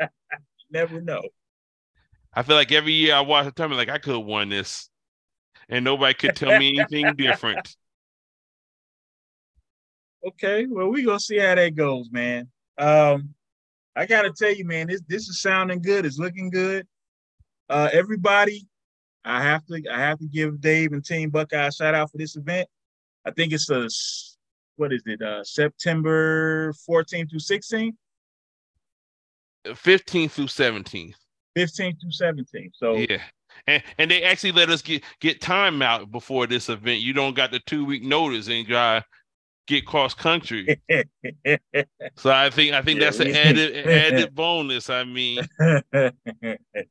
know, 0.00 0.06
you 0.08 0.66
never 0.70 1.00
know. 1.00 1.22
I 2.32 2.42
feel 2.42 2.56
like 2.56 2.72
every 2.72 2.92
year 2.92 3.14
I 3.14 3.20
watch 3.20 3.46
the 3.46 3.52
tournament, 3.52 3.78
like 3.78 3.94
I 3.94 3.98
could 3.98 4.14
have 4.14 4.24
won 4.24 4.48
this, 4.48 4.88
and 5.68 5.84
nobody 5.84 6.14
could 6.14 6.36
tell 6.36 6.58
me 6.58 6.78
anything 6.78 7.14
different. 7.16 7.76
Okay, 10.26 10.66
well, 10.68 10.88
we 10.88 11.04
gonna 11.04 11.20
see 11.20 11.38
how 11.38 11.54
that 11.54 11.76
goes, 11.76 12.10
man. 12.10 12.48
Um, 12.76 13.34
I 13.94 14.04
gotta 14.04 14.32
tell 14.32 14.52
you, 14.52 14.64
man, 14.64 14.88
this 14.88 15.00
this 15.06 15.28
is 15.28 15.40
sounding 15.40 15.80
good. 15.80 16.04
It's 16.04 16.18
looking 16.18 16.50
good. 16.50 16.88
Uh, 17.68 17.88
everybody, 17.92 18.66
I 19.24 19.42
have 19.42 19.64
to 19.66 19.80
I 19.90 19.98
have 19.98 20.18
to 20.18 20.26
give 20.26 20.60
Dave 20.60 20.92
and 20.92 21.04
Team 21.04 21.30
Buckeye 21.30 21.68
a 21.68 21.72
shout 21.72 21.94
out 21.94 22.10
for 22.10 22.18
this 22.18 22.36
event. 22.36 22.68
I 23.24 23.30
think 23.30 23.52
it's 23.52 23.70
a 23.70 23.88
what 24.76 24.92
is 24.92 25.02
it? 25.06 25.22
Uh, 25.22 25.44
September 25.44 26.72
14th 26.88 27.30
through 27.30 27.38
16th. 27.38 27.94
15th 29.66 30.30
through 30.30 30.46
17th. 30.46 31.14
15th 31.58 32.00
through 32.00 32.12
17. 32.12 32.70
So 32.74 32.94
yeah. 32.94 33.22
And, 33.66 33.82
and 33.98 34.10
they 34.10 34.22
actually 34.22 34.52
let 34.52 34.70
us 34.70 34.82
get 34.82 35.02
get 35.20 35.40
time 35.40 35.82
out 35.82 36.10
before 36.10 36.46
this 36.46 36.68
event. 36.68 37.00
You 37.00 37.12
don't 37.12 37.34
got 37.34 37.50
the 37.50 37.60
two 37.60 37.84
week 37.84 38.02
notice 38.02 38.48
and 38.48 38.66
try 38.66 39.02
get 39.68 39.84
cross 39.84 40.14
country. 40.14 40.80
so 42.16 42.30
I 42.30 42.50
think 42.50 42.72
I 42.72 42.82
think 42.82 42.98
yeah, 42.98 43.04
that's 43.04 43.20
an 43.20 43.34
added 43.36 43.86
added 43.86 44.34
bonus. 44.34 44.90
I 44.90 45.04
mean, 45.04 45.40
so 45.60 46.10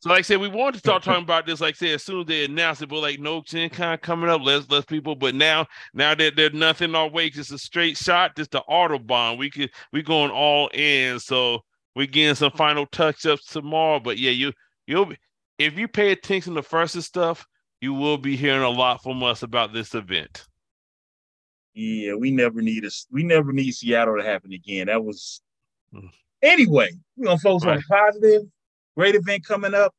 like 0.06 0.20
I 0.20 0.22
said, 0.22 0.40
we 0.40 0.48
wanted 0.48 0.74
to 0.74 0.80
start 0.80 1.04
talking 1.04 1.24
about 1.24 1.46
this. 1.46 1.60
Like 1.60 1.76
I 1.76 1.78
said, 1.78 1.90
as 1.96 2.04
soon 2.04 2.22
as 2.22 2.28
they 2.28 2.46
announced 2.46 2.82
it, 2.82 2.90
but 2.90 3.02
like 3.02 3.20
no 3.20 3.42
Gen 3.42 3.70
Con 3.70 3.98
coming 3.98 4.30
up, 4.30 4.42
less 4.42 4.70
less 4.70 4.86
people. 4.86 5.16
But 5.16 5.36
now 5.36 5.66
now 5.94 6.16
that 6.16 6.36
there's 6.36 6.54
nothing 6.54 6.96
our 6.96 7.10
way, 7.10 7.30
just 7.30 7.52
a 7.52 7.58
straight 7.58 7.98
shot, 7.98 8.38
just 8.38 8.52
the 8.52 8.62
autobahn. 8.70 9.38
We 9.38 9.50
could 9.50 9.72
we 9.92 10.04
going 10.04 10.32
all 10.32 10.70
in. 10.70 11.20
So 11.20 11.64
we 11.98 12.08
getting 12.08 12.36
some 12.36 12.52
final 12.52 12.86
touch 12.86 13.26
ups 13.26 13.46
tomorrow. 13.46 14.00
But 14.00 14.18
yeah, 14.18 14.32
you 14.32 14.54
you'll 14.86 15.08
be, 15.08 15.18
if 15.58 15.78
you 15.78 15.88
pay 15.88 16.12
attention 16.12 16.56
to 16.56 16.64
first 16.64 16.96
and 16.96 17.04
stuff, 17.04 17.46
you 17.82 17.94
will 17.94 18.18
be 18.18 18.38
hearing 18.38 18.64
a 18.64 18.70
lot 18.70 19.04
from 19.04 19.22
us 19.24 19.44
about 19.44 19.74
this 19.74 19.94
event 19.94 20.46
yeah, 21.78 22.16
we 22.16 22.32
never 22.32 22.62
need 22.62 22.86
us. 22.86 23.06
We 23.12 23.24
never 23.24 23.54
need 23.54 23.72
Seattle 23.72 24.18
to 24.18 24.24
happen 24.24 24.52
again. 24.52 24.88
That 24.88 25.04
was 25.04 25.42
mm. 25.94 26.10
anyway. 26.42 26.90
We're 27.16 27.26
gonna 27.26 27.38
focus 27.38 27.66
right. 27.66 27.78
on 27.78 27.84
positive. 27.88 28.42
Great 28.96 29.14
event 29.14 29.46
coming 29.46 29.76
up. 29.76 29.94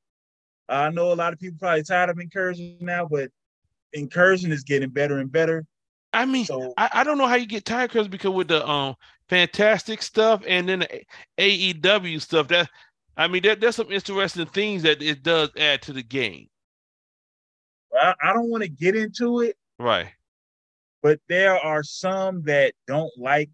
I 0.68 0.90
know 0.90 1.12
a 1.12 1.14
lot 1.14 1.32
of 1.32 1.38
people 1.38 1.56
probably 1.60 1.84
tired 1.84 2.10
of 2.10 2.18
incursion 2.18 2.78
now, 2.80 3.06
but 3.06 3.30
incursion 3.92 4.50
is 4.50 4.64
getting 4.64 4.90
better 4.90 5.18
and 5.18 5.30
better. 5.30 5.64
I 6.12 6.24
mean, 6.24 6.46
so, 6.46 6.72
I, 6.76 6.90
I 6.92 7.04
don't 7.04 7.18
know 7.18 7.26
how 7.26 7.36
you 7.36 7.46
get 7.46 7.64
tired 7.64 7.90
because 7.90 8.08
because 8.08 8.30
with 8.30 8.48
the 8.48 8.66
um 8.66 8.96
fantastic 9.28 10.02
stuff 10.02 10.42
and 10.46 10.68
then 10.68 10.80
the 10.80 11.02
AEW 11.38 12.20
stuff 12.20 12.48
that 12.48 12.70
I 13.16 13.28
mean 13.28 13.42
there, 13.42 13.56
there's 13.56 13.76
some 13.76 13.92
interesting 13.92 14.46
things 14.46 14.82
that 14.82 15.02
it 15.02 15.22
does 15.22 15.50
add 15.56 15.82
to 15.82 15.92
the 15.92 16.02
game. 16.02 16.48
I, 17.92 18.14
I 18.22 18.32
don't 18.32 18.48
want 18.48 18.62
to 18.62 18.68
get 18.68 18.96
into 18.96 19.40
it. 19.40 19.56
Right 19.78 20.08
but 21.02 21.20
there 21.28 21.56
are 21.58 21.82
some 21.82 22.42
that 22.42 22.74
don't 22.86 23.12
like 23.16 23.50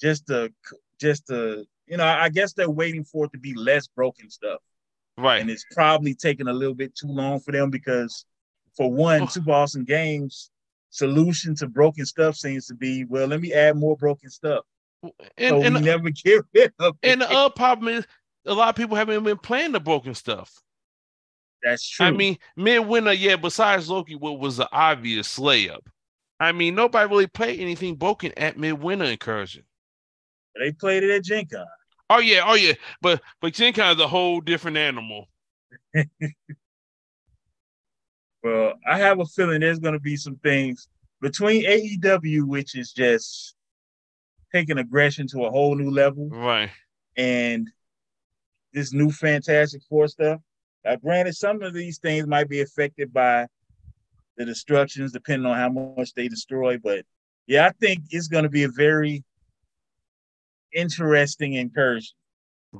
just 0.00 0.26
the 0.26 0.52
just 1.00 1.26
the 1.26 1.64
you 1.86 1.96
know 1.96 2.04
i 2.04 2.28
guess 2.28 2.52
they're 2.52 2.70
waiting 2.70 3.04
for 3.04 3.26
it 3.26 3.32
to 3.32 3.38
be 3.38 3.54
less 3.54 3.86
broken 3.88 4.30
stuff 4.30 4.60
right 5.18 5.40
and 5.40 5.50
it's 5.50 5.66
probably 5.72 6.14
taking 6.14 6.48
a 6.48 6.52
little 6.52 6.74
bit 6.74 6.94
too 6.94 7.08
long 7.08 7.40
for 7.40 7.52
them 7.52 7.70
because 7.70 8.24
for 8.76 8.90
one 8.90 9.22
oh. 9.22 9.26
two 9.26 9.40
boston 9.40 9.84
games 9.84 10.50
solution 10.92 11.54
to 11.56 11.66
broken 11.66 12.06
stuff 12.06 12.36
seems 12.36 12.66
to 12.66 12.74
be 12.74 13.04
well 13.04 13.26
let 13.26 13.40
me 13.40 13.52
add 13.52 13.76
more 13.76 13.96
broken 13.96 14.30
stuff 14.30 14.64
and, 15.36 15.50
so 15.50 15.62
and, 15.62 15.74
we 15.74 15.80
never 15.80 16.10
get 16.24 16.44
rid 16.54 16.72
of 16.78 16.96
it. 17.02 17.10
and 17.10 17.20
the 17.20 17.30
other 17.30 17.52
problem 17.52 17.88
is 17.92 18.06
a 18.46 18.54
lot 18.54 18.68
of 18.68 18.76
people 18.76 18.96
haven't 18.96 19.24
been 19.24 19.38
playing 19.38 19.72
the 19.72 19.80
broken 19.80 20.14
stuff 20.14 20.62
that's 21.62 21.88
true 21.88 22.06
i 22.06 22.10
mean 22.10 22.38
midwinter 22.56 23.12
yeah 23.12 23.36
besides 23.36 23.90
loki 23.90 24.14
what 24.14 24.38
was 24.38 24.56
the 24.58 24.68
obvious 24.72 25.38
layup 25.38 25.80
I 26.42 26.50
mean, 26.50 26.74
nobody 26.74 27.08
really 27.08 27.26
played 27.28 27.60
anything 27.60 27.94
broken 27.94 28.32
at 28.36 28.58
Midwinter 28.58 29.04
Incursion. 29.04 29.62
They 30.58 30.72
played 30.72 31.04
it 31.04 31.10
at 31.10 31.22
Gen 31.22 31.46
Con. 31.46 31.64
Oh 32.10 32.18
yeah, 32.18 32.42
oh 32.44 32.54
yeah, 32.54 32.72
but 33.00 33.22
but 33.40 33.54
Gen 33.54 33.72
Con 33.72 33.94
is 33.94 34.00
a 34.00 34.08
whole 34.08 34.40
different 34.40 34.76
animal. 34.76 35.28
well, 38.42 38.74
I 38.86 38.98
have 38.98 39.20
a 39.20 39.24
feeling 39.24 39.60
there's 39.60 39.78
going 39.78 39.94
to 39.94 40.00
be 40.00 40.16
some 40.16 40.36
things 40.36 40.88
between 41.20 41.64
AEW, 41.64 42.44
which 42.44 42.76
is 42.76 42.92
just 42.92 43.54
taking 44.52 44.78
aggression 44.78 45.26
to 45.28 45.44
a 45.44 45.50
whole 45.50 45.74
new 45.74 45.90
level, 45.90 46.28
right? 46.28 46.70
And 47.16 47.70
this 48.72 48.92
new 48.92 49.10
Fantastic 49.10 49.82
Four 49.88 50.08
stuff. 50.08 50.40
Now, 50.84 50.96
granted, 50.96 51.36
some 51.36 51.62
of 51.62 51.74
these 51.74 51.98
things 51.98 52.26
might 52.26 52.48
be 52.48 52.60
affected 52.60 53.12
by 53.12 53.46
the 54.36 54.44
destructions, 54.44 55.12
depending 55.12 55.46
on 55.46 55.56
how 55.56 55.68
much 55.68 56.14
they 56.14 56.26
destroy. 56.28 56.78
But 56.78 57.04
yeah, 57.46 57.66
I 57.66 57.70
think 57.70 58.04
it's 58.10 58.28
going 58.28 58.44
to 58.44 58.50
be 58.50 58.64
a 58.64 58.68
very 58.68 59.22
interesting 60.72 61.54
incursion. 61.54 62.14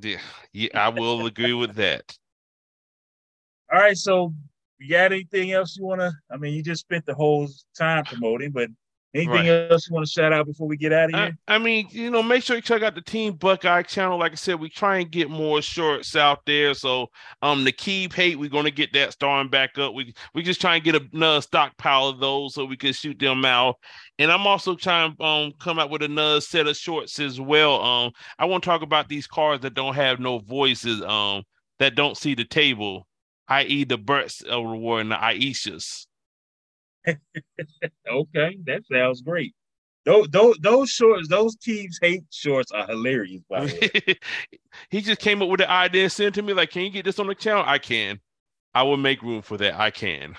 Yeah, 0.00 0.18
yeah, 0.52 0.70
I 0.74 0.88
will 0.88 1.26
agree 1.26 1.52
with 1.52 1.74
that. 1.76 2.16
All 3.72 3.78
right, 3.78 3.96
so 3.96 4.34
you 4.82 4.90
got 4.90 5.12
anything 5.12 5.52
else 5.52 5.76
you 5.76 5.84
want 5.84 6.00
to? 6.00 6.12
I 6.30 6.36
mean, 6.36 6.54
you 6.54 6.62
just 6.62 6.82
spent 6.82 7.06
the 7.06 7.14
whole 7.14 7.48
time 7.76 8.04
promoting, 8.04 8.50
but 8.50 8.68
Anything 9.14 9.34
right. 9.34 9.70
else 9.70 9.88
you 9.88 9.94
want 9.94 10.06
to 10.06 10.10
shout 10.10 10.32
out 10.32 10.46
before 10.46 10.66
we 10.66 10.78
get 10.78 10.90
out 10.90 11.12
of 11.12 11.20
here? 11.20 11.38
I, 11.46 11.56
I, 11.56 11.58
mean, 11.58 11.86
you 11.90 12.10
know, 12.10 12.22
make 12.22 12.42
sure 12.42 12.56
you 12.56 12.62
check 12.62 12.82
out 12.82 12.94
the 12.94 13.02
Team 13.02 13.34
Buckeye 13.34 13.82
channel. 13.82 14.18
Like 14.18 14.32
I 14.32 14.36
said, 14.36 14.58
we 14.58 14.70
try 14.70 14.98
and 14.98 15.10
get 15.10 15.28
more 15.28 15.60
shorts 15.60 16.16
out 16.16 16.40
there. 16.46 16.72
So, 16.72 17.08
um, 17.42 17.64
the 17.64 17.72
key 17.72 18.08
Hate, 18.12 18.38
we're 18.38 18.48
going 18.48 18.64
to 18.64 18.70
get 18.70 18.94
that 18.94 19.12
starting 19.12 19.50
back 19.50 19.76
up. 19.76 19.92
We 19.92 20.14
we 20.34 20.42
just 20.42 20.62
try 20.62 20.76
and 20.76 20.84
get 20.84 20.94
another 21.12 21.42
stockpile 21.42 22.06
of 22.06 22.20
those 22.20 22.54
so 22.54 22.64
we 22.64 22.78
can 22.78 22.94
shoot 22.94 23.18
them 23.18 23.44
out. 23.44 23.76
And 24.18 24.32
I'm 24.32 24.46
also 24.46 24.74
trying 24.74 25.14
to 25.14 25.22
um 25.22 25.52
come 25.60 25.78
out 25.78 25.90
with 25.90 26.02
another 26.02 26.40
set 26.40 26.66
of 26.66 26.74
shorts 26.74 27.20
as 27.20 27.38
well. 27.38 27.82
Um, 27.82 28.12
I 28.38 28.46
want 28.46 28.62
to 28.62 28.66
talk 28.70 28.80
about 28.80 29.10
these 29.10 29.26
cars 29.26 29.60
that 29.60 29.74
don't 29.74 29.94
have 29.94 30.20
no 30.20 30.38
voices. 30.38 31.02
Um, 31.02 31.42
that 31.78 31.96
don't 31.96 32.16
see 32.16 32.34
the 32.34 32.44
table, 32.44 33.06
i.e., 33.52 33.84
the 33.84 33.98
Berts 33.98 34.42
reward 34.46 35.02
and 35.02 35.12
the 35.12 35.16
Aishas. 35.16 36.06
okay, 37.06 38.58
that 38.66 38.82
sounds 38.90 39.22
great. 39.22 39.54
Those, 40.04 40.28
those, 40.30 40.56
those 40.60 40.90
shorts, 40.90 41.28
those 41.28 41.56
teams 41.56 41.98
hate 42.00 42.24
shorts 42.30 42.72
are 42.72 42.86
hilarious. 42.86 43.42
By 43.48 43.66
the 43.66 44.02
way, 44.06 44.18
he 44.90 45.00
just 45.00 45.20
came 45.20 45.42
up 45.42 45.48
with 45.48 45.60
the 45.60 45.70
idea 45.70 46.04
and 46.04 46.12
sent 46.12 46.34
to 46.36 46.42
me 46.42 46.54
like, 46.54 46.70
"Can 46.70 46.82
you 46.82 46.90
get 46.90 47.04
this 47.04 47.20
on 47.20 47.28
the 47.28 47.34
channel?" 47.34 47.62
I 47.64 47.78
can. 47.78 48.18
I 48.74 48.82
will 48.82 48.96
make 48.96 49.22
room 49.22 49.42
for 49.42 49.56
that. 49.58 49.78
I 49.78 49.90
can. 49.90 50.34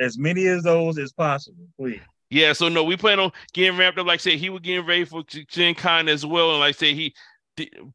As 0.00 0.16
many 0.16 0.46
as 0.46 0.62
those 0.62 0.98
as 0.98 1.12
possible, 1.12 1.66
please. 1.78 2.00
Yeah, 2.30 2.52
so 2.52 2.68
no, 2.68 2.84
we 2.84 2.96
plan 2.96 3.20
on 3.20 3.32
getting 3.52 3.78
wrapped 3.78 3.98
up. 3.98 4.06
Like 4.06 4.20
I 4.20 4.22
said, 4.22 4.32
he 4.34 4.48
was 4.48 4.62
getting 4.62 4.86
ready 4.86 5.04
for 5.04 5.22
Gen 5.24 5.74
Con 5.74 6.08
as 6.08 6.24
well, 6.24 6.52
and 6.52 6.60
like 6.60 6.74
I 6.74 6.78
said, 6.78 6.94
he 6.94 7.14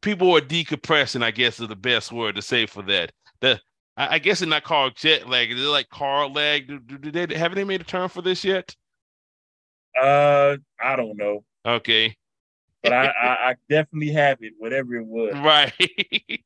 people 0.00 0.34
are 0.36 0.40
decompressing. 0.40 1.22
I 1.22 1.32
guess 1.32 1.58
is 1.58 1.68
the 1.68 1.76
best 1.76 2.12
word 2.12 2.36
to 2.36 2.42
say 2.42 2.66
for 2.66 2.82
that. 2.82 3.12
The 3.40 3.60
I, 3.96 4.14
I 4.14 4.18
guess 4.18 4.40
it's 4.42 4.48
not 4.48 4.64
called 4.64 4.96
jet 4.96 5.28
lag. 5.28 5.50
Is 5.50 5.60
it 5.60 5.68
like 5.68 5.88
car 5.88 6.28
lag? 6.28 6.68
Do, 6.68 6.78
do, 6.78 6.98
do 6.98 7.10
they 7.10 7.34
haven't 7.34 7.56
they 7.56 7.64
made 7.64 7.80
a 7.80 7.84
term 7.84 8.08
for 8.08 8.22
this 8.22 8.44
yet? 8.44 8.74
Uh, 10.00 10.56
I 10.80 10.96
don't 10.96 11.16
know. 11.16 11.44
Okay. 11.66 12.16
But 12.82 12.92
I, 12.92 13.06
I, 13.06 13.28
I 13.50 13.54
definitely 13.68 14.12
have 14.12 14.38
it, 14.40 14.54
whatever 14.58 14.96
it 14.96 15.06
was. 15.06 15.34
Right. 15.34 15.72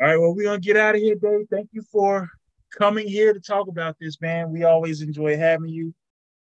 All 0.00 0.06
right. 0.06 0.16
Well, 0.16 0.34
we're 0.34 0.44
gonna 0.44 0.58
get 0.58 0.76
out 0.76 0.94
of 0.94 1.00
here, 1.00 1.14
Dave. 1.14 1.46
Thank 1.50 1.68
you 1.72 1.82
for 1.82 2.28
coming 2.76 3.08
here 3.08 3.32
to 3.32 3.40
talk 3.40 3.68
about 3.68 3.96
this, 4.00 4.20
man. 4.20 4.50
We 4.52 4.64
always 4.64 5.02
enjoy 5.02 5.36
having 5.36 5.68
you. 5.68 5.94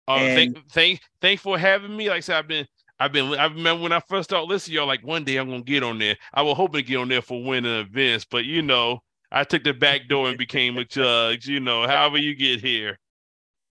Oh, 0.09 0.15
uh, 0.15 0.19
and... 0.19 0.55
thank, 0.55 0.71
thank, 0.71 1.01
thank 1.21 1.41
for 1.41 1.59
having 1.59 1.97
me. 1.97 2.09
Like 2.09 2.19
I 2.19 2.21
said, 2.21 2.37
I've 2.37 2.49
been, 2.49 2.67
I've 2.99 3.13
been, 3.13 3.35
I 3.35 3.45
remember 3.45 3.83
when 3.83 3.93
I 3.93 4.01
first 4.01 4.31
started 4.31 4.49
listening, 4.49 4.77
y'all 4.77 4.87
like 4.87 5.05
one 5.07 5.25
day 5.25 5.37
I'm 5.37 5.49
gonna 5.49 5.63
get 5.63 5.83
on 5.83 5.99
there. 5.99 6.17
I 6.33 6.43
was 6.43 6.57
hoping 6.57 6.83
to 6.83 6.87
get 6.87 6.97
on 6.97 7.09
there 7.09 7.23
for 7.23 7.43
winning 7.43 7.81
events, 7.81 8.27
but 8.29 8.45
you 8.45 8.63
know, 8.63 9.03
I 9.35 9.45
took 9.45 9.64
the 9.64 9.72
back 9.72 10.09
door 10.09 10.28
and 10.28 10.37
became 10.37 10.76
a 10.76 10.85
judge. 10.85 11.49
You 11.49 11.59
know, 11.59 11.87
however 11.87 12.18
you 12.18 12.35
get 12.35 12.61
here. 12.61 12.99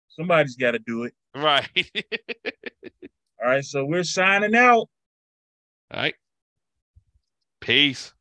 Somebody's 0.08 0.56
got 0.56 0.72
to 0.72 0.78
do 0.78 1.04
it. 1.04 1.14
Right. 1.34 1.68
All 3.42 3.48
right. 3.48 3.64
So 3.64 3.84
we're 3.84 4.02
signing 4.02 4.56
out. 4.56 4.88
All 5.92 6.00
right. 6.00 6.14
Peace. 7.60 8.14